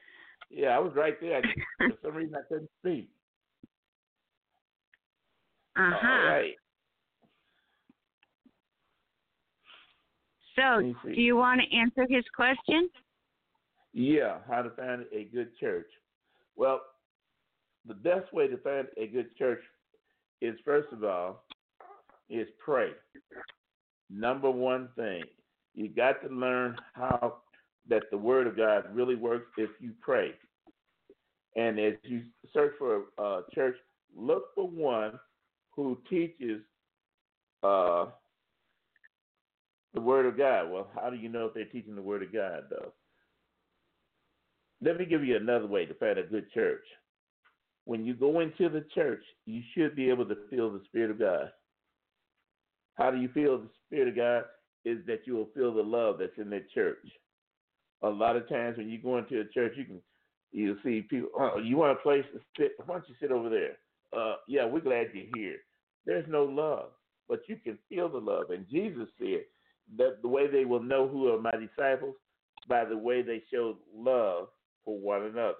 [0.50, 1.42] yeah, I was right there.
[1.78, 3.08] For some reason, I couldn't speak.
[5.78, 6.08] Uh huh.
[6.08, 6.54] All right.
[10.56, 12.88] So, do you want to answer his question?
[13.92, 15.88] Yeah, how to find a good church.
[16.56, 16.80] Well,
[17.86, 19.62] the best way to find a good church
[20.40, 21.44] is first of all
[22.28, 22.90] is pray.
[24.10, 25.22] Number one thing,
[25.74, 27.38] you got to learn how
[27.88, 30.32] that the word of God really works if you pray.
[31.56, 32.22] And as you
[32.52, 33.76] search for a church,
[34.16, 35.18] look for one
[35.74, 36.60] who teaches
[37.62, 38.06] uh,
[39.96, 40.70] the word of God.
[40.70, 42.92] Well, how do you know if they're teaching the word of God, though?
[44.82, 46.84] Let me give you another way to find a good church.
[47.86, 51.18] When you go into the church, you should be able to feel the Spirit of
[51.18, 51.50] God.
[52.96, 54.44] How do you feel the Spirit of God?
[54.84, 56.98] Is that you will feel the love that's in that church.
[58.02, 60.02] A lot of times when you go into a church, you can
[60.52, 61.30] you'll see people.
[61.38, 62.72] Oh, you want a place to sit?
[62.84, 63.78] Why don't you sit over there?
[64.16, 65.56] Uh, yeah, we're glad you're here.
[66.04, 66.90] There's no love,
[67.28, 68.50] but you can feel the love.
[68.50, 69.40] And Jesus said
[69.96, 72.16] that the way they will know who are my disciples
[72.68, 74.48] by the way they show love
[74.84, 75.54] for one another.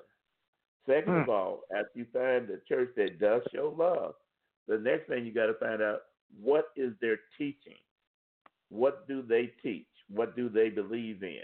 [0.86, 4.14] Second of all, after you find a church that does show love,
[4.68, 6.00] the next thing you got to find out
[6.40, 7.78] what is their teaching.
[8.68, 9.86] What do they teach?
[10.08, 11.40] What do they believe in?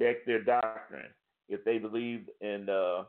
[0.00, 1.10] Check their doctrine.
[1.48, 3.04] If they believe in, uh,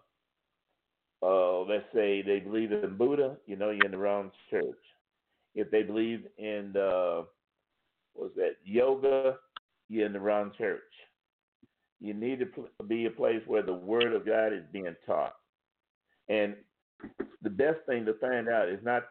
[1.23, 4.63] uh, let's say they believe in Buddha, you know you're in the wrong church.
[5.55, 7.23] If they believe in, uh,
[8.15, 9.37] what's that, yoga,
[9.89, 10.81] you're in the wrong church.
[11.99, 12.47] You need to
[12.87, 15.35] be a place where the Word of God is being taught.
[16.27, 16.55] And
[17.41, 19.03] the best thing to find out is not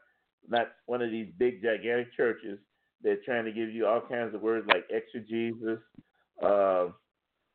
[0.49, 2.59] not one of these big gigantic churches
[3.03, 5.79] that are trying to give you all kinds of words like exegesis
[6.43, 6.87] uh,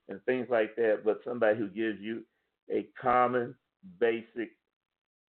[0.07, 2.23] and things like that, but somebody who gives you
[2.71, 3.53] a common
[3.99, 4.49] basic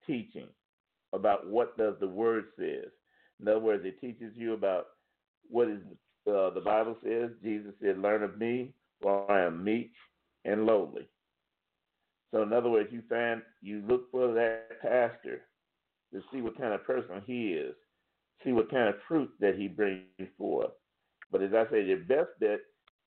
[0.06, 0.48] teaching
[1.14, 2.92] about what does the word says.
[3.40, 4.86] In other words, it teaches you about
[5.50, 5.82] what is
[6.28, 7.32] uh, the Bible says.
[7.44, 9.92] Jesus said, "Learn of me, for I am meek
[10.46, 11.08] and lowly."
[12.32, 15.42] So, in other words, you find you look for that pastor
[16.14, 17.76] to see what kind of person he is,
[18.44, 20.04] see what kind of fruit that he brings
[20.38, 20.72] forth.
[21.32, 22.60] But as I say, the best bet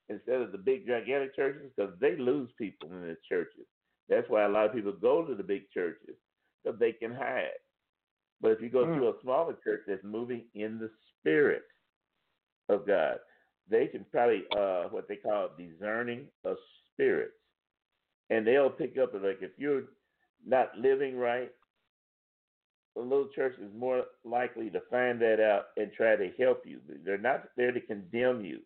[0.09, 3.67] instead of the big gigantic churches, because they lose people in the churches.
[4.09, 6.17] That's why a lot of people go to the big churches
[6.63, 7.61] because they can hide.
[8.41, 10.91] But if you go to a smaller church that's moving in the
[11.21, 11.63] spirit
[12.71, 13.17] of God,
[13.69, 16.57] they can probably uh, what they call discerning of
[16.93, 17.35] spirits,
[18.31, 19.85] and they'll pick up like if you're
[20.47, 21.51] not living right,
[22.97, 26.81] a little church is more likely to find that out and try to help you.
[27.05, 28.61] They're not there to condemn you;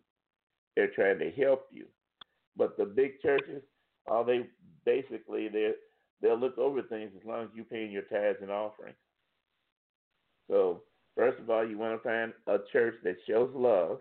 [0.75, 1.85] they're trying to help you.
[2.57, 3.61] But the big churches,
[4.07, 4.47] all they
[4.85, 5.71] basically they
[6.21, 8.95] they'll look over things as long as you're paying your tithes and offerings.
[10.49, 10.83] So
[11.15, 13.99] first of all, you want to find a church that shows love.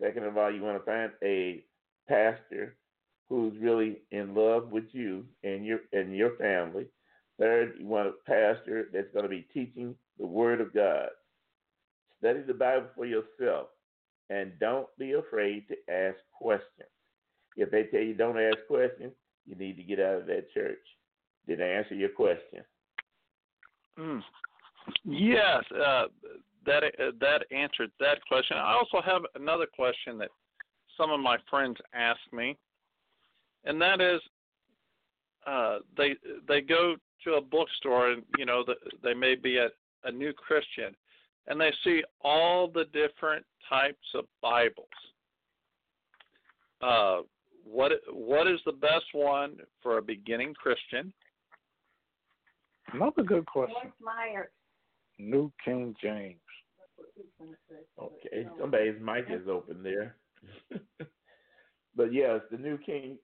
[0.00, 1.64] Second of all, you want to find a
[2.08, 2.76] pastor
[3.28, 6.86] who's really in love with you and your and your family.
[7.38, 11.08] Third, you want a pastor that's going to be teaching the Word of God.
[12.18, 13.68] Study the Bible for yourself
[14.30, 16.88] and don't be afraid to ask questions.
[17.56, 19.12] If they tell you don't ask questions,
[19.46, 20.78] you need to get out of that church.
[21.46, 22.64] Did I answer your question?
[23.98, 24.22] Mm.
[25.04, 26.06] Yes, uh,
[26.66, 28.56] that uh, that answered that question.
[28.56, 30.30] I also have another question that
[30.96, 32.56] some of my friends ask me,
[33.64, 34.20] and that is,
[35.46, 36.14] uh, they
[36.48, 39.68] they go to a bookstore and you know the, they may be a,
[40.04, 40.94] a new Christian,
[41.46, 44.86] and they see all the different types of Bibles.
[46.80, 47.20] Uh,
[47.64, 51.12] what what is the best one for a beginning Christian?
[52.92, 53.92] Another good question.
[54.00, 54.48] Myers.
[55.18, 56.40] New King James.
[58.00, 60.16] Okay, somebody's mic is open there.
[61.96, 63.18] but yes, the New King,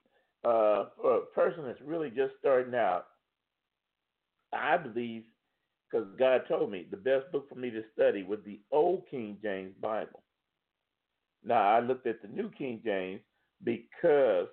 [0.45, 3.07] uh, for a person that's really just starting out,
[4.53, 5.25] I believe,
[5.91, 9.37] because God told me the best book for me to study was the Old King
[9.43, 10.23] James Bible.
[11.45, 13.21] Now, I looked at the New King James
[13.65, 14.47] because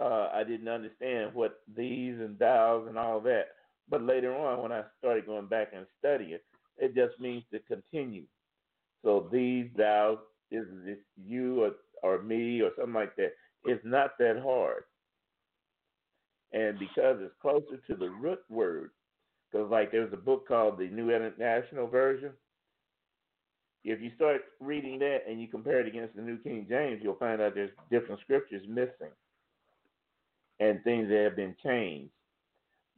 [0.00, 3.48] uh, I didn't understand what thees and thous and all that.
[3.90, 6.38] But later on, when I started going back and studying,
[6.78, 8.24] it just means to continue.
[9.04, 11.72] So these, thou, is this you or,
[12.02, 13.32] or me or something like that.
[13.64, 14.84] It's not that hard.
[16.52, 18.90] And because it's closer to the root word,
[19.50, 22.30] because like there's a book called the New International Version.
[23.84, 27.14] If you start reading that and you compare it against the New King James, you'll
[27.16, 29.12] find out there's different scriptures missing
[30.60, 32.10] and things that have been changed.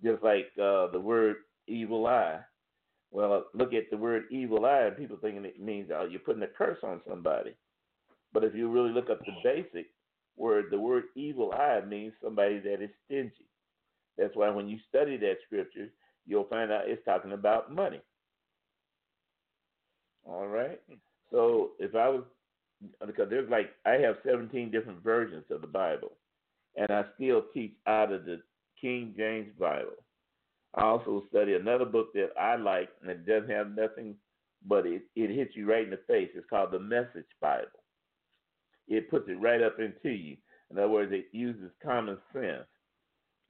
[0.02, 1.36] Just like uh, the word
[1.66, 2.40] evil eye.
[3.12, 6.42] Well, look at the word evil eye, and people thinking it means oh, you're putting
[6.42, 7.54] a curse on somebody.
[8.32, 9.42] But if you really look up the mm.
[9.42, 9.86] basic
[10.36, 13.32] word, the word evil eye means somebody that is stingy.
[14.16, 15.88] That's why when you study that scripture,
[16.26, 18.00] you'll find out it's talking about money.
[20.24, 20.80] All right.
[21.32, 22.22] So if I was,
[23.04, 26.12] because there's like, I have 17 different versions of the Bible,
[26.76, 28.40] and I still teach out of the
[28.80, 30.04] King James Bible.
[30.74, 34.14] I also study another book that I like, and it doesn't have nothing,
[34.66, 36.30] but it, it hits you right in the face.
[36.34, 37.66] It's called the Message Bible.
[38.86, 40.36] It puts it right up into you.
[40.70, 42.66] In other words, it uses common sense.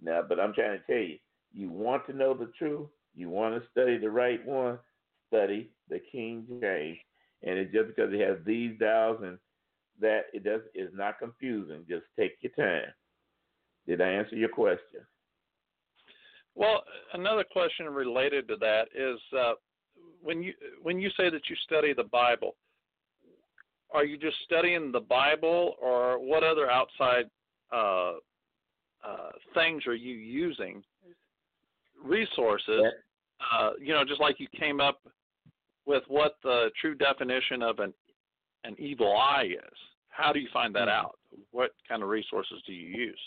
[0.03, 1.19] Now, but I'm trying to tell you,
[1.53, 4.79] you want to know the truth, you want to study the right one,
[5.29, 6.99] study the King James.
[7.43, 9.39] And it's just because it has these dials and
[10.01, 11.85] that it does is not confusing.
[11.89, 12.93] Just take your time.
[13.87, 15.01] Did I answer your question?
[16.55, 16.83] Well,
[17.15, 19.53] another question related to that is uh,
[20.23, 20.53] when you
[20.83, 22.57] when you say that you study the Bible,
[23.93, 27.27] are you just studying the Bible, or what other outside
[27.73, 28.13] uh,
[29.05, 30.83] uh, things are you using?
[32.03, 32.83] Resources,
[33.53, 35.01] uh, you know, just like you came up
[35.87, 37.93] with what the true definition of an
[38.65, 39.79] an evil eye is.
[40.09, 41.19] How do you find that out?
[41.51, 43.21] What kind of resources do you use?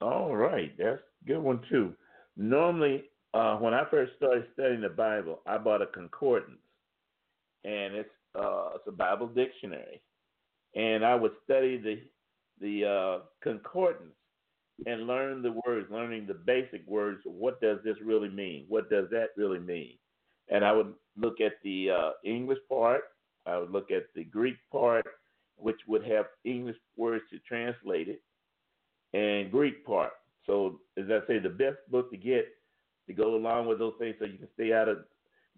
[0.00, 1.94] All right, that's a good one too.
[2.36, 3.04] Normally,
[3.34, 6.60] uh, when I first started studying the Bible, I bought a concordance,
[7.64, 10.02] and it's uh, it's a Bible dictionary,
[10.74, 12.00] and I would study the
[12.60, 14.14] the uh, concordance
[14.86, 17.20] and learn the words, learning the basic words.
[17.24, 18.64] What does this really mean?
[18.68, 19.98] What does that really mean?
[20.48, 23.02] And I would look at the uh, English part.
[23.46, 25.06] I would look at the Greek part,
[25.56, 28.22] which would have English words to translate it,
[29.12, 30.12] and Greek part.
[30.46, 32.48] So, as I say, the best book to get
[33.06, 34.98] to go along with those things so you can stay out of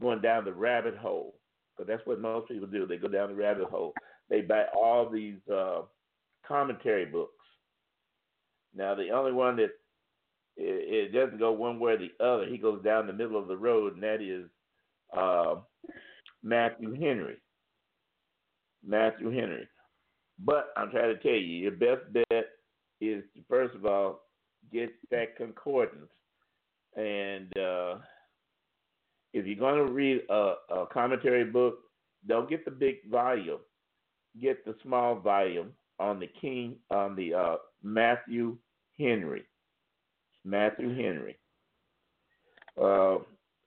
[0.01, 1.37] going down the rabbit hole.
[1.77, 2.87] Because that's what most people do.
[2.87, 3.95] They go down the rabbit hole.
[4.31, 5.83] They buy all these uh,
[6.47, 7.33] commentary books.
[8.75, 9.71] Now, the only one that
[10.57, 13.49] it, it, doesn't go one way or the other, he goes down the middle of
[13.49, 14.49] the road, and that is
[15.17, 15.57] uh,
[16.43, 17.37] Matthew Henry.
[18.87, 19.69] Matthew Henry.
[20.39, 22.47] But I'm trying to tell you, your best bet
[23.01, 24.21] is to, first of all,
[24.73, 26.11] get that concordance.
[26.97, 27.97] And uh,
[29.33, 31.79] if you're going to read a, a commentary book,
[32.27, 33.59] don't get the big volume.
[34.41, 38.57] Get the small volume on the King on the uh, Matthew
[38.99, 39.45] Henry.
[40.45, 41.37] Matthew Henry.
[42.81, 43.19] Uh,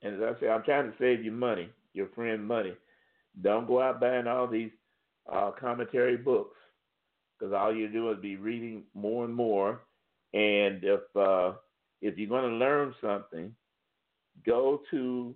[0.02, 2.74] and as I say, I'm trying to save you money, your friend money.
[3.42, 4.72] Don't go out buying all these
[5.32, 6.56] uh, commentary books
[7.38, 9.82] because all you do is be reading more and more
[10.38, 11.54] and if uh,
[12.02, 13.56] if you're going to learn something,
[14.46, 15.36] go to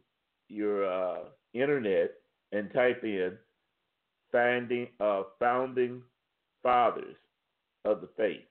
[0.49, 1.19] your uh,
[1.53, 2.11] internet
[2.51, 3.33] and type in
[4.31, 6.01] finding uh, founding
[6.63, 7.15] fathers
[7.85, 8.41] of the faith.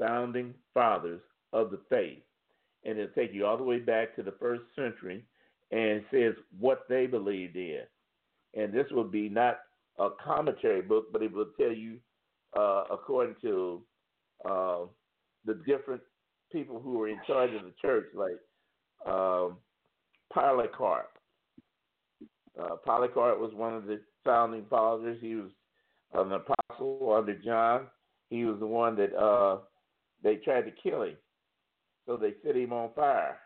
[0.00, 1.20] founding fathers
[1.52, 2.22] of the faith.
[2.84, 5.24] And it'll take you all the way back to the first century
[5.70, 7.82] and says what they believed in.
[8.54, 9.60] And this will be not
[9.98, 11.98] a commentary book, but it will tell you,
[12.56, 13.82] uh, according to
[14.48, 14.80] uh,
[15.44, 16.02] the different
[16.52, 19.56] people who were in charge of the church, like um,
[20.32, 21.10] Polycarp.
[22.60, 25.18] Uh, Polycarp was one of the founding fathers.
[25.20, 25.50] He was
[26.14, 27.86] an apostle under John.
[28.28, 29.58] He was the one that uh,
[30.22, 31.16] they tried to kill him,
[32.06, 33.38] so they set him on fire.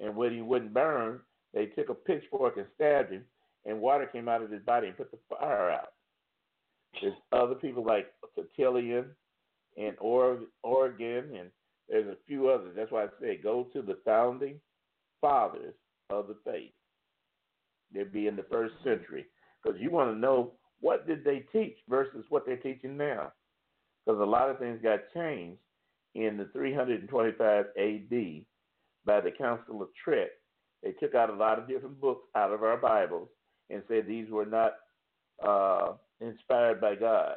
[0.00, 1.20] And when he wouldn't burn,
[1.52, 3.24] they took a pitchfork and stabbed him,
[3.64, 5.92] and water came out of his body and put the fire out.
[7.00, 9.06] There's other people like Tertullian
[9.76, 11.50] and or- Origen, and
[11.88, 12.74] there's a few others.
[12.76, 14.60] That's why I say go to the founding
[15.20, 15.74] fathers
[16.10, 16.72] of the faith.
[17.92, 19.26] They'd be in the first century
[19.62, 23.32] because you want to know what did they teach versus what they're teaching now.
[24.04, 25.60] Because a lot of things got changed
[26.14, 28.44] in the 325 AD
[29.04, 30.30] by the Council of Trent.
[30.82, 33.28] They took out a lot of different books out of our Bibles
[33.68, 34.72] and said these were not
[35.44, 37.36] uh, inspired by God.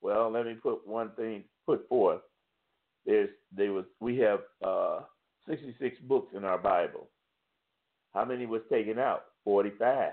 [0.00, 2.20] Well, let me put one thing put forth.
[3.06, 5.00] There's there was we have uh,
[5.48, 7.08] 66 books in our Bible.
[8.14, 9.24] How many was taken out?
[9.44, 10.12] 45.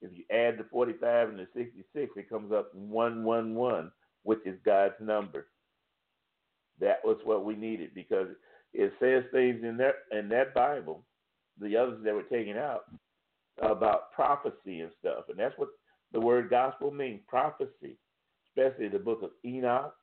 [0.00, 3.92] If you add the 45 and the 66, it comes up 111,
[4.24, 5.46] which is God's number.
[6.80, 8.28] That was what we needed because
[8.72, 11.04] it says things in there in that Bible,
[11.60, 12.84] the others that were taken out,
[13.62, 15.24] about prophecy and stuff.
[15.28, 15.68] And that's what
[16.12, 17.96] the word gospel means prophecy,
[18.48, 19.94] especially the book of Enoch,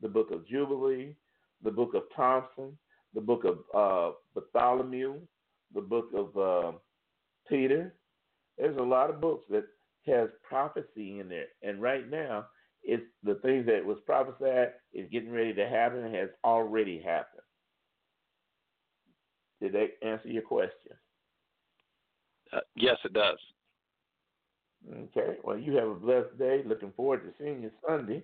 [0.00, 1.14] the book of Jubilee,
[1.62, 2.76] the book of Thompson,
[3.14, 5.20] the book of uh, Bartholomew,
[5.74, 6.72] the book of uh,
[7.48, 7.94] Peter.
[8.58, 9.64] There's a lot of books that
[10.06, 12.46] has prophecy in there, and right now,
[12.82, 17.42] it's the things that was prophesied is getting ready to happen and has already happened.
[19.60, 20.92] Did that answer your question?
[22.52, 23.38] Uh, yes, it does.
[24.90, 25.36] Okay.
[25.44, 26.62] Well, you have a blessed day.
[26.66, 28.22] Looking forward to seeing you Sunday.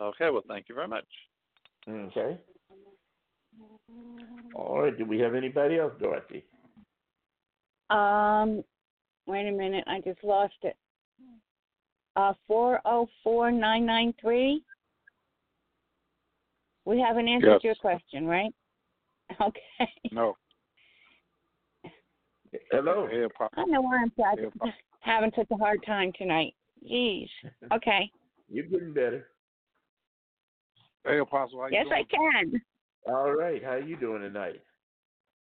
[0.00, 0.30] Okay.
[0.30, 1.06] Well, thank you very much.
[1.88, 2.38] Okay.
[4.54, 4.96] All right.
[4.96, 6.44] Do we have anybody else, Dorothy?
[7.90, 8.62] Um,
[9.26, 9.84] wait a minute.
[9.86, 10.76] I just lost it.
[12.16, 14.62] Uh, four zero four nine nine three.
[16.84, 17.64] We haven't answered Yes.
[17.64, 18.52] your question, right?
[19.40, 19.92] Okay.
[20.10, 20.36] No.
[22.70, 23.06] Hello.
[23.10, 23.52] Hey, Pop.
[23.56, 26.54] I know why I'm sad- having such a hard time tonight.
[26.88, 27.28] Jeez.
[27.72, 28.10] Okay.
[28.50, 29.26] You're getting better.
[31.04, 31.60] Hey, Apostle.
[31.60, 32.04] How you Yes, doing?
[32.10, 32.62] I can.
[33.06, 33.62] All right.
[33.62, 34.62] How you doing tonight?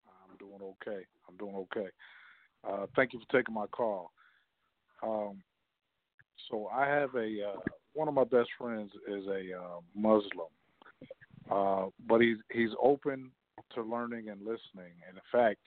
[0.07, 1.05] I'm doing okay.
[1.29, 1.89] I'm doing okay.
[2.67, 4.11] Uh, thank you for taking my call.
[5.03, 5.43] Um,
[6.49, 7.61] so I have a uh,
[7.93, 10.49] one of my best friends is a uh, Muslim,
[11.51, 13.31] uh, but he's he's open
[13.75, 14.93] to learning and listening.
[15.07, 15.61] And in fact,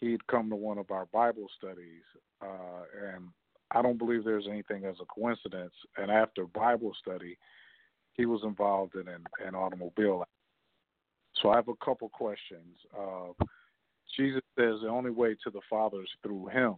[0.00, 2.02] he'd come to one of our Bible studies,
[2.42, 2.82] uh,
[3.14, 3.28] and
[3.70, 5.74] I don't believe there's anything as a coincidence.
[5.96, 7.38] And after Bible study,
[8.14, 10.24] he was involved in an, an automobile.
[11.40, 12.76] So I have a couple questions.
[12.98, 13.44] Uh,
[14.16, 16.74] Jesus says the only way to the Father is through him.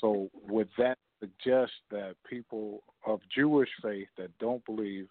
[0.00, 5.08] So would that suggest that people of Jewish faith that don't believe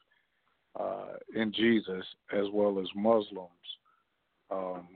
[0.80, 3.50] uh, in Jesus, as well as Muslims,
[4.50, 4.88] um,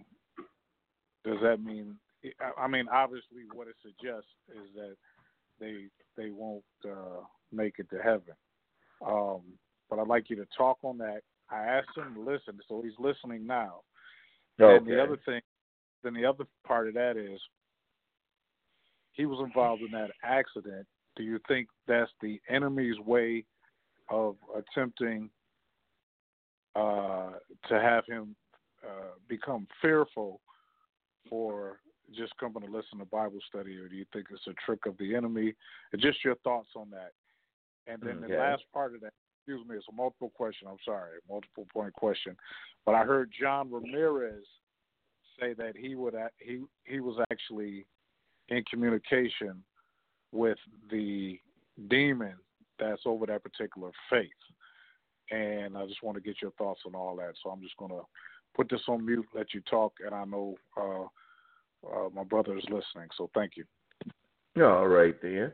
[1.23, 1.95] does that mean?
[2.39, 4.95] I- I mean, obviously, what it suggests is that
[5.59, 8.35] they they won't uh, make it to heaven.
[9.05, 9.41] Um,
[9.89, 11.21] but I'd like you to talk on that.
[11.49, 13.81] I asked him to listen, so he's listening now.
[14.59, 14.77] Okay.
[14.77, 15.41] And the other thing,
[16.03, 17.39] then the other part of that is
[19.13, 20.87] he was involved in that accident.
[21.15, 23.43] Do you think that's the enemy's way
[24.09, 25.29] of attempting
[26.75, 27.31] uh,
[27.67, 28.35] to have him
[28.85, 30.39] uh, become fearful
[31.29, 31.79] for
[32.15, 34.97] just coming to listen to Bible study, or do you think it's a trick of
[34.97, 35.53] the enemy?
[35.91, 37.11] And just your thoughts on that.
[37.87, 38.33] And then Okay.
[38.33, 40.67] the last part of that, excuse me, it's a multiple question.
[40.67, 42.37] I'm sorry, multiple point question.
[42.85, 44.45] But I heard John Ramirez
[45.39, 47.85] say that he would he he was actually
[48.49, 49.63] in communication
[50.31, 50.57] with
[50.89, 51.39] the
[51.89, 52.35] demon
[52.79, 54.29] that's over that particular faith.
[55.31, 57.33] And I just want to get your thoughts on all that.
[57.41, 58.01] So I'm just going to
[58.55, 61.07] put this on mute, let you talk, and I know uh,
[61.85, 63.09] uh, my brother is listening.
[63.17, 63.65] So thank you.
[64.63, 65.51] All right then.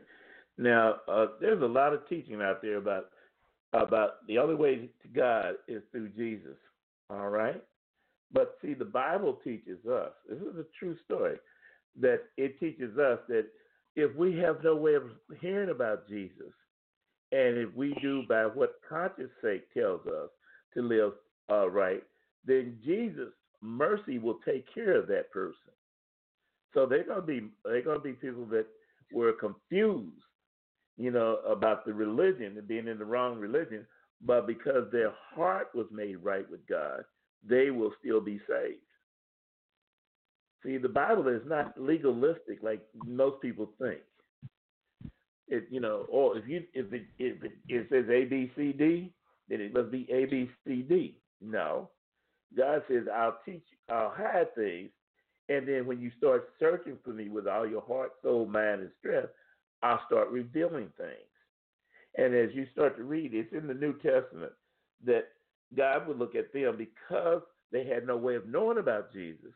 [0.56, 3.10] Now, uh, there's a lot of teaching out there about
[3.72, 6.56] about the only way to God is through Jesus.
[7.10, 7.62] All right,
[8.32, 10.12] but see, the Bible teaches us.
[10.28, 11.36] This is a true story
[12.00, 13.46] that it teaches us that
[13.96, 15.04] if we have no way of
[15.40, 16.52] hearing about Jesus,
[17.30, 20.30] And if we do by what conscience sake tells us
[20.74, 21.12] to live
[21.50, 22.02] uh, right,
[22.44, 25.72] then Jesus' mercy will take care of that person.
[26.74, 28.66] So they're gonna be they're gonna be people that
[29.12, 30.22] were confused,
[30.96, 33.86] you know, about the religion and being in the wrong religion,
[34.20, 37.04] but because their heart was made right with God,
[37.48, 38.82] they will still be saved.
[40.64, 44.00] See, the Bible is not legalistic like most people think.
[45.46, 48.72] It, you know, or if you if it if it, it says A B C
[48.72, 49.12] D,
[49.48, 51.16] then it must be A B C D.
[51.40, 51.88] No,
[52.56, 54.90] God says I'll teach, I'll hide things,
[55.48, 58.90] and then when you start searching for me with all your heart, soul, mind, and
[58.98, 59.30] strength,
[59.82, 61.28] I'll start revealing things.
[62.16, 64.52] And as you start to read, it's in the New Testament
[65.04, 65.28] that
[65.76, 69.52] God would look at them because they had no way of knowing about Jesus,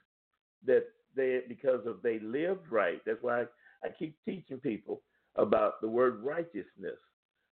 [0.66, 0.84] that
[1.16, 3.00] they because of they lived right.
[3.04, 3.44] That's why I,
[3.84, 5.02] I keep teaching people
[5.36, 6.98] about the word righteousness.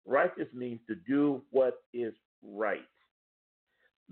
[0.06, 2.80] Righteous means to do what is right.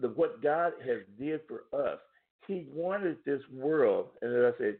[0.01, 1.99] The what God has did for us.
[2.47, 4.77] He wanted this world, and as I said,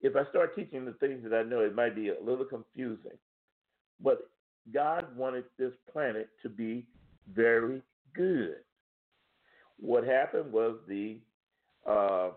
[0.00, 3.18] if I start teaching the things that I know, it might be a little confusing.
[4.02, 4.30] But
[4.72, 6.86] God wanted this planet to be
[7.34, 7.82] very
[8.14, 8.56] good.
[9.80, 11.18] What happened was the
[11.86, 12.30] uh,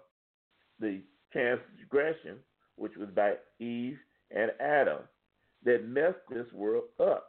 [0.80, 2.38] the transgression,
[2.76, 3.98] which was by Eve
[4.32, 5.00] and Adam,
[5.64, 7.28] that messed this world up.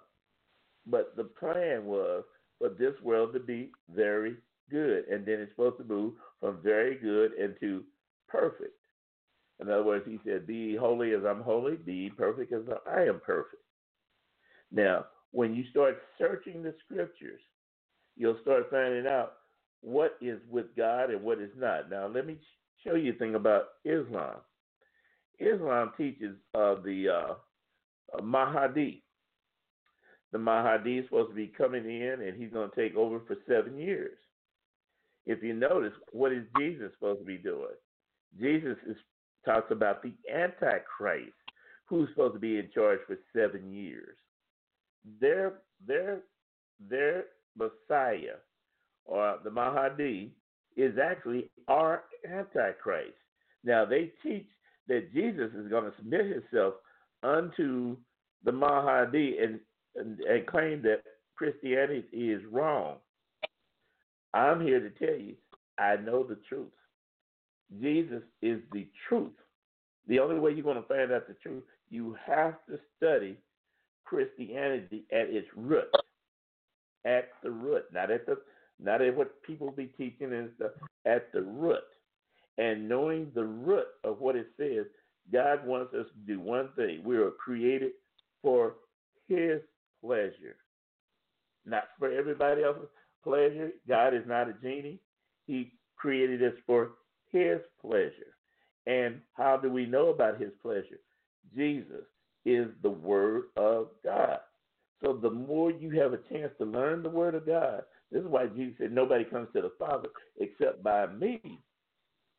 [0.86, 2.24] But the plan was
[2.58, 4.36] for this world to be very
[4.70, 7.84] good, and then it's supposed to move from very good into
[8.28, 8.74] perfect.
[9.60, 13.20] In other words, he said, Be holy as I'm holy, be perfect as I am
[13.24, 13.62] perfect.
[14.72, 17.40] Now, when you start searching the scriptures,
[18.16, 19.34] you'll start finding out
[19.82, 21.88] what is with God and what is not.
[21.88, 22.38] Now, let me
[22.84, 24.38] show you a thing about Islam.
[25.38, 29.04] Islam teaches uh, the uh, Mahdi.
[30.32, 33.36] The Mahdi is supposed to be coming in, and he's going to take over for
[33.48, 34.18] seven years.
[35.26, 37.76] If you notice, what is Jesus supposed to be doing?
[38.40, 38.96] Jesus is,
[39.44, 41.32] talks about the Antichrist,
[41.86, 44.16] who's supposed to be in charge for seven years.
[45.20, 45.54] Their
[45.86, 46.20] their
[46.88, 47.24] their
[47.56, 48.36] Messiah
[49.04, 50.32] or the Mahdi
[50.76, 53.14] is actually our Antichrist.
[53.64, 54.46] Now, they teach
[54.88, 56.74] that Jesus is going to submit himself
[57.22, 57.96] unto
[58.44, 59.60] the Mahdi and,
[59.96, 61.02] and, and claim that
[61.36, 62.96] Christianity is wrong.
[64.34, 65.34] I'm here to tell you,
[65.78, 66.68] I know the truth.
[67.80, 69.32] Jesus is the truth.
[70.08, 73.36] The only way you're going to find out the truth, you have to study
[74.04, 75.88] Christianity at its root.
[77.04, 78.38] At the root, not at the
[78.80, 80.72] not at what people be teaching and stuff,
[81.06, 81.78] at the root.
[82.58, 84.86] And knowing the root of what it says,
[85.32, 87.02] God wants us to do one thing.
[87.04, 87.92] We are created
[88.42, 88.74] for
[89.28, 89.60] His
[90.04, 90.56] pleasure,
[91.64, 92.88] not for everybody else's
[93.22, 93.70] pleasure.
[93.88, 95.00] God is not a genie.
[95.46, 96.92] He created us for
[97.30, 98.36] His pleasure.
[98.86, 101.00] And how do we know about His pleasure?
[101.56, 102.04] Jesus
[102.44, 104.38] is the Word of God.
[105.02, 108.28] So the more you have a chance to learn the Word of God, this is
[108.28, 110.08] why Jesus said, Nobody comes to the Father
[110.38, 111.40] except by me.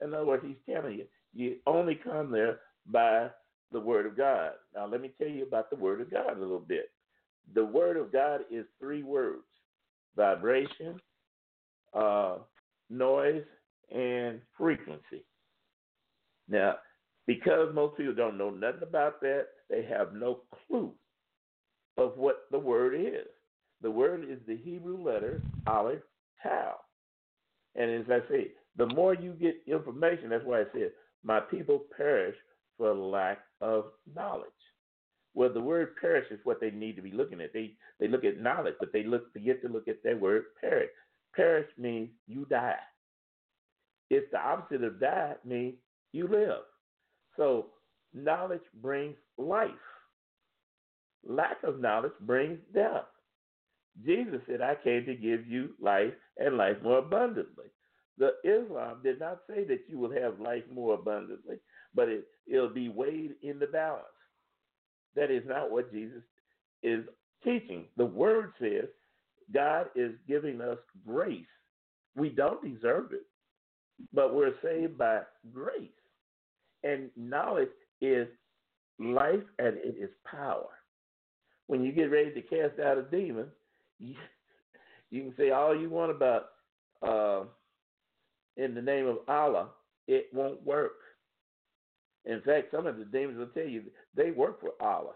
[0.02, 2.60] In other words, he's telling you, you only come there
[2.92, 3.30] by
[3.72, 4.52] the Word of God.
[4.76, 6.92] Now, let me tell you about the Word of God a little bit.
[7.54, 9.44] The Word of God is three words
[10.16, 11.00] vibration,
[11.94, 12.38] uh,
[12.90, 13.44] noise,
[13.94, 15.24] and frequency.
[16.50, 16.76] Now,
[17.26, 20.92] because most people don't know nothing about that, they have no clue
[21.98, 23.28] of what the Word is.
[23.84, 26.00] The word is the Hebrew letter Aleph
[26.42, 26.76] Tau.
[27.76, 30.92] And as I say, the more you get information, that's why I said,
[31.24, 32.36] my people perish
[32.78, 33.86] for lack of
[34.16, 34.48] knowledge.
[35.36, 37.54] Well, the word perish is what they need to be looking at.
[37.54, 40.90] They they look at knowledge, but they look get to look at that word perish.
[41.36, 42.76] Perish means you die.
[44.10, 45.76] It's the opposite of die means
[46.12, 46.62] you live.
[47.36, 47.68] So
[48.14, 49.72] knowledge brings life.
[51.28, 53.06] Lack of knowledge brings death.
[54.06, 57.66] Jesus said, I came to give you life and life more abundantly.
[58.18, 61.58] The Islam did not say that you will have life more abundantly,
[61.96, 64.06] but it, it'll be weighed in the balance.
[65.16, 66.24] That is not what Jesus
[66.82, 67.06] is
[67.44, 67.86] teaching.
[67.98, 68.86] The word says
[69.54, 71.46] God is giving us grace.
[72.16, 73.26] We don't deserve it,
[74.14, 75.22] but we're saved by
[75.54, 75.90] grace.
[76.84, 77.70] And knowledge
[78.02, 78.28] is
[79.00, 80.70] life and it is power.
[81.68, 83.48] When you get ready to cast out a demon,
[84.00, 84.16] you,
[85.12, 86.46] can say all you want about
[87.02, 87.44] uh,
[88.58, 89.70] in the name of Allah,
[90.08, 90.94] it won't work.
[92.26, 93.84] In fact, some of the demons will tell you
[94.16, 95.16] they work for Allah.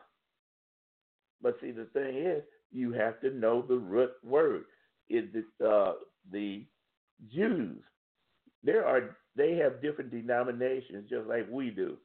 [1.42, 4.66] But see, the thing is, you have to know the root word.
[5.10, 5.94] Is it uh,
[6.32, 6.66] the
[7.34, 7.82] Jews?
[8.64, 11.98] There are they have different denominations just like we do.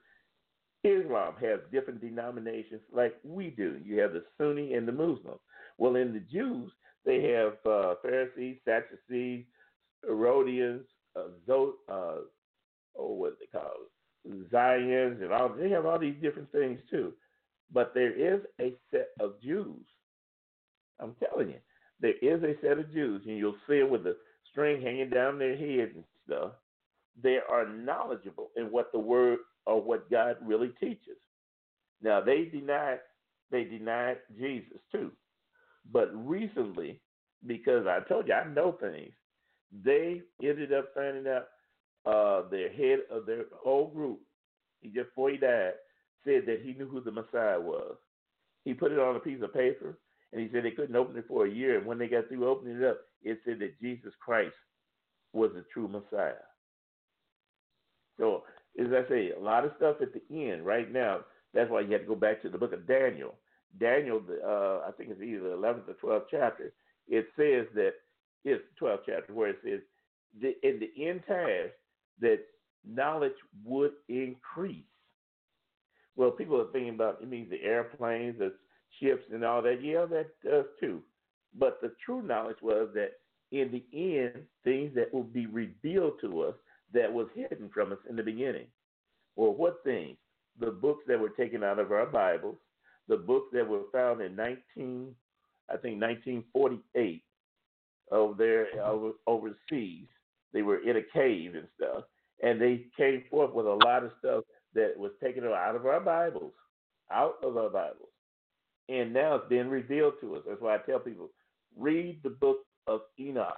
[0.85, 3.81] Islam has different denominations like we do.
[3.85, 5.39] You have the Sunni and the Muslim.
[5.79, 6.73] Well, in the Jews,
[7.05, 9.45] they have uh, Pharisees, Sadducees,
[10.05, 10.85] Herodians,
[11.17, 12.17] uh, Zo- uh,
[12.99, 13.92] oh, what they call it?
[14.29, 15.51] Zions, and all.
[15.51, 17.13] They have all these different things too.
[17.73, 19.87] But there is a set of Jews.
[21.01, 21.59] I'm telling you,
[22.01, 24.17] there is a set of Jews, and you'll see it with the
[24.51, 26.53] string hanging down their head and stuff.
[27.21, 31.19] They are knowledgeable in what the word or what God really teaches.
[32.03, 33.01] Now they denied
[33.51, 35.13] they denied Jesus too.
[35.91, 37.01] But recently,
[37.47, 39.13] because I told you I know things,
[39.85, 41.49] they ended up finding out
[42.07, 44.21] uh, their head of their whole group,
[44.81, 45.73] he just before he died,
[46.25, 47.97] said that he knew who the Messiah was.
[48.65, 49.99] He put it on a piece of paper
[50.33, 51.79] and he said they couldn't open it for a year.
[51.79, 54.55] And when they got through opening it up, it said that Jesus Christ
[55.33, 56.35] was the true Messiah.
[58.19, 58.45] So
[58.79, 61.21] as I say, a lot of stuff at the end right now.
[61.55, 63.35] That's why you have to go back to the book of Daniel.
[63.79, 66.73] Daniel, uh, I think it's either the 11th or 12th chapter.
[67.09, 67.93] It says that
[68.45, 69.81] it's 12th chapter where it says
[70.63, 71.73] in the end times
[72.23, 72.41] that
[72.89, 73.33] knowledge
[73.65, 74.85] would increase.
[76.17, 78.53] Well, people are thinking about it means the airplanes, the
[79.01, 79.83] ships, and all that.
[79.83, 81.03] Yeah, that does too.
[81.59, 83.13] But the true knowledge was that
[83.51, 86.55] in the end, things that will be revealed to us
[86.95, 88.67] that was hidden from us in the beginning.
[89.37, 90.17] Well, what things?
[90.59, 92.57] The books that were taken out of our Bibles,
[93.09, 95.15] the books that were found in 19,
[95.69, 97.23] I think 1948,
[98.11, 100.07] over there over, overseas.
[100.53, 102.05] They were in a cave and stuff,
[102.43, 104.45] and they came forth with a lot of stuff
[104.75, 106.53] that was taken out of our Bibles,
[107.11, 108.09] out of our Bibles,
[108.89, 110.43] and now it's being revealed to us.
[110.47, 111.31] That's why I tell people,
[111.77, 113.57] read the book of Enoch.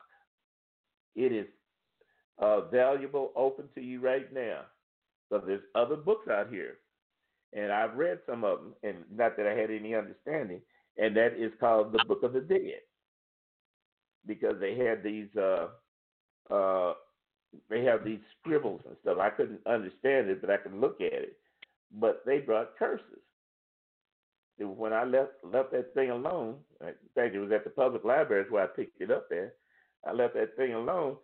[1.17, 1.47] It is
[2.39, 4.61] uh, valuable, open to you right now.
[5.31, 6.75] So there's other books out here,
[7.53, 10.61] and I've read some of them, and not that I had any understanding.
[10.97, 12.83] And that is called the Book of the Dead,
[14.27, 15.69] because they had these uh,
[16.53, 16.95] uh,
[17.69, 19.19] they have these scribbles and stuff.
[19.21, 21.37] I couldn't understand it, but I could look at it.
[21.93, 23.23] But they brought curses.
[24.59, 28.51] When I left left that thing alone, in fact, it was at the public libraries
[28.51, 29.55] where I picked it up there.
[30.07, 31.17] I left that thing alone,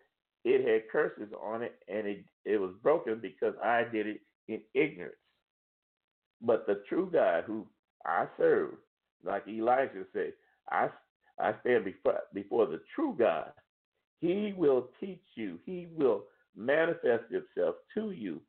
[0.45, 4.61] it had curses on it and it, it was broken because I did it in
[4.75, 5.15] ignorance.
[6.41, 7.67] But the true God who
[8.07, 8.75] I serve,
[9.25, 10.33] like Elijah said,
[10.71, 10.89] I,
[11.39, 13.53] I stand before, before the true God.
[14.21, 16.25] He will teach you, He will
[16.57, 18.41] manifest Himself to you.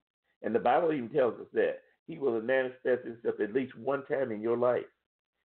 [0.43, 4.31] And the Bible even tells us that He will manifest Himself at least one time
[4.31, 4.85] in your life,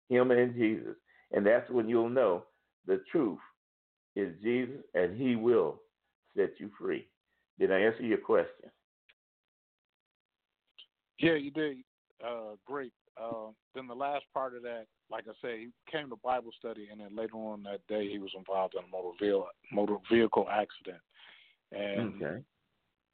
[0.09, 0.95] Him and Jesus.
[1.31, 2.43] And that's when you'll know
[2.87, 3.39] the truth
[4.15, 5.81] is Jesus and He will
[6.35, 7.07] set you free.
[7.59, 8.69] Did I answer your question?
[11.19, 11.77] Yeah, you did.
[12.25, 12.93] Uh, great.
[13.21, 16.89] Uh, then the last part of that, like I said, he came to Bible study,
[16.91, 20.47] and then later on that day, he was involved in a motor vehicle, motor vehicle
[20.51, 21.01] accident.
[21.71, 22.43] And okay.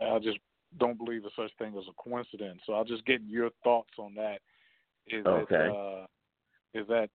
[0.01, 0.39] I just
[0.79, 2.61] don't believe there's such thing as a coincidence.
[2.65, 4.39] So I'll just get your thoughts on that.
[5.07, 5.55] Is okay.
[5.55, 6.05] it, uh,
[6.73, 7.09] is that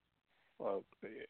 [0.65, 0.81] uh,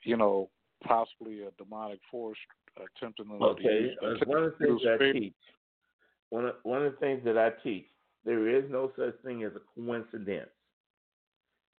[0.02, 0.50] you know
[0.84, 2.38] possibly a demonic force
[2.76, 3.62] attempting to okay.
[3.62, 5.34] use, Uh, one of the things I teach.
[6.30, 7.86] One of, one of the things that I teach,
[8.24, 10.50] there is no such thing as a coincidence.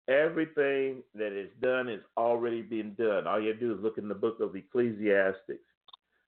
[0.10, 3.28] Everything that is done is already been done.
[3.28, 5.60] All you do is look in the book of Ecclesiastics.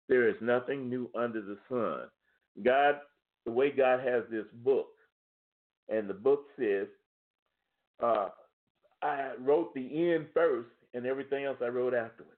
[0.09, 2.07] There is nothing new under the sun.
[2.63, 2.95] God,
[3.45, 4.89] the way God has this book,
[5.87, 6.87] and the book says,
[8.03, 8.29] uh,
[9.01, 12.35] I wrote the end first, and everything else I wrote afterwards.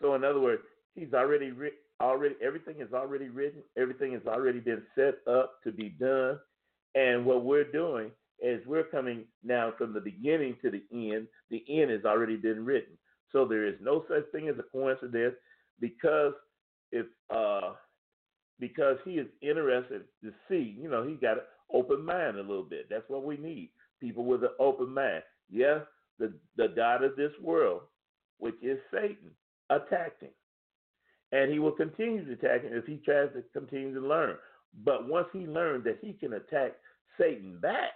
[0.00, 0.62] So, in other words,
[0.94, 1.78] He's already written.
[2.00, 3.60] Already, everything is already written.
[3.76, 6.38] Everything has already been set up to be done.
[6.94, 11.26] And what we're doing is we're coming now from the beginning to the end.
[11.50, 12.96] The end has already been written.
[13.32, 15.34] So there is no such thing as a coincidence
[15.80, 16.32] because
[16.92, 17.72] it's uh
[18.60, 20.76] because he is interested to see.
[20.80, 22.88] You know, he got an open mind a little bit.
[22.90, 23.70] That's what we need.
[24.00, 25.22] People with an open mind.
[25.50, 25.80] Yes,
[26.18, 27.82] the the God of this world,
[28.38, 29.30] which is Satan,
[29.70, 30.30] attacked him.
[31.30, 34.36] And he will continue to attack him if he tries to continue to learn.
[34.84, 36.72] But once he learned that he can attack
[37.20, 37.92] Satan back,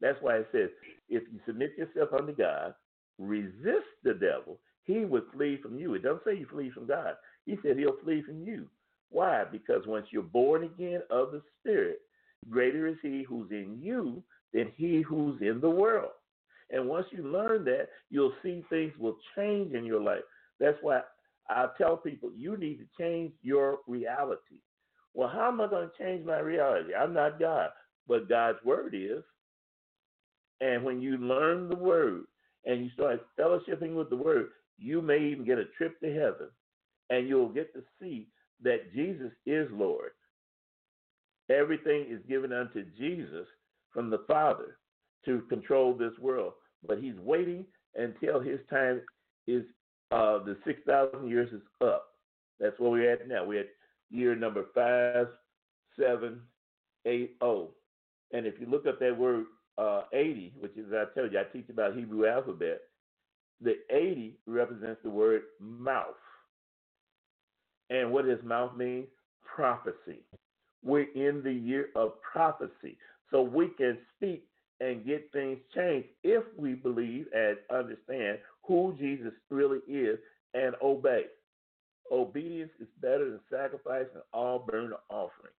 [0.00, 0.70] that's why it says,
[1.08, 2.74] if you submit yourself unto God,
[3.18, 5.94] resist the devil, he would flee from you.
[5.94, 7.14] It doesn't say you flee from God.
[7.44, 8.68] He said he'll flee from you.
[9.10, 9.44] Why?
[9.50, 12.00] Because once you're born again of the Spirit,
[12.50, 16.10] greater is he who's in you than he who's in the world.
[16.70, 20.22] And once you learn that, you'll see things will change in your life.
[20.58, 21.02] That's why
[21.48, 24.60] I tell people you need to change your reality.
[25.14, 26.94] Well, how am I going to change my reality?
[26.94, 27.70] I'm not God,
[28.08, 29.22] but God's word is.
[30.60, 32.24] And when you learn the word
[32.64, 36.48] and you start fellowshipping with the word, you may even get a trip to heaven
[37.10, 38.28] and you'll get to see
[38.62, 40.10] that Jesus is Lord.
[41.50, 43.46] Everything is given unto Jesus
[43.92, 44.78] from the Father
[45.24, 46.52] to control this world,
[46.86, 47.64] but he's waiting
[47.94, 49.00] until his time
[49.46, 49.64] is
[50.10, 52.08] uh, the 6,000 years is up.
[52.58, 53.44] That's where we're at now.
[53.44, 53.68] We're at
[54.10, 55.28] year number five,
[55.98, 56.40] seven,
[57.04, 57.70] eight, oh.
[58.32, 59.44] And if you look up that word
[59.78, 62.82] uh, 80, which is, I tell you, I teach about Hebrew alphabet,
[63.60, 66.14] the 80 represents the word mouth.
[67.90, 69.06] And what does mouth mean?
[69.54, 70.24] Prophecy.
[70.84, 72.98] We're in the year of prophecy.
[73.30, 74.46] So we can speak
[74.80, 80.18] and get things changed if we believe and understand who Jesus really is
[80.54, 81.24] and obey.
[82.12, 85.54] Obedience is better than sacrifice and all burnt offerings.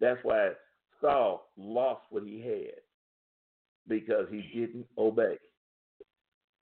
[0.00, 0.52] That's why
[1.00, 2.80] Saul lost what he had
[3.88, 5.36] because he didn't obey.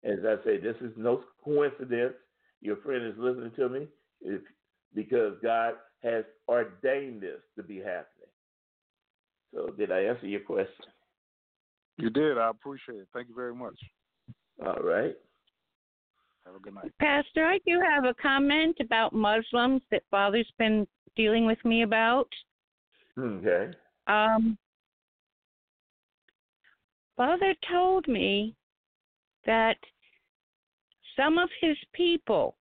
[0.04, 2.14] As I say, this is no coincidence.
[2.60, 3.88] Your friend is listening to me
[4.20, 4.40] if,
[4.94, 8.04] because God has ordained this to be happening.
[9.54, 10.86] So, did I answer your question?
[11.96, 12.38] You did.
[12.38, 13.08] I appreciate it.
[13.14, 13.78] Thank you very much.
[14.64, 15.14] All right.
[16.44, 16.92] Have a good night.
[17.00, 20.86] Pastor, I do have a comment about Muslims that Father's been
[21.16, 22.28] dealing with me about.
[23.18, 23.70] Okay.
[24.06, 24.58] Um,
[27.16, 28.54] Father told me
[29.46, 29.76] that
[31.16, 32.56] some of his people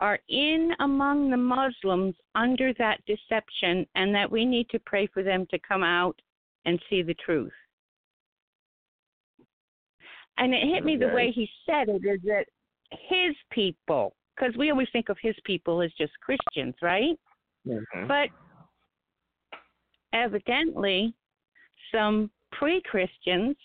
[0.00, 5.22] are in among the Muslims under that deception and that we need to pray for
[5.22, 6.20] them to come out
[6.64, 7.52] and see the truth.
[10.38, 12.46] And it hit me the way he said it is that
[13.08, 17.18] his people, because we always think of his people as just Christians, right?
[17.66, 18.08] Mhm.
[18.08, 18.30] But
[20.14, 21.14] evidently,
[21.92, 23.56] some pre Christians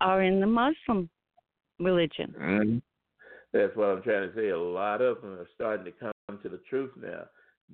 [0.00, 1.08] are in the Muslim
[1.78, 2.34] religion.
[2.38, 2.82] Mhm.
[3.52, 4.50] That's what I'm trying to say.
[4.50, 6.12] A lot of them are starting to come
[6.42, 7.28] to the truth now.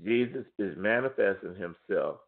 [0.04, 2.20] Jesus is manifesting himself,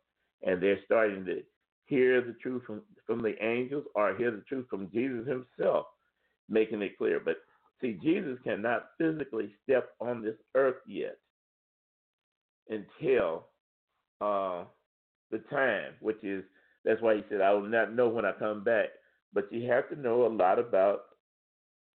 [0.43, 1.43] and they're starting to
[1.87, 5.87] hear the truth from, from the angels or hear the truth from Jesus himself,
[6.49, 7.21] making it clear.
[7.21, 7.39] But
[7.81, 11.19] see, Jesus cannot physically step on this earth yet
[12.69, 13.47] until
[14.21, 14.65] uh,
[15.31, 16.45] the time, which is
[16.89, 18.87] that's why he said, I will not know when I come back.
[19.35, 21.01] But you have to know a lot about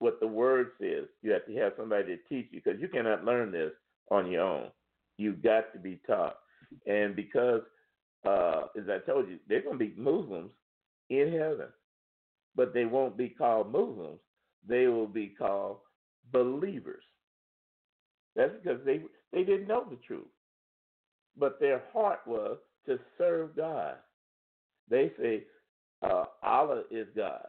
[0.01, 1.06] what the word says.
[1.23, 3.73] You have to have somebody to teach you because you cannot learn this
[4.10, 4.69] on your own.
[5.16, 6.36] You've got to be taught.
[6.86, 7.62] And because,
[8.27, 10.51] uh, as I told you, they're going to be Muslims
[11.09, 11.69] in heaven,
[12.55, 14.20] but they won't be called Muslims.
[14.69, 15.78] They will be called
[16.32, 17.05] believers.
[18.36, 19.01] That's because they
[19.32, 20.28] they didn't know the truth,
[21.39, 23.97] but their heart was to serve God.
[24.89, 25.45] They say
[26.03, 27.49] uh, Allah is God,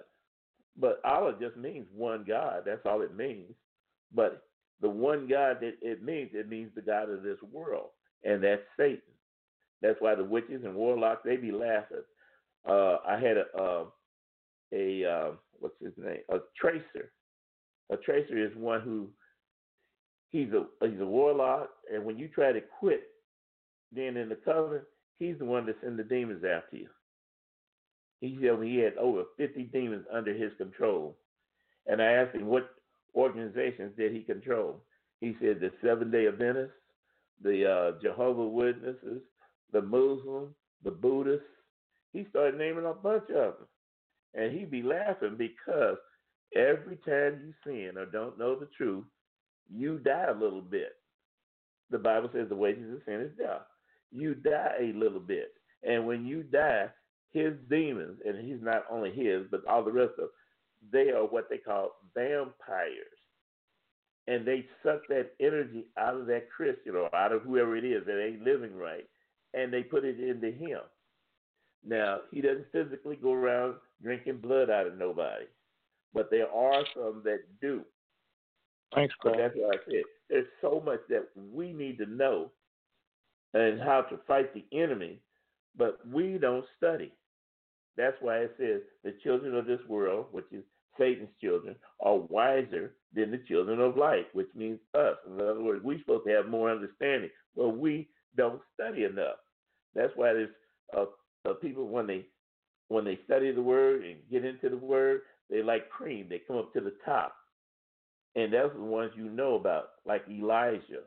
[0.78, 2.64] but Allah just means one God.
[2.66, 3.54] That's all it means.
[4.14, 4.44] But
[4.82, 7.90] the one God that it means, it means the God of this world,
[8.24, 9.00] and that's Satan.
[9.82, 12.04] That's why the witches and warlocks they be laughing.
[12.68, 13.86] Uh, I had a uh,
[14.72, 16.22] a uh, what's his name?
[16.30, 17.12] A tracer.
[17.92, 19.10] A tracer is one who
[20.30, 23.04] he's a he's a warlock, and when you try to quit
[23.94, 24.84] being in the covenant,
[25.20, 26.88] he's the one that sends the demons after you.
[28.20, 31.18] He said he had over 50 demons under his control.
[31.88, 32.70] And I asked him what
[33.16, 34.82] organizations did he control.
[35.20, 36.72] He said the Seven Day Adventists,
[37.42, 39.22] the uh, Jehovah Witnesses,
[39.72, 40.54] the Muslims,
[40.84, 41.46] the Buddhists.
[42.14, 43.68] He started naming a bunch of them.
[44.36, 45.98] And he'd be laughing because
[46.56, 49.06] every time you sin or don't know the truth,
[49.70, 50.94] you die a little bit.
[51.90, 53.62] The Bible says the wages of sin is death.
[54.12, 55.54] You die a little bit.
[55.88, 56.88] And when you die,
[57.34, 60.30] his demons, and he's not only his, but all the rest of them,
[60.92, 63.18] they are what they call vampires.
[64.28, 68.06] And they suck that energy out of that Christian or out of whoever it is
[68.06, 69.06] that ain't living right,
[69.54, 70.80] and they put it into him.
[71.86, 75.46] Now, he doesn't physically go around drinking blood out of nobody,
[76.14, 77.82] but there are some that do.
[78.96, 80.04] Thanks, But that's what I said.
[80.30, 82.52] There's so much that we need to know
[83.54, 85.20] and how to fight the enemy,
[85.76, 87.12] but we don't study.
[87.98, 90.64] That's why it says the children of this world, which is
[90.98, 95.16] Satan's children, are wiser than the children of light, which means us.
[95.28, 99.38] In other words, we're supposed to have more understanding, but we don't study enough.
[99.96, 100.50] That's why there's
[100.96, 101.06] uh,
[101.48, 102.26] uh, people when they
[102.88, 106.28] when they study the word and get into the word, they like cream.
[106.30, 107.36] They come up to the top.
[108.36, 111.04] And that's the ones you know about, like Elijah,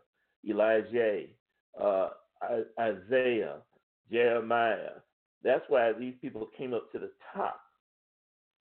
[0.48, 1.24] Elijah,
[1.80, 2.08] uh,
[2.78, 3.56] Isaiah,
[4.10, 5.00] Jeremiah.
[5.42, 7.60] That's why these people came up to the top.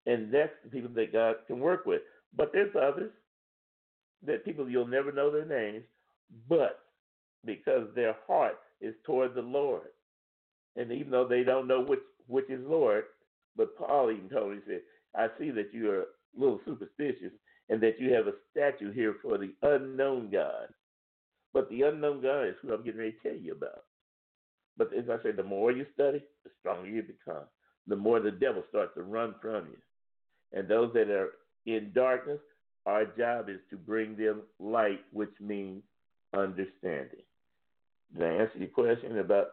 [0.06, 2.02] And that's the people that God can work with.
[2.36, 3.12] But there's others
[4.26, 5.84] that people you'll never know their names,
[6.48, 6.80] but
[7.44, 9.88] because their heart is toward the Lord.
[10.76, 13.04] And even though they don't know which which is Lord,
[13.56, 14.80] but Paul even told me, he said,
[15.14, 16.04] I see that you are a
[16.36, 17.32] little superstitious
[17.68, 20.68] and that you have a statue here for the unknown God.
[21.52, 23.84] But the unknown God is who I'm getting ready to tell you about.
[24.76, 27.44] But as I say, the more you study, the stronger you become.
[27.86, 30.58] The more the devil starts to run from you.
[30.58, 31.30] And those that are
[31.66, 32.40] in darkness,
[32.86, 35.82] our job is to bring them light, which means
[36.36, 37.22] understanding.
[38.12, 39.48] Did I answer your question about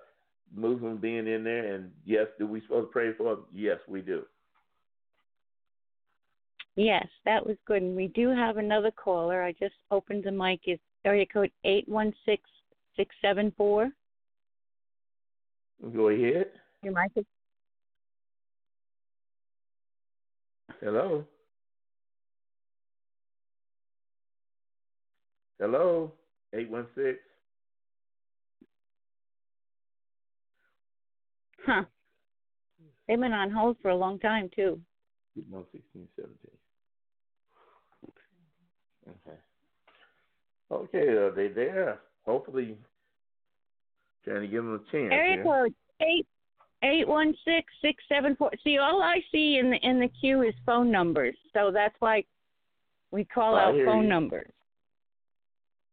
[0.55, 1.75] Muslim being in there?
[1.75, 3.45] And yes, do we supposed to pray for them?
[3.53, 4.23] Yes, we do.
[6.75, 7.81] Yes, that was good.
[7.81, 9.43] And we do have another caller.
[9.43, 10.61] I just opened the mic.
[10.65, 12.43] It's area code eight one six
[12.95, 13.89] six seven four.
[15.89, 16.51] Go ahead.
[16.83, 17.25] Your mic is.
[20.79, 21.25] Hello.
[25.59, 26.11] Hello.
[26.53, 27.17] Eight one six.
[31.65, 31.83] Huh.
[33.07, 34.79] They've been on hold for a long time too.
[35.49, 36.35] No, 16, 17.
[39.09, 39.37] Okay.
[40.71, 41.99] Okay, are they there?
[42.25, 42.77] Hopefully,
[44.23, 45.11] trying to give them a chance.
[45.11, 46.27] Area code eight
[46.83, 48.51] eight one six six seven four.
[48.63, 52.23] See, all I see in the in the queue is phone numbers, so that's why
[53.11, 54.09] we call I out phone you.
[54.09, 54.51] numbers.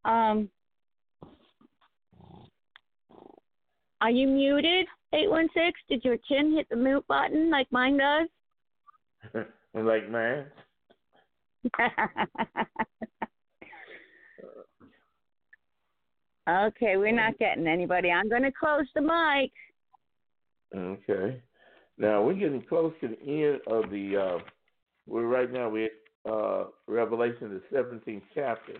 [0.04, 0.48] Um,
[4.00, 4.86] are you muted?
[5.12, 5.80] Eight one six.
[5.88, 8.28] Did your chin hit the mute button like mine does?
[9.74, 10.46] like man.
[16.48, 18.10] okay, we're not getting anybody.
[18.10, 19.52] I'm going to close the mic.
[20.74, 21.40] Okay.
[21.96, 24.16] Now we're getting close to the end of the.
[24.16, 24.38] Uh,
[25.06, 28.74] we're right now we're at uh, Revelation the seventeenth chapter,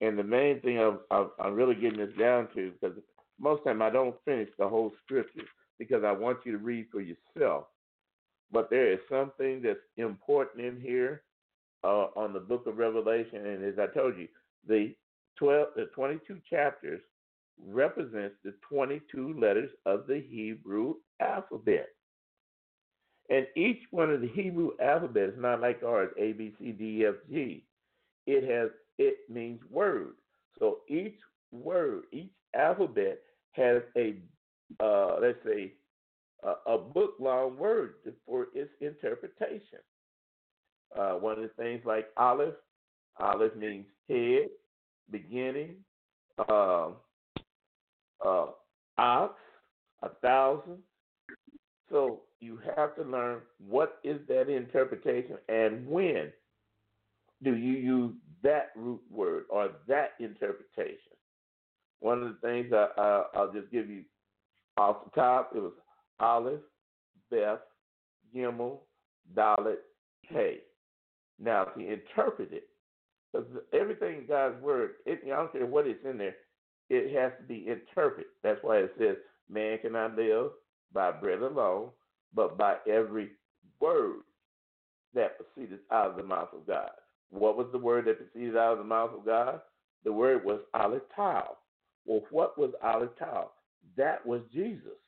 [0.00, 2.96] and the main thing I'm, I'm, I'm really getting this down to because
[3.38, 5.42] most time I don't finish the whole scripture
[5.78, 7.66] because I want you to read for yourself.
[8.52, 11.22] But there is something that's important in here
[11.84, 14.28] uh, on the book of Revelation, and as I told you,
[14.66, 14.94] the
[15.38, 17.00] twelve, the twenty-two chapters
[17.64, 21.88] represents the twenty-two letters of the Hebrew alphabet.
[23.28, 27.04] And each one of the Hebrew alphabet is not like ours, A, B, C, D,
[27.06, 27.64] F, G.
[28.26, 30.14] It has it means word.
[30.58, 31.18] So each
[31.52, 33.20] word, each alphabet
[33.52, 34.16] has a
[34.80, 35.72] uh, let's say
[36.42, 37.94] a, a book long word
[38.26, 39.80] for its interpretation.
[40.96, 42.54] Uh, one of the things like Aleph,
[43.18, 44.46] Aleph means head,
[45.10, 45.76] beginning,
[46.48, 46.90] uh,
[48.24, 48.46] uh,
[48.98, 49.34] ox,
[50.02, 50.78] a thousand.
[51.90, 56.32] So you have to learn what is that interpretation and when
[57.42, 58.12] do you use
[58.42, 61.12] that root word or that interpretation.
[62.00, 64.02] One of the things I, I, I'll just give you
[64.76, 65.72] off the top, it was
[66.20, 66.60] Aleph,
[67.30, 67.60] Beth,
[68.34, 68.78] Gimel,
[69.34, 69.76] Dalet,
[70.22, 70.58] Hey.
[71.38, 72.68] Now, to interpret it,
[73.32, 76.36] because everything in God's word, it, I don't care what it's in there,
[76.88, 78.30] it has to be interpreted.
[78.42, 79.16] That's why it says,
[79.50, 80.50] man cannot live
[80.92, 81.90] by bread alone,
[82.34, 83.30] but by every
[83.80, 84.20] word
[85.14, 86.90] that proceeded out of the mouth of God.
[87.30, 89.60] What was the word that proceeded out of the mouth of God?
[90.04, 91.56] The word was Aleph Tau.
[92.04, 93.50] Well, what was Aleph Tau?
[93.96, 94.98] That was Jesus.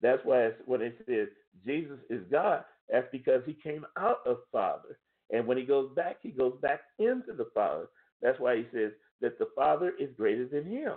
[0.00, 1.28] That's why when it says
[1.66, 4.98] Jesus is God, that's because he came out of Father.
[5.34, 7.86] And when he goes back, he goes back into the Father.
[8.22, 10.94] That's why he says that the Father is greater than him.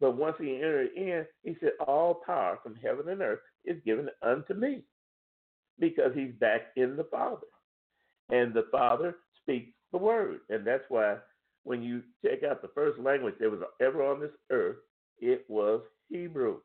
[0.00, 4.08] But once he entered in, he said, All power from heaven and earth is given
[4.22, 4.84] unto me
[5.80, 7.48] because he's back in the Father.
[8.30, 10.38] And the Father speaks the word.
[10.50, 11.16] And that's why
[11.64, 14.76] when you check out the first language that was ever on this earth,
[15.18, 16.58] it was Hebrew.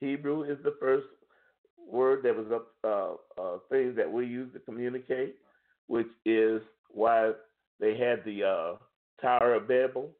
[0.00, 1.06] Hebrew is the first
[1.90, 5.36] word that was a uh, uh, thing that we use to communicate,
[5.86, 7.32] which is why
[7.80, 8.76] they had the uh,
[9.20, 10.10] Tower of Babel.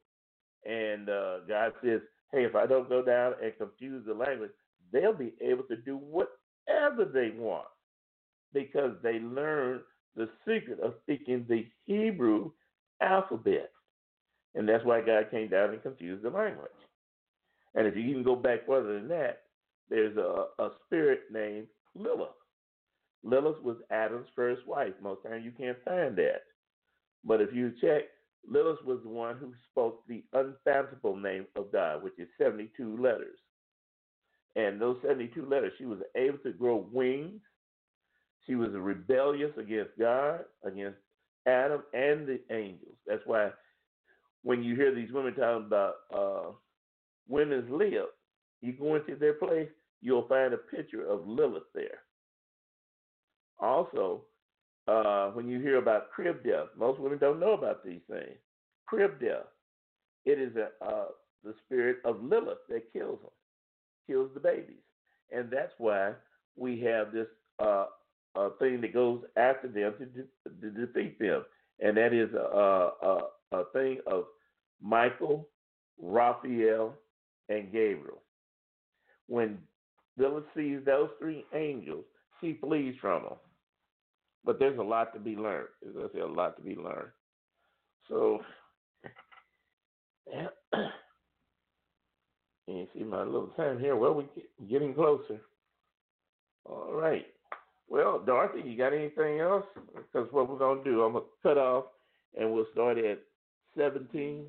[0.65, 2.01] And uh, God says,
[2.33, 4.51] hey, if I don't go down and confuse the language,
[4.93, 7.67] they'll be able to do whatever they want
[8.53, 9.81] because they learned
[10.15, 12.51] the secret of speaking the Hebrew
[13.01, 13.71] alphabet.
[14.55, 16.71] And that's why God came down and confused the language.
[17.75, 19.45] And if you even go back further than that,
[19.93, 22.31] there's a, a spirit named Lilith.
[23.23, 24.95] Lilith was Adam's first wife.
[25.03, 26.45] Most times you can't find that.
[27.25, 28.05] But if you check,
[28.49, 33.39] Lilith was the one who spoke the unfathomable name of God, which is 72 letters.
[34.57, 37.43] And those 72 letters, she was able to grow wings.
[38.47, 40.99] She was rebellious against God, against
[41.47, 42.97] Adam and the angels.
[43.07, 43.51] That's why
[44.43, 46.53] when you hear these women talking about uh,
[47.29, 48.07] women's lib,
[48.63, 49.69] you go into their place,
[50.03, 52.01] you'll find a picture of Lilith there.
[53.61, 54.23] Also,
[54.89, 58.37] uh, when you hear about crib death, most women don't know about these things.
[58.87, 59.47] Crib death,
[60.25, 61.07] it is a, uh,
[61.45, 63.31] the spirit of Lilith that kills them,
[64.09, 64.83] kills the babies,
[65.31, 66.13] and that's why
[66.57, 67.29] we have this
[67.61, 67.87] uh,
[68.59, 71.45] thing that goes after them to, de- to defeat them,
[71.81, 73.19] and that is a, a,
[73.53, 74.25] a thing of
[74.83, 75.49] Michael,
[76.01, 76.95] Raphael,
[77.49, 78.21] and Gabriel.
[79.29, 79.59] When
[80.19, 82.05] Lilith sees those three angels,
[82.41, 83.33] she flees from them.
[84.45, 85.69] But there's a lot to be learned.
[85.83, 87.11] There's a lot to be learned.
[88.09, 88.41] So,
[90.33, 90.49] yeah.
[92.67, 93.97] you see my little time here.
[93.97, 95.41] Well, we're getting closer.
[96.65, 97.27] All right.
[97.89, 99.67] Well, Dorothy, you got anything else?
[99.95, 101.85] Because what we're going to do, I'm going to cut off
[102.39, 103.21] and we'll start at
[103.77, 104.47] 17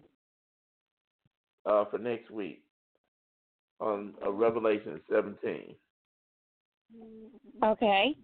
[1.66, 2.63] uh, for next week
[3.84, 5.76] on uh, Revelation 17.
[7.64, 8.16] Okay.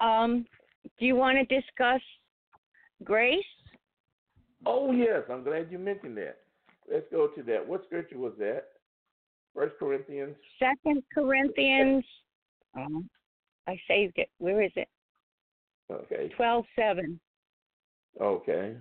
[0.00, 0.46] Um,
[0.98, 2.00] do you want to discuss
[3.02, 3.42] grace?
[4.64, 6.38] Oh yes, I'm glad you mentioned that.
[6.90, 7.66] Let's go to that.
[7.66, 8.64] What scripture was that?
[9.54, 10.36] First Corinthians.
[10.58, 12.04] Second Corinthians.
[12.76, 13.08] Um,
[13.66, 14.28] I saved it.
[14.38, 14.88] Where is it?
[15.90, 16.30] Okay.
[16.36, 17.18] Twelve seven.
[18.20, 18.76] Okay.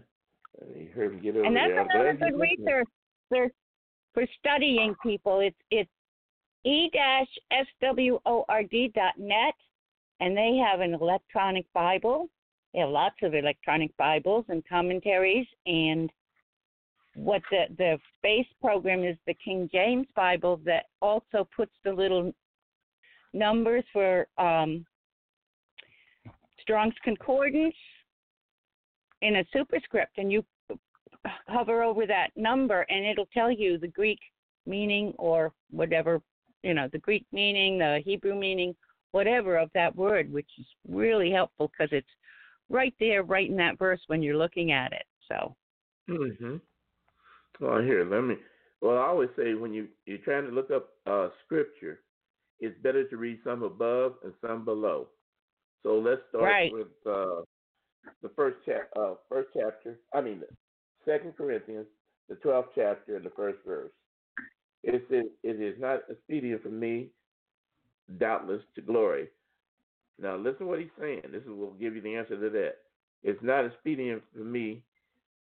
[0.75, 2.09] You heard me get over And that's there.
[2.09, 2.85] Another good resource
[3.29, 3.47] for
[4.13, 5.39] for studying people.
[5.39, 5.89] It's it's
[6.65, 7.27] e dash
[7.79, 9.55] sword dot net,
[10.19, 12.27] and they have an electronic Bible.
[12.73, 16.11] They have lots of electronic Bibles and commentaries, and
[17.15, 22.31] what the the base program is the King James Bible that also puts the little
[23.33, 24.85] numbers for um,
[26.61, 27.75] Strong's Concordance
[29.21, 30.43] in a superscript, and you
[31.47, 34.19] hover over that number, and it'll tell you the Greek
[34.65, 36.21] meaning or whatever
[36.63, 38.75] you know the Greek meaning, the Hebrew meaning,
[39.11, 42.07] whatever of that word, which is really helpful because it's
[42.69, 45.03] right there, right in that verse when you're looking at it.
[45.27, 45.55] So.
[46.09, 46.55] Mm-hmm.
[47.59, 48.35] Well, here, let me.
[48.81, 52.01] Well, I always say when you you're trying to look up uh, scripture,
[52.59, 55.07] it's better to read some above and some below.
[55.83, 56.73] So let's start Right.
[56.73, 57.41] with uh,
[58.21, 59.99] the first chap, uh, first chapter.
[60.13, 60.41] I mean,
[61.05, 61.87] Second Corinthians,
[62.27, 63.91] the twelfth chapter and the first verse.
[64.83, 67.11] It says, "It is not expedient for me,
[68.17, 69.29] doubtless, to glory."
[70.17, 71.23] Now, listen what he's saying.
[71.31, 72.75] This will give you the answer to that.
[73.23, 74.83] It's not expedient for me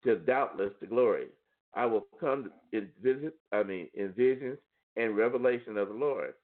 [0.04, 1.28] to doubtless to glory.
[1.74, 4.58] I will come in visit, I mean, in visions
[4.96, 6.34] and revelation of the Lord.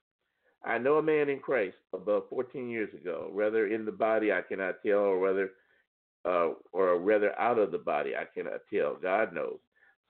[0.63, 4.41] I know a man in Christ above 14 years ago, whether in the body I
[4.41, 5.51] cannot tell, or whether,
[6.25, 8.95] uh, or rather out of the body I cannot tell.
[8.95, 9.57] God knows.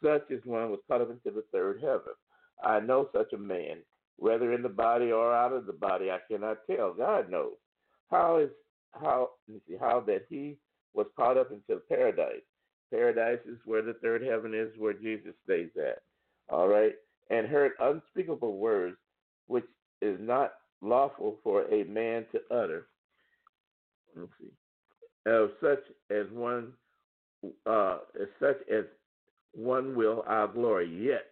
[0.03, 2.13] Such as one was caught up into the third heaven.
[2.63, 3.77] I know such a man,
[4.17, 6.93] whether in the body or out of the body I cannot tell.
[6.93, 7.53] God knows.
[8.09, 8.49] How is
[8.93, 9.29] how
[9.67, 10.57] see how that he
[10.93, 12.41] was caught up into paradise.
[12.91, 16.01] Paradise is where the third heaven is, where Jesus stays at.
[16.49, 16.93] All right,
[17.29, 18.97] and heard unspeakable words,
[19.47, 19.65] which
[20.01, 22.87] is not lawful for a man to utter.
[24.15, 24.51] Let's see,
[25.29, 26.73] of such as one,
[27.65, 28.85] uh, as such as
[29.53, 30.87] one will I glory.
[30.87, 31.25] Yet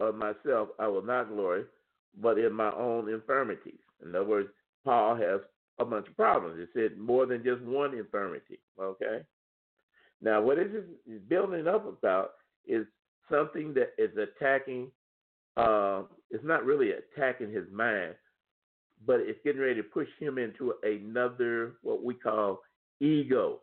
[0.00, 1.64] of myself I will not glory,
[2.20, 3.80] but in my own infirmities.
[4.04, 4.48] In other words,
[4.84, 5.40] Paul has
[5.78, 6.60] a bunch of problems.
[6.60, 8.60] It said more than just one infirmity.
[8.80, 9.20] Okay.
[10.20, 12.32] Now, what it is building up about
[12.66, 12.86] is
[13.30, 14.90] something that is attacking.
[15.56, 18.14] Uh, it's not really attacking his mind,
[19.06, 22.60] but it's getting ready to push him into another what we call
[23.04, 23.60] ego,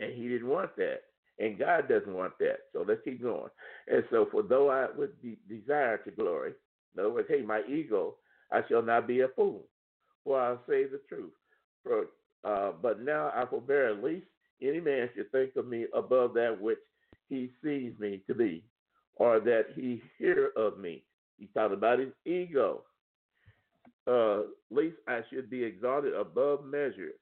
[0.00, 1.02] and he didn't want that,
[1.38, 2.58] and God doesn't want that.
[2.72, 3.50] So let's keep going.
[3.88, 6.52] And so, for though I would be, desire to glory,
[6.94, 8.16] in other words, hey, my ego,
[8.50, 9.64] I shall not be a fool,
[10.24, 11.32] for I'll say the truth.
[11.82, 12.06] For,
[12.44, 14.26] uh, but now I forbear least
[14.60, 16.78] any man should think of me above that which
[17.28, 18.62] he sees me to be,
[19.16, 21.02] or that he hear of me.
[21.38, 22.82] He's talking about his ego.
[24.06, 27.12] Uh, least I should be exalted above measure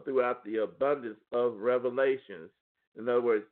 [0.00, 2.50] throughout the abundance of revelations.
[2.98, 3.44] In other words,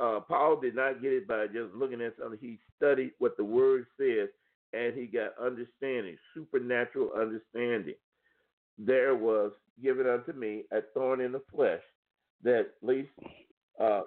[0.00, 2.38] uh, Paul did not get it by just looking at something.
[2.40, 4.28] He studied what the word says,
[4.72, 7.94] and he got understanding, supernatural understanding.
[8.78, 9.52] there was
[9.82, 11.82] given unto me a thorn in the flesh,
[12.42, 13.10] that at least
[13.80, 14.02] uh,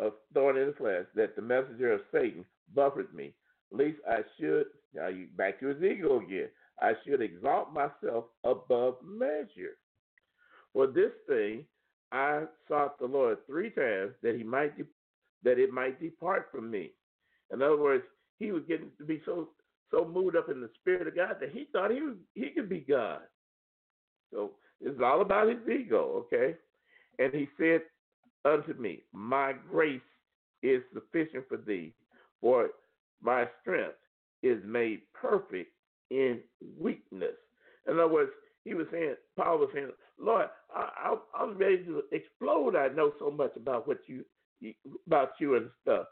[0.00, 2.44] a thorn in the flesh, that the messenger of Satan
[2.74, 3.32] buffeted me,
[3.72, 6.48] least I should, now you back to his ego again,
[6.80, 9.76] I should exalt myself above measure.
[10.78, 11.64] For this thing
[12.12, 14.84] I sought the Lord three times that he might de-
[15.42, 16.92] that it might depart from me.
[17.52, 18.04] In other words,
[18.38, 19.48] he was getting to be so
[19.90, 22.68] so moved up in the spirit of God that he thought he was he could
[22.68, 23.22] be God.
[24.32, 26.54] So it's all about his ego, okay?
[27.18, 27.80] And he said
[28.44, 30.00] unto me, My grace
[30.62, 31.92] is sufficient for thee,
[32.40, 32.68] for
[33.20, 33.96] my strength
[34.44, 35.72] is made perfect
[36.12, 36.38] in
[36.78, 37.34] weakness.
[37.88, 38.30] In other words,
[38.64, 39.90] he was saying, Paul was saying,
[40.20, 42.76] Lord, I, I, I'm ready to explode.
[42.76, 44.24] I know so much about what you
[45.06, 46.06] about you and stuff,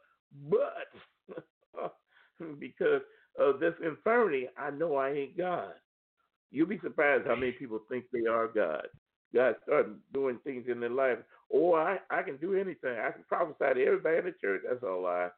[0.49, 1.93] but
[2.59, 3.03] because
[3.39, 5.73] of this infirmity, I know I ain't God.
[6.51, 8.87] You'll be surprised how many people think they are God.
[9.35, 11.19] God started doing things in their life.
[11.53, 12.97] Oh, I, I can do anything.
[12.99, 14.63] I can prophesy to everybody in the church.
[14.69, 15.29] That's all I.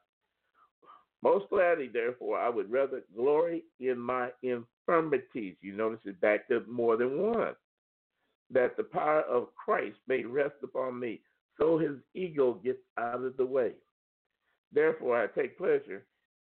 [1.21, 5.57] Most gladly, therefore, I would rather glory in my infirmities.
[5.61, 7.55] You notice it backed up more than one.
[8.51, 11.21] That the power of Christ may rest upon me,
[11.57, 13.73] so his ego gets out of the way.
[14.71, 16.05] Therefore, I take pleasure.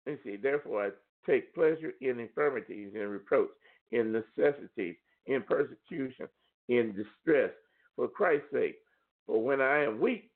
[0.06, 0.38] Let see.
[0.38, 0.90] Therefore, I
[1.30, 3.50] take pleasure in infirmities in reproach,
[3.92, 4.96] in necessities,
[5.26, 6.28] in persecution,
[6.68, 7.52] in distress,
[7.96, 8.78] for Christ's sake.
[9.26, 10.30] For when I am weak,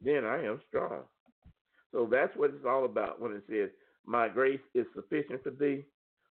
[0.00, 1.02] then I am strong.
[1.92, 3.70] So that's what it's all about when it says,
[4.04, 5.84] My grace is sufficient for thee,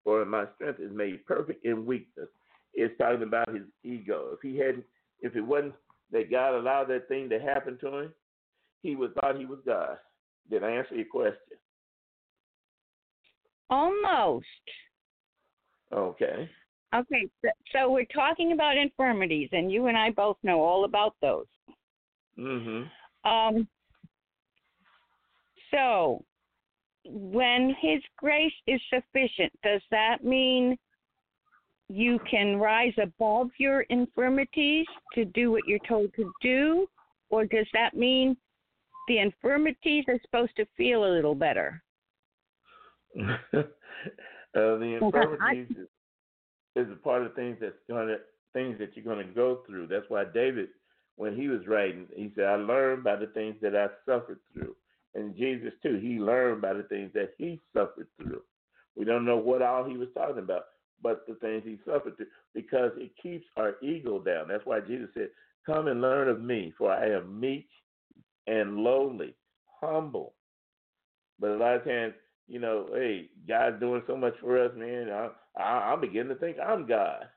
[0.02, 2.28] for my strength is made perfect in weakness.
[2.74, 4.30] It's talking about his ego.
[4.32, 4.84] If he hadn't,
[5.20, 5.74] if it wasn't
[6.12, 8.14] that God allowed that thing to happen to him,
[8.82, 9.98] he would thought he was God.
[10.50, 11.58] Did I answer your question?
[13.68, 14.46] Almost.
[15.92, 16.48] Okay.
[16.92, 17.28] Okay,
[17.72, 21.46] so we're talking about infirmities, and you and I both know all about those.
[22.36, 23.30] Mm-hmm.
[23.30, 23.68] Um.
[25.70, 26.24] So,
[27.04, 30.76] when His grace is sufficient, does that mean
[31.90, 36.86] you can rise above your infirmities to do what you're told to do,
[37.30, 38.36] or does that mean
[39.08, 41.82] the infirmities are supposed to feel a little better?
[43.22, 43.62] uh,
[44.52, 45.88] the infirmities is,
[46.76, 48.18] is a part of things that's gonna
[48.52, 49.88] things that you're gonna go through.
[49.88, 50.68] That's why David,
[51.16, 54.76] when he was writing, he said, "I learned by the things that I suffered through."
[55.16, 58.42] And Jesus too, he learned by the things that he suffered through.
[58.94, 60.66] We don't know what all he was talking about,
[61.02, 64.48] but the things he suffered through, because it keeps our ego down.
[64.48, 65.30] That's why Jesus said,
[65.66, 67.68] "Come and learn of me, for I am meek
[68.46, 69.34] and lowly,
[69.80, 70.34] humble."
[71.38, 72.14] But a lot of times
[72.50, 75.08] you know, hey, God's doing so much for us, man.
[75.08, 77.28] I, I, I'm beginning to think I'm God.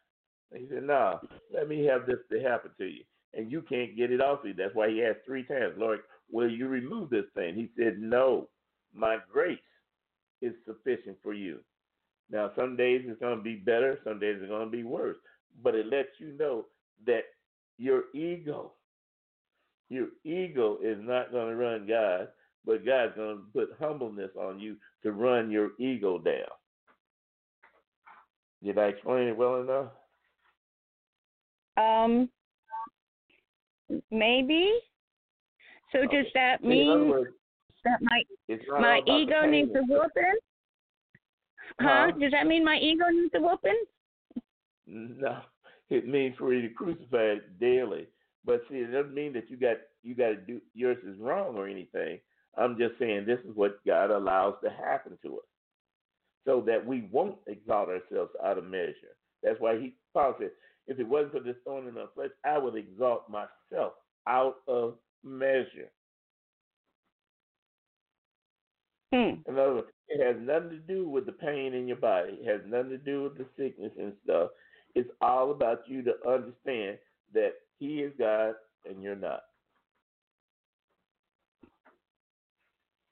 [0.52, 1.19] And he said, no,
[1.53, 3.03] let me have this to happen to you.
[3.35, 4.56] And you can't get it off you.
[4.56, 5.99] That's why he asked three times, Lord,
[6.31, 7.53] will you remove this thing?
[7.53, 8.49] He said, no,
[8.91, 9.60] my grace
[10.41, 11.60] is sufficient for you.
[12.29, 15.17] Now, some days it's going to be better, some days it's going to be worse.
[15.61, 16.65] But it lets you know
[17.05, 17.23] that
[17.77, 18.73] your ego,
[19.89, 22.29] your ego is not going to run God
[22.65, 26.47] but God's going to put humbleness on you to run your ego down.
[28.63, 29.87] Did I explain it well enough?
[31.75, 32.29] Um,
[34.09, 34.71] maybe.
[35.91, 37.35] So does that mean words,
[37.83, 38.23] that my
[38.79, 40.37] my ego needs a whooping?
[41.79, 42.11] Huh?
[42.19, 43.83] Does that mean my ego needs a whooping?
[44.85, 45.39] No,
[45.89, 48.07] it means for you to crucify it daily.
[48.45, 51.55] But see, it doesn't mean that you got you got to do yours is wrong
[51.55, 52.19] or anything.
[52.57, 55.45] I'm just saying this is what God allows to happen to us
[56.45, 59.15] so that we won't exalt ourselves out of measure.
[59.41, 60.51] That's why he Paul said,
[60.87, 63.93] if it wasn't for this thorn in the flesh, I would exalt myself
[64.27, 65.89] out of measure.
[69.13, 69.35] Hmm.
[69.47, 72.39] In other words, it has nothing to do with the pain in your body.
[72.41, 74.51] It has nothing to do with the sickness and stuff.
[74.95, 76.99] It's all about you to understand
[77.34, 78.55] that He is God
[78.89, 79.41] and you're not.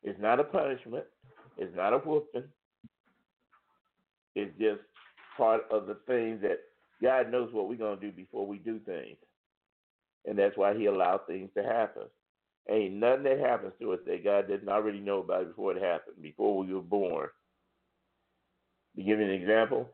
[0.03, 1.05] It's not a punishment.
[1.57, 2.43] It's not a whooping.
[4.35, 4.81] It's just
[5.38, 6.59] part of the things that
[7.01, 9.18] God knows what we're going to do before we do things.
[10.26, 12.03] And that's why He allows things to happen.
[12.69, 16.21] Ain't nothing that happens to us that God didn't already know about before it happened,
[16.21, 17.27] before we were born.
[18.95, 19.89] To give you an example,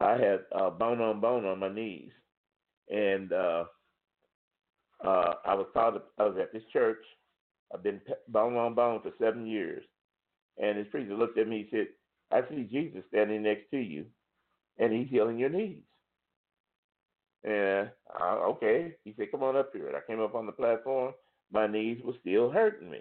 [0.00, 2.10] I had uh, bone on bone on my knees.
[2.90, 3.64] And uh,
[5.04, 7.02] uh, I was taught, I was at this church
[7.72, 9.84] I've been bone on bone for seven years.
[10.60, 11.86] And this preacher looked at me and said,
[12.32, 14.06] I see Jesus standing next to you,
[14.78, 15.82] and he's healing your knees.
[17.42, 20.52] And I, okay, he said, "Come on up here." And I came up on the
[20.52, 21.14] platform.
[21.52, 23.00] My knees were still hurting me.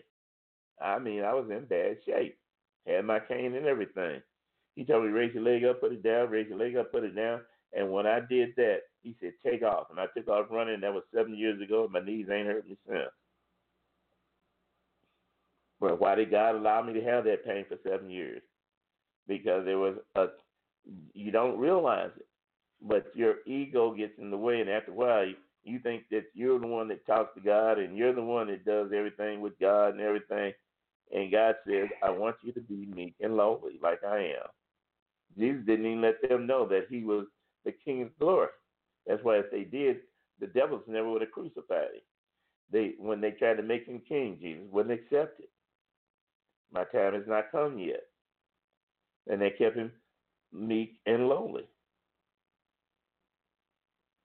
[0.82, 2.38] I mean, I was in bad shape.
[2.88, 4.22] Had my cane and everything.
[4.76, 6.30] He told me, "Raise your leg up, put it down.
[6.30, 7.42] Raise your leg up, put it down."
[7.74, 10.82] And when I did that, he said, "Take off." And I took off running.
[10.82, 11.84] That was seven years ago.
[11.84, 13.12] And my knees ain't hurt me since.
[15.80, 18.42] But why did God allow me to have that pain for seven years?
[19.28, 20.28] Because there was a,
[21.14, 22.28] you don't realize it,
[22.82, 25.34] but your ego gets in the way, and after a while,
[25.70, 28.66] you, think that you're the one that talks to God and you're the one that
[28.66, 30.54] does everything with God and everything.
[31.12, 34.50] And God says, I want you to be meek and lowly like I am.
[35.38, 37.26] Jesus didn't even let them know that he was
[37.66, 38.50] the King of glory.
[39.08, 39.98] That's why if they did,
[40.40, 42.02] the devils never would have crucified him.
[42.72, 45.50] They when they tried to make him king, Jesus wouldn't accept it.
[46.72, 48.04] My time has not come yet.
[49.28, 49.92] And they kept him
[50.54, 51.64] meek and lowly.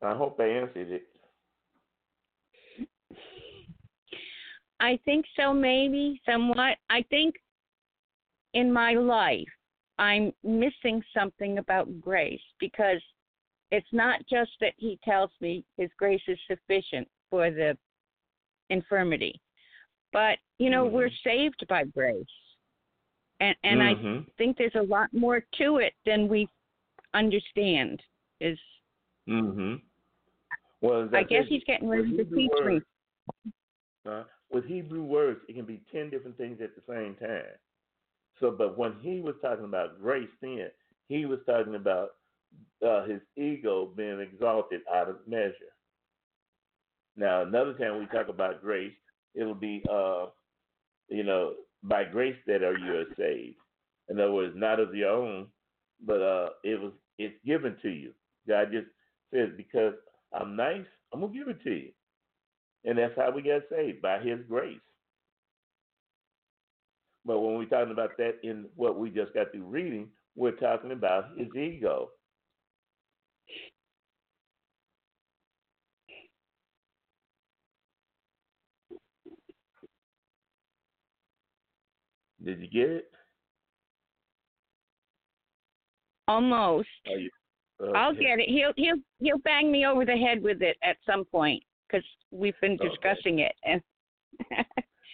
[0.02, 1.04] I hope I answered it.
[4.85, 6.77] I think so, maybe somewhat.
[6.90, 7.36] I think
[8.52, 9.48] in my life,
[9.98, 13.01] I'm missing something about grace because
[13.70, 17.78] it's not just that he tells me his grace is sufficient for the
[18.69, 19.40] infirmity,
[20.12, 20.97] but you know Mm-hmm.
[20.97, 22.36] we're saved by grace,
[23.40, 24.20] and and Mhm.
[24.28, 26.47] I think there's a lot more to it than we
[27.15, 28.02] understand.
[28.40, 28.59] Is
[29.27, 29.77] Mm-hmm.
[30.82, 32.82] Well, I guess he's getting ready to teach me.
[34.05, 34.24] uh,
[34.55, 37.43] with Hebrew words, it can be ten different things at the same time.
[38.40, 40.68] So, but when he was talking about grace, then
[41.09, 42.10] he was talking about
[42.86, 45.74] uh, his ego being exalted out of measure.
[47.16, 48.93] Now, another time we talk about grace,
[49.35, 50.26] it'll be, uh,
[51.09, 53.56] you know, by grace that are you are saved.
[54.09, 55.47] In other words, not of your own,
[56.05, 58.12] but uh, it was it's given to you.
[58.48, 58.89] God just
[59.32, 59.94] says, because
[60.32, 61.90] I'm nice, I'm gonna give it to you,
[62.85, 64.78] and that's how we got saved by His grace.
[67.24, 70.93] But when we're talking about that in what we just got through reading, we're talking
[70.93, 72.11] about his ego.
[82.44, 83.11] Did you get it?
[86.28, 86.89] Almost.
[87.06, 87.31] You,
[87.94, 88.48] I'll get it.
[88.48, 92.59] He'll he'll he'll bang me over the head with it at some point because we've
[92.61, 92.89] been Okay.
[92.89, 93.82] discussing it, and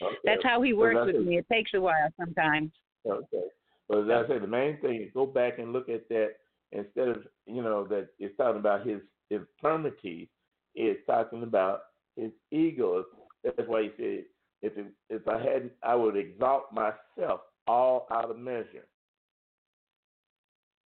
[0.02, 0.16] Okay.
[0.24, 1.26] that's how he works with it.
[1.26, 1.38] me.
[1.38, 2.72] It takes a while sometimes.
[3.06, 3.44] Okay.
[3.88, 6.36] But as I say, the main thing is go back and look at that
[6.72, 10.28] instead of you know that it's talking about his infirmities.
[10.74, 11.80] It's talking about
[12.16, 13.04] his ego.
[13.42, 14.24] That's why he said,
[14.62, 18.86] if it, if I hadn't, I would exalt myself all out of measure.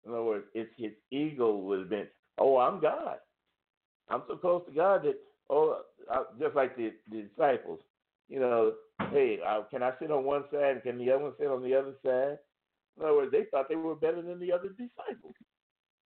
[0.05, 2.07] In other words, it's his ego would have been,
[2.39, 3.19] oh, I'm God.
[4.09, 5.17] I'm so close to God that,
[5.51, 5.83] oh,
[6.39, 7.81] just like the, the disciples,
[8.29, 8.73] you know,
[9.11, 9.39] hey,
[9.71, 11.95] can I sit on one side and can the other one sit on the other
[12.05, 12.39] side?
[12.97, 15.35] In other words, they thought they were better than the other disciples.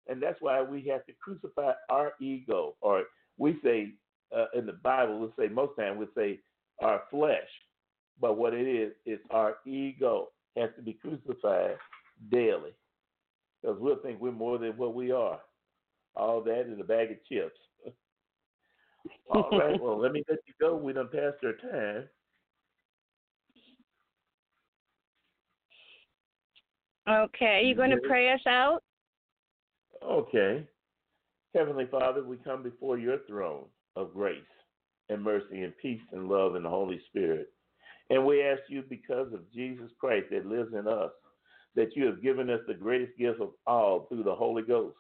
[0.07, 3.03] And that's why we have to crucify our ego, or
[3.38, 3.94] we say
[4.36, 6.40] uh, in the Bible, we'll say most times we say
[6.82, 7.49] our flesh,
[8.20, 11.78] but what it is, it's our ego has to be crucified
[12.32, 12.72] daily,
[13.61, 15.40] because we'll think we're more than what we are.
[16.16, 17.60] All that is a bag of chips.
[19.30, 20.76] All right, well, let me let you go.
[20.76, 22.09] We done passed our time.
[27.09, 28.84] Okay, Are you going to pray us out?
[30.03, 30.63] Okay.
[31.55, 33.65] Heavenly Father, we come before your throne
[33.95, 34.38] of grace
[35.09, 37.47] and mercy and peace and love and the Holy Spirit.
[38.11, 41.11] And we ask you, because of Jesus Christ that lives in us,
[41.76, 44.95] that you have given us the greatest gift of all through the Holy Ghost,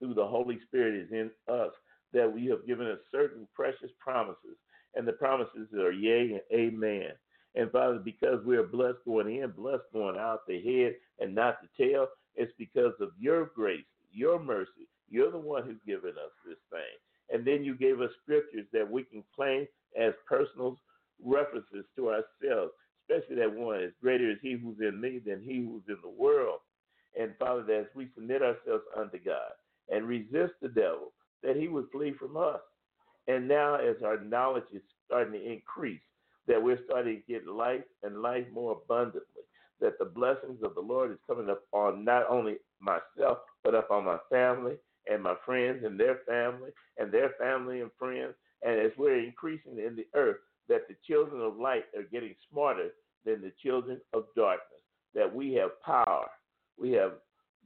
[0.00, 1.70] through the Holy Spirit is in us,
[2.14, 4.56] that we have given us certain precious promises.
[4.94, 7.10] And the promises are yea and amen.
[7.56, 11.58] And Father, because we are blessed going in, blessed going out, the head and not
[11.60, 14.88] the tail, it's because of your grace, your mercy.
[15.08, 16.80] You're the one who's given us this thing.
[17.32, 19.66] And then you gave us scriptures that we can claim
[20.00, 20.78] as personal
[21.24, 22.72] references to ourselves,
[23.02, 26.08] especially that one is greater is he who's in me than he who's in the
[26.08, 26.60] world.
[27.18, 29.52] And Father, that as we submit ourselves unto God
[29.88, 31.12] and resist the devil,
[31.44, 32.60] that he would flee from us.
[33.28, 36.00] And now, as our knowledge is starting to increase,
[36.46, 39.42] that we're starting to get life and life more abundantly,
[39.80, 43.90] that the blessings of the Lord is coming up on not only myself, but up
[43.90, 44.74] on my family
[45.10, 48.34] and my friends and their family and their family and friends.
[48.62, 50.38] And as we're increasing in the earth,
[50.68, 52.90] that the children of light are getting smarter
[53.24, 54.80] than the children of darkness,
[55.14, 56.26] that we have power,
[56.78, 57.12] we have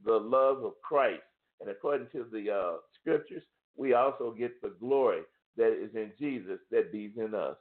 [0.05, 1.21] the love of Christ.
[1.61, 3.43] And according to the uh, scriptures,
[3.79, 5.21] we also get the glory
[5.57, 7.55] that is in Jesus that be in us.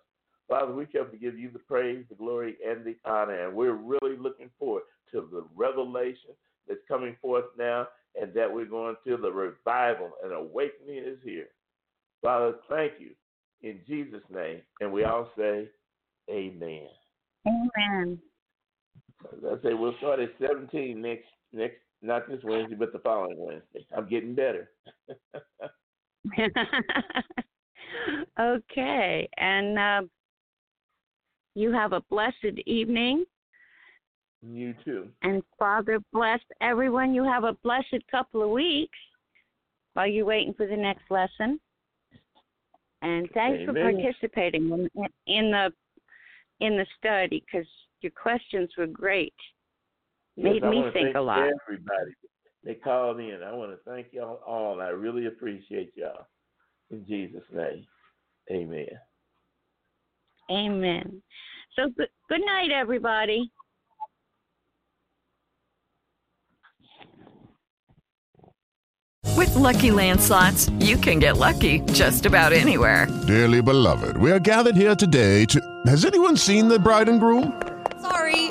[0.48, 3.46] Father, we come to give you the praise, the glory, and the honor.
[3.46, 4.82] And we're really looking forward
[5.12, 6.30] to the revelation
[6.66, 7.86] that's coming forth now
[8.20, 11.48] and that we're going to the revival and awakening is here.
[12.22, 13.10] Father, thank you
[13.62, 14.60] in Jesus' name.
[14.80, 15.68] And we all say,
[16.30, 16.88] Amen.
[17.46, 18.18] Amen.
[19.22, 23.86] I say we'll start at 17 next next not this Wednesday, but the following Wednesday.
[23.96, 24.70] I'm getting better.
[28.40, 30.02] okay, and uh,
[31.54, 33.24] you have a blessed evening.
[34.42, 35.08] You too.
[35.22, 37.14] And Father bless everyone.
[37.14, 38.98] You have a blessed couple of weeks
[39.94, 41.58] while you're waiting for the next lesson.
[43.02, 43.74] And thanks Amen.
[43.74, 45.72] for participating in, in the
[46.60, 47.66] in the study because
[48.00, 49.34] your questions were great.
[50.36, 51.38] Made Yes, me think a lot.
[51.38, 52.12] Everybody,
[52.64, 53.40] they called in.
[53.44, 54.80] I want to thank y'all all.
[54.80, 56.26] I really appreciate y'all.
[56.90, 57.86] In Jesus' name,
[58.50, 58.86] Amen.
[60.50, 61.22] Amen.
[61.76, 63.50] So good, good night, everybody.
[69.36, 73.06] With Lucky Land slots, you can get lucky just about anywhere.
[73.26, 75.60] Dearly beloved, we are gathered here today to.
[75.86, 77.62] Has anyone seen the bride and groom?
[78.00, 78.47] Sorry,